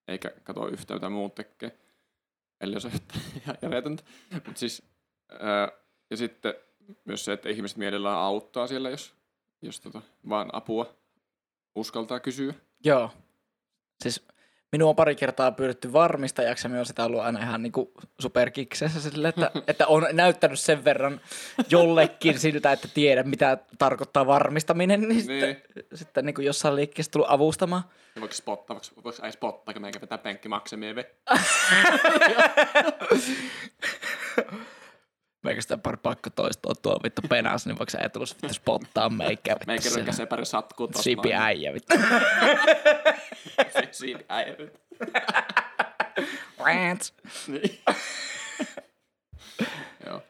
eikä 0.09 0.31
katso 0.45 0.69
yhtään 0.69 0.99
mitä 0.99 1.11
muut 1.11 1.35
tekee. 1.35 1.79
Eli 2.61 2.81
se 2.81 2.89
on. 2.89 3.99
Mutta 4.33 4.53
siis, 4.55 4.83
ää, 5.41 5.73
ja 6.11 6.17
sitten 6.17 6.55
myös 7.05 7.25
se, 7.25 7.33
että 7.33 7.49
ihmiset 7.49 7.77
mielellään 7.79 8.19
auttaa 8.19 8.67
siellä, 8.67 8.91
jos, 8.91 9.15
jos 9.63 9.81
tota, 9.81 10.03
vaan 10.29 10.51
apua 10.53 10.95
uskaltaa 11.75 12.21
kysyä. 12.21 12.55
Joo. 12.85 13.11
Siis 14.03 14.29
minua 14.73 14.89
on 14.91 14.97
pari 14.97 15.17
kertaa 15.17 15.53
pyydetty 15.53 15.93
varmistajaksi 15.93 16.67
ja 16.67 16.69
minä 16.69 16.79
olen 16.79 16.87
sitä 16.87 17.05
ollut 17.05 17.21
aina 17.21 17.43
ihan 17.43 17.63
niinku 17.63 17.93
superkiksessä 18.21 19.01
sille, 19.01 19.29
että, 19.29 19.51
että 19.69 19.87
on 19.87 20.07
näyttänyt 20.13 20.61
sen 20.61 20.85
verran 20.85 21.21
jollekin 21.71 22.39
siltä, 22.39 22.73
että 22.73 22.89
tiedän 22.95 23.29
mitä 23.29 23.59
tarkoittaa 23.79 24.27
varmistaminen, 24.27 25.09
niin, 25.09 25.21
sitten, 25.21 25.63
Niin. 25.75 25.87
sitten 25.95 26.27
niinku 26.27 26.41
jossain 26.41 26.77
liikkeessä 26.77 27.13
tullut 27.13 27.31
avustamaan. 27.31 27.83
Ja 28.15 28.21
voiko 28.21 28.35
spottaa, 28.35 28.75
voiko, 28.77 29.03
voiko 29.05 29.27
ei 29.27 29.33
spottaa, 29.33 29.73
kun 29.73 29.83
meikä 29.83 30.01
vetää 30.01 30.19
penkki 30.19 30.49
Meikä 35.47 35.63
sitä 35.63 35.79
pari 35.79 35.97
pakko 36.03 36.31
toistoa 36.31 36.75
tuo 36.83 37.01
vittu 37.03 37.23
penas, 37.29 37.67
niin 37.67 37.79
voiko 37.79 37.91
sä 37.91 37.99
et 37.99 38.13
vittu 38.15 38.55
spottaa 38.55 39.09
meikä 39.09 39.53
vittu 39.55 39.67
Meikä 39.67 39.83
siellä. 39.83 39.97
rynkäsee 39.97 40.27
pari 40.27 40.47
satkuu 40.47 40.89
tosta. 40.89 41.03
Sipi 41.03 41.29
noin. 41.29 41.43
äijä 41.43 41.73
vittu. 41.75 41.95
Sipi 43.93 44.25
äijä. 44.29 44.55
Rants. 46.59 47.15
Niin. 47.49 47.81
Joo. 50.07 50.23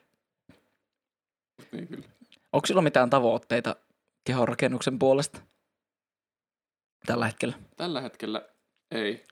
Niin 1.73 1.89
kyllä. 1.89 2.05
Onko 2.53 2.67
sulla 2.67 2.83
mitään 2.83 3.11
tavoitteita 3.11 3.77
kehonrakennuksen 4.25 4.99
puolesta? 4.99 5.41
Tällä 7.07 7.27
hetkellä. 7.27 7.55
Tällä 7.77 8.01
hetkellä 8.01 8.43
ei. 8.91 9.25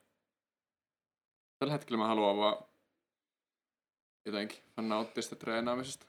Tällä 1.58 1.72
hetkellä 1.72 1.98
mä 1.98 2.06
haluan 2.06 2.36
vaan 2.36 2.56
jotenkin 4.26 4.58
vaan 4.76 4.88
nauttia 4.88 5.22
sitä 5.22 5.36
treenaamisesta. 5.36 6.06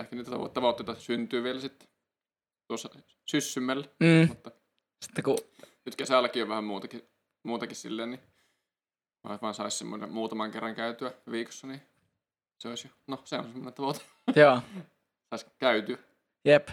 Ehkä 0.00 0.16
niitä 0.16 0.30
tavo- 0.30 0.48
tavoitteita 0.48 0.94
syntyy 0.94 1.42
vielä 1.42 1.60
sitten 1.60 1.88
tuossa 2.68 2.88
syssymällä, 3.26 3.84
Mm. 4.00 4.28
mutta 4.28 4.50
Sitten 5.04 5.24
kun 5.24 5.38
nyt 5.86 5.96
kesälläkin 5.96 6.42
on 6.42 6.48
vähän 6.48 6.64
muutakin, 6.64 7.08
muutakin 7.42 7.76
silleen, 7.76 8.10
niin 8.10 8.20
mä 9.28 9.38
vaan 9.42 9.54
sais 9.54 9.78
semmoinen 9.78 10.12
muutaman 10.12 10.50
kerran 10.50 10.74
käytyä 10.74 11.12
viikossa, 11.30 11.66
niin 11.66 11.82
se 12.58 12.68
olisi 12.68 12.88
jo, 12.88 12.94
no 13.06 13.22
se 13.24 13.36
on 13.36 13.44
semmoinen 13.44 13.74
tavoite, 13.74 14.00
Joo, 14.36 14.62
sais 15.30 15.46
käytyä. 15.58 15.98
jep. 16.44 16.68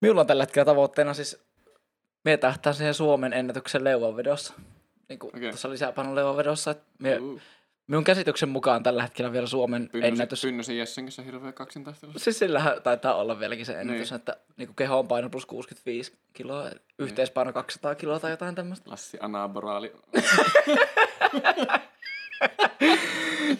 Minulla 0.00 0.20
on 0.20 0.26
tällä 0.26 0.42
hetkellä 0.42 0.64
tavoitteena 0.64 1.14
siis, 1.14 1.38
me 2.24 2.36
tähtää 2.36 2.72
siihen 2.72 2.94
Suomen 2.94 3.32
ennätyksen 3.32 3.84
leuanvedossa. 3.84 4.54
Niin 5.08 5.18
kuin 5.18 5.36
okay. 5.36 5.48
tuossa 5.50 5.70
lisäpainon 5.70 6.14
leuanvedossa. 6.14 6.70
Että 6.70 6.84
me, 6.98 7.18
Uh, 7.18 7.40
minun 7.90 8.04
käsityksen 8.04 8.48
mukaan 8.48 8.82
tällä 8.82 9.02
hetkellä 9.02 9.32
vielä 9.32 9.46
Suomen 9.46 9.88
Pynnösen, 9.92 10.12
ennätys. 10.12 10.42
Pynnösen 10.42 10.78
Jessen 10.78 11.04
kanssa 11.04 11.22
hirveä 11.22 11.52
kaksintaistelu. 11.52 12.12
Siis 12.16 12.38
sillähän 12.38 12.82
taitaa 12.82 13.14
olla 13.14 13.38
vieläkin 13.40 13.66
se 13.66 13.80
ennätys, 13.80 14.10
Niin. 14.10 14.16
että 14.20 14.36
niin 14.56 14.74
keho 14.74 14.98
on 14.98 15.08
paino 15.08 15.30
plus 15.30 15.46
65 15.46 16.12
kiloa, 16.32 16.70
yhteispaino 16.98 17.52
200 17.52 17.94
kiloa 17.94 18.20
tai 18.20 18.30
jotain 18.30 18.54
tämmöistä. 18.54 18.90
Lassi 18.90 19.18
anaboraali. 19.20 19.92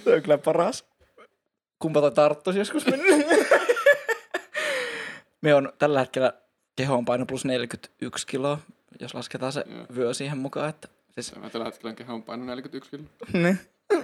Se 0.05 0.15
on 0.15 0.23
kyllä 0.23 0.39
paras. 0.39 0.85
Kumpa 1.79 2.01
toi 2.01 2.11
tarttuisi 2.13 2.59
joskus. 2.59 2.87
Me 5.43 5.55
on 5.55 5.73
tällä 5.79 5.99
hetkellä 6.01 6.33
kehon 6.77 7.05
paino 7.05 7.27
plus 7.27 7.45
41 7.45 8.27
kiloa, 8.27 8.59
jos 9.01 9.15
lasketaan 9.15 9.53
se 9.53 9.65
Joo. 9.71 9.87
vyö 9.97 10.15
siihen 10.15 10.39
mukaan. 10.39 10.69
Että, 10.69 10.89
siis, 11.11 11.37
Mä 11.37 11.51
tällä 11.51 11.65
hetkellä 11.67 11.95
kehon 11.95 12.23
paino 12.23 12.45
41 12.45 12.91
kiloa. 12.91 13.07
niin. 13.33 13.61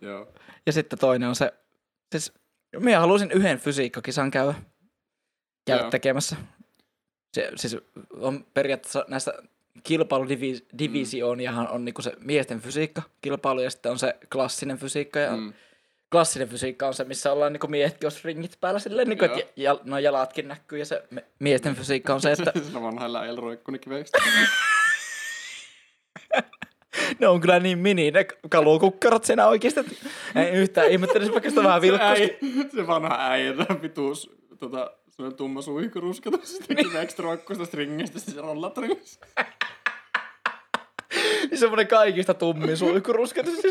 Joo. 0.00 0.28
Ja 0.66 0.72
sitten 0.72 0.98
toinen 0.98 1.28
on 1.28 1.36
se, 1.36 1.52
siis 2.12 2.32
minä 2.78 3.00
haluaisin 3.00 3.30
yhden 3.32 3.58
fysiikkakisan 3.58 4.30
käydä, 4.30 4.54
käydä 5.66 5.82
Joo. 5.82 5.90
tekemässä. 5.90 6.36
Se, 7.34 7.50
siis 7.56 7.76
on 8.20 8.46
periaatteessa 8.54 9.04
näistä 9.08 9.32
kilpailudivisiooniahan 9.82 11.68
on 11.68 11.84
niinku 11.84 12.02
se 12.02 12.12
miesten 12.20 12.60
fysiikka 12.60 13.02
kilpailu 13.20 13.60
ja 13.60 13.70
sitten 13.70 13.92
on 13.92 13.98
se 13.98 14.16
klassinen 14.32 14.78
fysiikka 14.78 15.18
ja 15.18 15.36
Mm. 15.36 15.52
klassinen 16.10 16.48
fysiikka 16.48 16.86
on 16.86 16.94
se, 16.94 17.04
missä 17.04 17.32
ollaan 17.32 17.52
niinku 17.52 17.66
miehetkin, 17.66 18.06
jos 18.06 18.24
ringit 18.24 18.56
päällä 18.60 18.80
silleen, 18.80 19.08
niinku, 19.08 19.24
että 19.24 19.40
ja, 19.56 19.78
no 19.84 19.98
jalatkin 19.98 20.48
näkyy 20.48 20.78
ja 20.78 20.84
se 20.86 21.02
miesten 21.38 21.76
fysiikka 21.76 22.14
on 22.14 22.20
se, 22.20 22.32
että 22.32 22.52
Se 22.72 22.82
vanha 22.82 23.12
läjällä 23.12 23.40
roikkunikiveistä. 23.40 24.18
ne 27.20 27.28
on 27.28 27.40
kyllä 27.40 27.60
niin 27.60 27.78
mini 27.78 28.10
ne 28.10 28.26
kalukukkarot 28.50 29.24
siinä 29.24 29.46
oikeasti, 29.46 29.98
ei 30.34 30.50
yhtään 30.50 30.90
ihmettelisi 30.90 31.32
vaikka 31.32 31.50
sitä 31.50 31.62
vähän 31.62 31.82
vilkkaasti. 31.82 32.38
Se 32.76 32.86
vanha 32.86 33.16
äijä, 33.30 33.52
tämä 33.52 33.82
vituus, 33.82 34.30
tota, 34.58 34.90
semmoinen 35.10 35.36
tumma 35.36 35.62
suihkurusketus, 35.62 36.56
sitten 36.56 36.76
kiveeksi 36.76 37.22
roikkuista 37.22 37.64
stringistä, 37.64 38.18
siis 38.18 38.36
rollatringissa. 38.36 39.20
Niin 41.50 41.58
semmoinen 41.58 41.86
kaikista 41.86 42.34
tummin 42.34 42.76
suihkurusketus. 42.76 43.54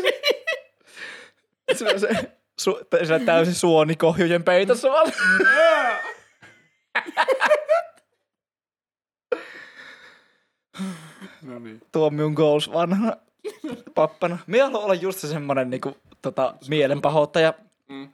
se, 1.72 1.98
se, 1.98 2.08
su, 2.60 2.80
se 3.04 3.18
täysin 3.18 3.54
suonikohjujen 3.54 4.44
peitossa 4.44 4.90
vaan. 4.90 5.12
No 11.44 11.58
niin. 11.58 11.80
Tuomion 11.92 12.32
goals 12.32 12.72
vanhana 12.72 13.16
pappana. 13.94 14.38
Mie 14.46 14.62
haluan 14.62 14.84
olla 14.84 14.94
just 14.94 15.18
se 15.18 15.28
semmonen 15.28 15.70
niinku, 15.70 15.96
tota, 16.22 16.54
mielenpahoittaja, 16.68 17.54
Mm. 17.88 18.12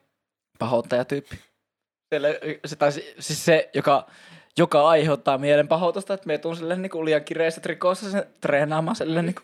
pahoittajatyyppi. 0.59 1.39
Sille, 2.15 2.41
se, 2.67 2.77
tai 2.77 2.93
si- 2.93 3.15
siis 3.19 3.45
se, 3.45 3.71
joka, 3.75 4.07
joka 4.59 4.89
aiheuttaa 4.89 5.39
mielenpahoitusta, 5.39 6.15
että 6.15 6.27
me 6.27 6.39
tuun 6.39 6.57
silleen 6.57 6.83
niinku 6.83 7.05
liian 7.05 7.25
kireessä 7.25 7.61
trikoossa 7.61 8.11
sen 8.11 8.25
treenaamaan 8.41 8.97
silleen 8.97 9.27
niinku. 9.27 9.43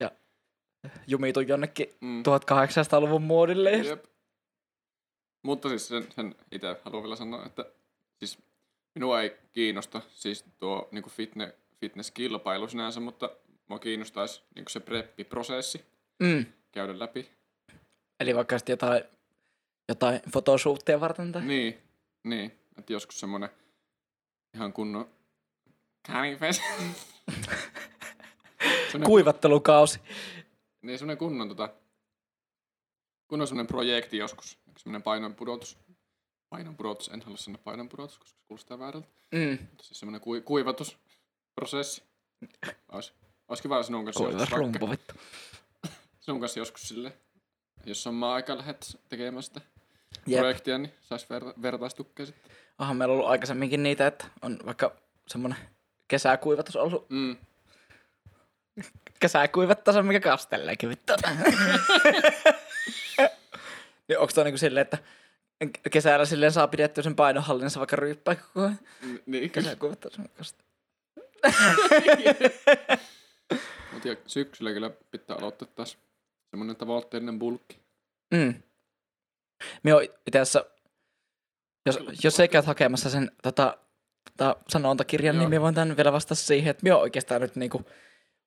Ja 0.00 0.10
jumitun 1.06 1.48
jonnekin 1.48 1.94
Mm. 2.00 2.22
1800-luvun 2.22 3.22
muodille. 3.22 3.70
Jep. 3.72 4.04
Mutta 5.44 5.68
siis 5.68 5.88
sen, 5.88 6.06
sen 6.12 6.34
itse 6.52 6.76
haluan 6.84 7.02
vielä 7.02 7.16
sanoa, 7.16 7.46
että 7.46 7.64
siis 8.18 8.38
minua 8.94 9.20
ei 9.22 9.36
kiinnosta 9.52 10.00
siis 10.10 10.44
tuo 10.58 10.88
niin 10.90 11.04
fitne, 11.10 11.54
fitness-kilpailu 11.80 12.68
sinänsä, 12.68 13.00
mutta 13.00 13.30
mua 13.68 13.78
kiinnostaisi 13.78 14.42
niin 14.54 14.64
se 14.68 14.80
preppiprosessi 14.80 15.84
mm. 16.20 16.46
käydä 16.72 16.98
läpi. 16.98 17.30
Eli 18.20 18.34
vaikka 18.34 18.58
sitten 18.58 18.72
jotain, 18.72 19.04
jotain 19.88 20.20
photoshoottia 20.32 21.00
varten 21.00 21.32
tai... 21.32 21.44
Niin, 21.44 21.78
niin. 22.24 22.52
Että 22.78 22.92
joskus 22.92 23.20
semmonen 23.20 23.48
ihan 24.54 24.72
kunnon 24.72 25.10
semmonen, 28.92 29.06
Kuivattelukausi. 29.06 30.00
niin 30.82 30.98
semmonen 30.98 31.18
kunnon 31.18 31.48
tota, 31.48 31.68
kunnon 33.28 33.48
semmonen 33.48 33.66
projekti 33.66 34.16
joskus. 34.16 34.58
Semmonen 34.76 35.02
painonpudotus. 35.02 35.78
Painonpudotus, 36.50 37.08
en 37.08 37.22
halua 37.22 37.36
sanoa 37.36 37.60
painonpudotus, 37.64 38.18
koska 38.18 38.38
se 38.38 38.44
kuulostaa 38.48 38.78
väärältä. 38.78 39.08
Mm. 39.32 39.58
Mutta 39.60 39.84
siis 39.84 39.98
semmonen 39.98 40.20
kui, 40.20 40.42
kuivatusprosessi. 41.54 42.02
Ois, 42.92 43.14
ois 43.48 43.62
kiva 43.62 43.82
sinun 43.82 44.04
kanssa 44.04 44.24
Kuiva 44.24 44.38
joskus 44.38 44.58
rumpu 44.58 44.90
vittu. 44.90 45.14
sinun 46.20 46.40
kanssa 46.40 46.60
joskus 46.60 46.88
sille, 46.88 47.12
jos 47.84 48.06
on 48.06 48.14
maa-aika 48.14 48.58
lähdet 48.58 48.98
tekemään 49.08 49.42
sitä 49.42 49.60
Jep. 50.26 50.40
projektia, 50.40 50.78
niin 50.78 50.92
sais 51.00 51.30
ver, 51.30 51.44
vertaistukea 51.62 52.26
sitten. 52.26 52.52
Onhan 52.78 52.96
meillä 52.96 53.12
ollut 53.12 53.28
aikaisemminkin 53.28 53.82
niitä, 53.82 54.06
että 54.06 54.24
on 54.42 54.58
vaikka 54.66 54.96
semmoinen 55.26 55.58
kesäkuivatus 56.08 56.76
ollut. 56.76 57.10
Mm. 57.10 57.36
Kesäkuivattaus 59.20 59.96
on 59.96 60.06
mikä 60.06 60.20
kasteleekin 60.20 60.88
vittu. 60.88 61.12
niin 64.08 64.18
onko 64.18 64.32
toi 64.34 64.44
niinku 64.44 64.58
silleen, 64.58 64.82
että 64.82 64.98
kesällä 65.90 66.24
silleen 66.24 66.52
saa 66.52 66.68
pidettyä 66.68 67.04
sen 67.04 67.16
painonhallinnassa 67.16 67.80
vaikka 67.80 67.96
ryyppää 67.96 68.34
koko 68.34 68.60
ajan? 68.60 68.78
Niin, 69.26 69.50
kyllä. 69.50 69.64
Kesäkuivattaus 69.64 70.18
on 70.18 70.28
kastele. 70.38 70.73
Mutta 73.92 74.08
syksyllä 74.26 74.72
kyllä 74.72 74.90
pitää 75.10 75.36
aloittaa 75.36 75.68
taas 75.74 75.98
semmonen 76.50 76.76
tavoitteellinen 76.76 77.38
bulkki. 77.38 77.78
Mm. 78.34 78.54
Me 79.82 79.94
on 79.94 80.02
itse 80.02 80.40
asiassa, 80.40 80.64
jos, 81.86 81.98
jos 82.24 82.36
sä 82.36 82.48
käyt 82.48 82.66
hakemassa 82.66 83.10
sen 83.10 83.30
tota, 83.42 83.78
tota, 84.36 84.56
sanontakirjan, 84.68 85.36
Joo. 85.36 85.40
niin 85.40 85.50
me 85.50 85.60
voin 85.60 85.74
tämän 85.74 85.96
vielä 85.96 86.12
vastata 86.12 86.34
siihen, 86.34 86.70
että 86.70 86.84
me 86.84 86.92
oon 86.92 87.02
oikeastaan 87.02 87.40
nyt 87.40 87.56
niinku 87.56 87.84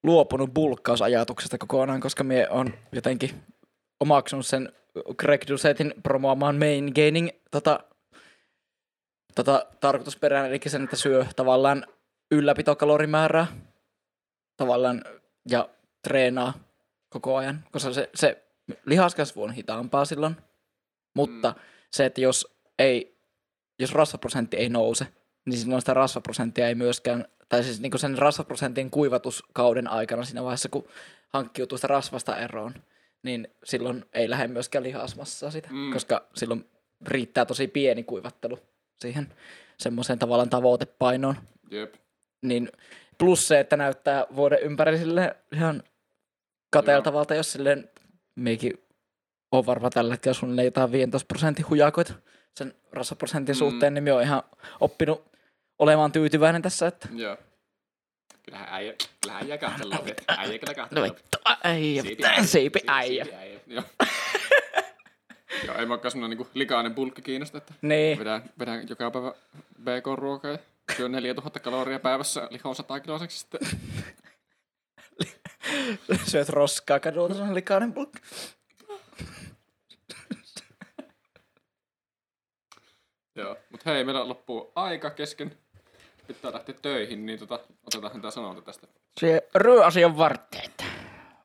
luopunut 0.03 0.53
bulkkausajatuksesta 0.53 1.57
kokonaan, 1.57 2.01
koska 2.01 2.23
me 2.23 2.49
on 2.49 2.73
jotenkin 2.91 3.43
omaksunut 3.99 4.45
sen 4.45 4.73
Greg 5.17 5.41
Dusetin 5.49 5.93
promoamaan 6.03 6.55
main 6.55 6.91
gaining 6.95 7.29
tota, 7.51 7.79
tota, 9.35 9.65
tarkoitusperään, 9.79 10.49
eli 10.49 10.59
sen, 10.67 10.83
että 10.83 10.95
syö 10.95 11.25
tavallaan 11.35 11.85
ylläpitokalorimäärää 12.31 13.47
tavallaan 14.57 15.01
ja 15.49 15.69
treenaa 16.01 16.53
koko 17.09 17.35
ajan, 17.35 17.63
koska 17.71 17.93
se, 17.93 18.09
se 18.15 18.43
lihaskasvu 18.85 19.43
on 19.43 19.51
hitaampaa 19.51 20.05
silloin, 20.05 20.37
mutta 21.13 21.49
mm. 21.49 21.61
se, 21.91 22.05
että 22.05 22.21
jos 22.21 22.57
ei, 22.79 23.17
jos 23.79 23.93
rasvaprosentti 23.93 24.57
ei 24.57 24.69
nouse, 24.69 25.07
niin 25.45 25.59
silloin 25.59 25.81
sitä 25.81 25.93
rasvaprosenttia 25.93 26.67
ei 26.67 26.75
myöskään, 26.75 27.25
tai 27.49 27.63
siis 27.63 27.81
niin 27.81 27.99
sen 27.99 28.17
rasvaprosentin 28.17 28.91
kuivatuskauden 28.91 29.87
aikana 29.87 30.23
siinä 30.23 30.43
vaiheessa, 30.43 30.69
kun 30.69 30.87
hankkiutuu 31.29 31.77
sitä 31.77 31.87
rasvasta 31.87 32.37
eroon, 32.37 32.73
niin 33.23 33.47
silloin 33.63 34.05
ei 34.13 34.29
lähde 34.29 34.47
myöskään 34.47 34.83
lihasmassaa 34.83 35.51
sitä, 35.51 35.69
Mm. 35.71 35.77
mm. 35.77 35.93
koska 35.93 36.27
silloin 36.35 36.69
riittää 37.07 37.45
tosi 37.45 37.67
pieni 37.67 38.03
kuivattelu 38.03 38.59
siihen 38.99 39.33
semmoiseen 39.77 40.19
tavallaan 40.19 40.49
tavoitepainoon. 40.49 41.35
Jep. 41.71 41.95
Niin 42.41 42.69
plus 43.17 43.47
se, 43.47 43.59
että 43.59 43.77
näyttää 43.77 44.25
vuoden 44.35 44.59
ympäri 44.61 44.97
sille 44.97 45.35
ihan 45.53 45.83
kateeltavalta, 46.69 47.35
jos 47.35 47.51
silleen 47.51 47.89
meikin 48.35 48.73
on 49.51 49.65
varma 49.65 49.89
tällä 49.89 50.13
hetkellä 50.13 50.33
suunnilleen 50.33 50.65
jotain 50.65 50.91
15 50.91 51.27
prosentin 51.27 51.69
hujakoita 51.69 52.13
sen 52.55 52.73
rasvaprosentin 52.91 53.55
Mm. 53.55 53.57
suhteen, 53.57 53.93
niin 53.93 54.03
minä 54.03 54.13
olen 54.15 54.25
ihan 54.25 54.43
oppinut 54.79 55.25
olemaan 55.79 56.11
tyytyväinen 56.11 56.61
tässä, 56.61 56.87
että 56.87 57.07
Joo. 57.15 57.37
Kyllähän 58.43 58.67
äijä, 58.71 58.93
kyllähän 59.21 59.43
äijä 59.43 59.57
kahtella 59.57 59.95
opi. 59.99 60.13
Äijä 60.27 60.59
kyllä 60.59 60.73
no 60.73 60.75
kahtella 60.75 61.05
opi. 61.07 61.15
vittu, 61.19 61.37
äijä, 61.63 62.03
Siipi 62.45 62.79
äijä. 62.87 63.25
Joo. 63.67 63.83
Joo, 65.65 65.77
ei 65.77 65.89
vaikka 65.89 66.09
semmonen 66.09 66.37
niinku 66.37 66.51
likainen 66.53 66.95
bulkki 66.95 67.21
kiinnosta, 67.21 67.57
että 67.57 67.73
Niin, 67.81 68.19
vedän, 68.19 68.43
vedän 68.59 68.85
joka 68.89 69.11
päivä 69.11 69.33
BK-ruokaa 69.83 70.51
ja 70.51 70.57
syön 70.95 71.11
4000 71.11 71.59
kaloria 71.59 71.99
päivässä 71.99 72.47
lihoa 72.51 72.73
100 72.73 72.99
kiloiseksi 72.99 73.39
sitten. 73.39 73.59
syöt 76.31 76.49
roskaa 76.49 76.99
kadulta, 76.99 77.33
se 77.33 77.41
on 77.41 77.55
likainen 77.55 77.93
pulkki. 77.93 78.19
Joo, 83.35 83.57
mut 83.71 83.85
hei, 83.85 84.03
meillä 84.03 84.27
loppuu 84.27 84.71
aika 84.75 85.09
kesken. 85.09 85.57
Pitää 86.27 86.53
lähteä 86.53 86.75
töihin, 86.81 87.25
niin 87.25 87.39
tota, 87.39 87.59
otetaan 87.85 88.21
tämä 88.21 88.31
sanonta 88.31 88.61
tästä. 88.61 88.87
Se 89.19 89.47
ryöasian 89.55 90.17
vartteet. 90.17 90.83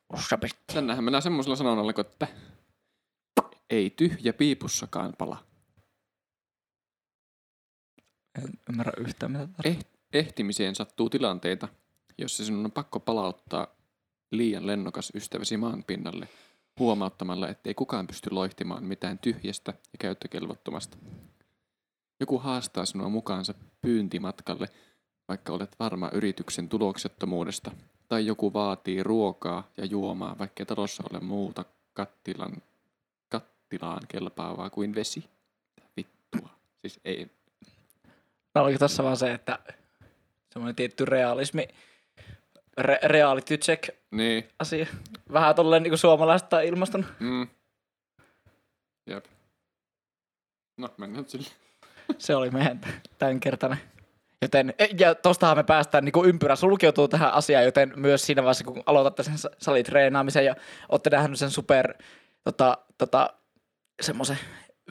Ossa 0.09 0.39
pistää. 0.39 0.63
Tännehän 0.75 1.05
mennään 1.05 1.23
semmoisella 1.23 1.57
sanonnalla, 1.57 1.93
että 2.01 2.27
ei 3.71 3.91
tyhjä 3.91 4.33
piipussakaan 4.33 5.13
pala. 5.19 5.52
En 8.39 8.51
ymmärrä 8.71 8.93
yhtään 8.99 9.33
mitä 9.33 9.47
tarkoittaa. 9.47 9.71
Eh, 9.71 9.87
ehtimiseen 10.13 10.75
sattuu 10.75 11.11
tilanteita, 11.11 11.69
jossa 12.19 12.45
sinun 12.45 12.65
on 12.65 12.73
pakko 12.73 13.01
palauttaa 13.01 13.67
liian 14.31 14.67
lennokas 14.67 15.13
ystäväsi 15.15 15.57
maan 15.57 15.85
pinnalle 15.85 16.29
huomauttamalla, 16.79 17.49
ettei 17.49 17.75
kukaan 17.75 18.07
pysty 18.07 18.31
loihtimaan 18.31 18.85
mitään 18.85 19.19
tyhjästä 19.19 19.73
ja 19.73 19.99
käyttökelvottomasta. 19.99 20.97
Joku 22.21 22.39
haastaa 22.39 22.87
sinua 22.87 23.09
mukaansa 23.09 23.55
pyyntimatkalle, 23.81 24.69
vaikka 25.29 25.53
olet 25.53 25.77
varma 25.79 26.11
yrityksen 26.13 26.69
tuloksettomuudesta, 26.69 27.71
tai 28.09 28.27
joku 28.27 28.53
vaatii 28.53 29.03
ruokaa 29.03 29.69
ja 29.77 29.85
juomaa, 29.85 30.39
vaikka 30.39 30.67
talossa 30.67 31.05
ole 31.11 31.21
muuta 31.21 31.65
kattilan, 31.93 32.63
kattilaan 33.29 34.03
kelpaavaa 34.09 34.71
kuin 34.71 34.95
vesi. 34.95 35.25
Vittua. 35.97 36.49
Siis 36.81 37.01
ei, 37.05 37.31
oliko 38.55 38.79
tässä 38.79 39.05
vaan 39.05 39.17
se, 39.17 39.33
että 39.33 39.59
semmoinen 40.53 40.77
tietty 40.77 41.05
realismi, 41.05 41.69
re, 42.79 42.99
reality 43.03 43.57
check 43.57 43.89
niin, 44.11 44.49
asia. 44.59 44.87
Vähän 45.33 45.55
tolleen 45.55 45.83
niinku 45.83 45.97
suomalaista 45.97 46.61
ilmaston. 46.61 47.07
Mm. 47.21 47.49
Jep. 49.07 49.25
No, 50.77 50.89
mennään 50.97 51.29
sille. 51.29 51.49
Se 52.19 52.37
oli 52.37 52.51
meidän 52.51 52.81
tämänkertainen 53.19 53.79
Joten, 54.43 54.75
ja 54.99 55.15
tostahan 55.15 55.57
me 55.57 55.65
päästään, 55.65 56.05
niin 56.05 56.13
kuin 56.13 56.29
ympyrä 56.29 56.57
sulkeutuu 56.57 57.09
tähän 57.09 57.33
asiaan, 57.33 57.65
joten 57.65 57.93
myös 57.97 58.27
siinä 58.27 58.43
vaiheessa, 58.43 58.65
kun 58.65 58.83
aloitatte 58.87 59.23
sen 59.23 59.39
sa- 59.39 59.51
salitreenaamisen 59.59 60.45
ja 60.45 60.57
olette 60.89 61.11
nähnyt 61.11 61.39
sen 61.39 61.51
super, 61.51 61.95
tota, 62.45 62.79
tota, 62.99 63.31
semmoisen 64.01 64.39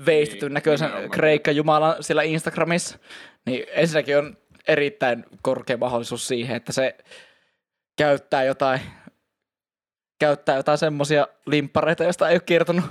veistetyn 0.05 0.47
Niin, 0.47 0.53
näköisen 0.53 0.91
kreikka 1.11 1.51
jumalan 1.51 1.95
siellä 2.03 2.23
Instagramissa, 2.23 2.97
niin 3.45 3.65
ensinnäkin 3.69 4.17
on 4.17 4.37
erittäin 4.67 5.25
korkea 5.41 5.77
mahdollisuus 5.77 6.27
siihen, 6.27 6.55
että 6.55 6.71
se 6.71 6.97
käyttää 7.97 8.43
jotain, 8.43 8.81
käyttää 10.19 10.55
jotain 10.55 10.77
semmoisia 10.77 11.27
limppareita, 11.45 12.03
joista 12.03 12.29
ei 12.29 12.35
ole 12.35 12.41
kertonut, 12.45 12.85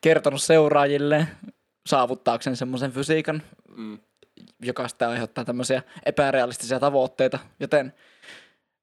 kertonut 0.00 0.42
seuraajilleen 0.42 1.28
saavuttaakseen 1.86 2.56
semmoisen 2.56 2.92
fysiikan, 2.92 3.42
Mm. 3.76 3.98
joka 4.62 4.88
sitten 4.88 5.08
aiheuttaa 5.08 5.44
tämmöisiä 5.44 5.82
epärealistisia 6.06 6.80
tavoitteita, 6.80 7.38
joten 7.60 7.92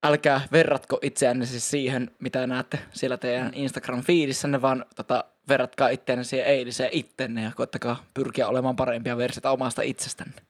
älkää 0.03 0.41
verratko 0.51 0.99
itseänne 1.01 1.45
siis 1.45 1.69
siihen, 1.69 2.11
mitä 2.19 2.47
näette 2.47 2.80
siellä 2.91 3.17
teidän 3.17 3.53
Instagram-fiidissänne, 3.53 4.61
vaan 4.61 4.86
tota, 4.95 5.23
verratkaa 5.47 5.89
itseänne 5.89 6.23
siihen 6.23 6.47
eiliseen 6.47 6.89
ittenne 6.93 7.43
ja 7.43 7.51
koettakaa 7.55 8.03
pyrkiä 8.13 8.47
olemaan 8.47 8.75
parempia 8.75 9.17
versioita 9.17 9.51
omasta 9.51 9.82
itsestänne. 9.82 10.41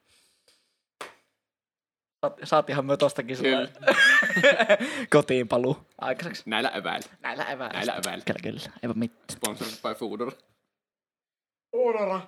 Saatihan 2.44 2.86
me 2.86 2.98
tostakin 2.98 3.38
kyllä. 3.38 3.68
kotiin 5.14 5.48
paluu 5.48 5.78
aikaiseksi. 6.02 6.44
Näillä 6.46 6.70
eväillä. 6.70 7.10
Näillä 7.20 7.44
eväillä. 7.44 7.74
Näillä 7.74 7.94
eväillä. 7.94 8.24
Kyllä, 8.26 8.40
kyllä. 8.44 8.74
Eivä 8.84 8.94
mitään. 8.94 9.26
Sponsored 9.32 9.72
by 9.72 10.00
Foodora. 10.00 10.32
Foodora. 11.72 12.22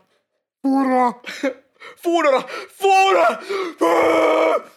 Foodora. 0.64 1.14
Foodora. 2.04 2.42
Foodora. 2.80 3.38
Foodora. 3.80 4.72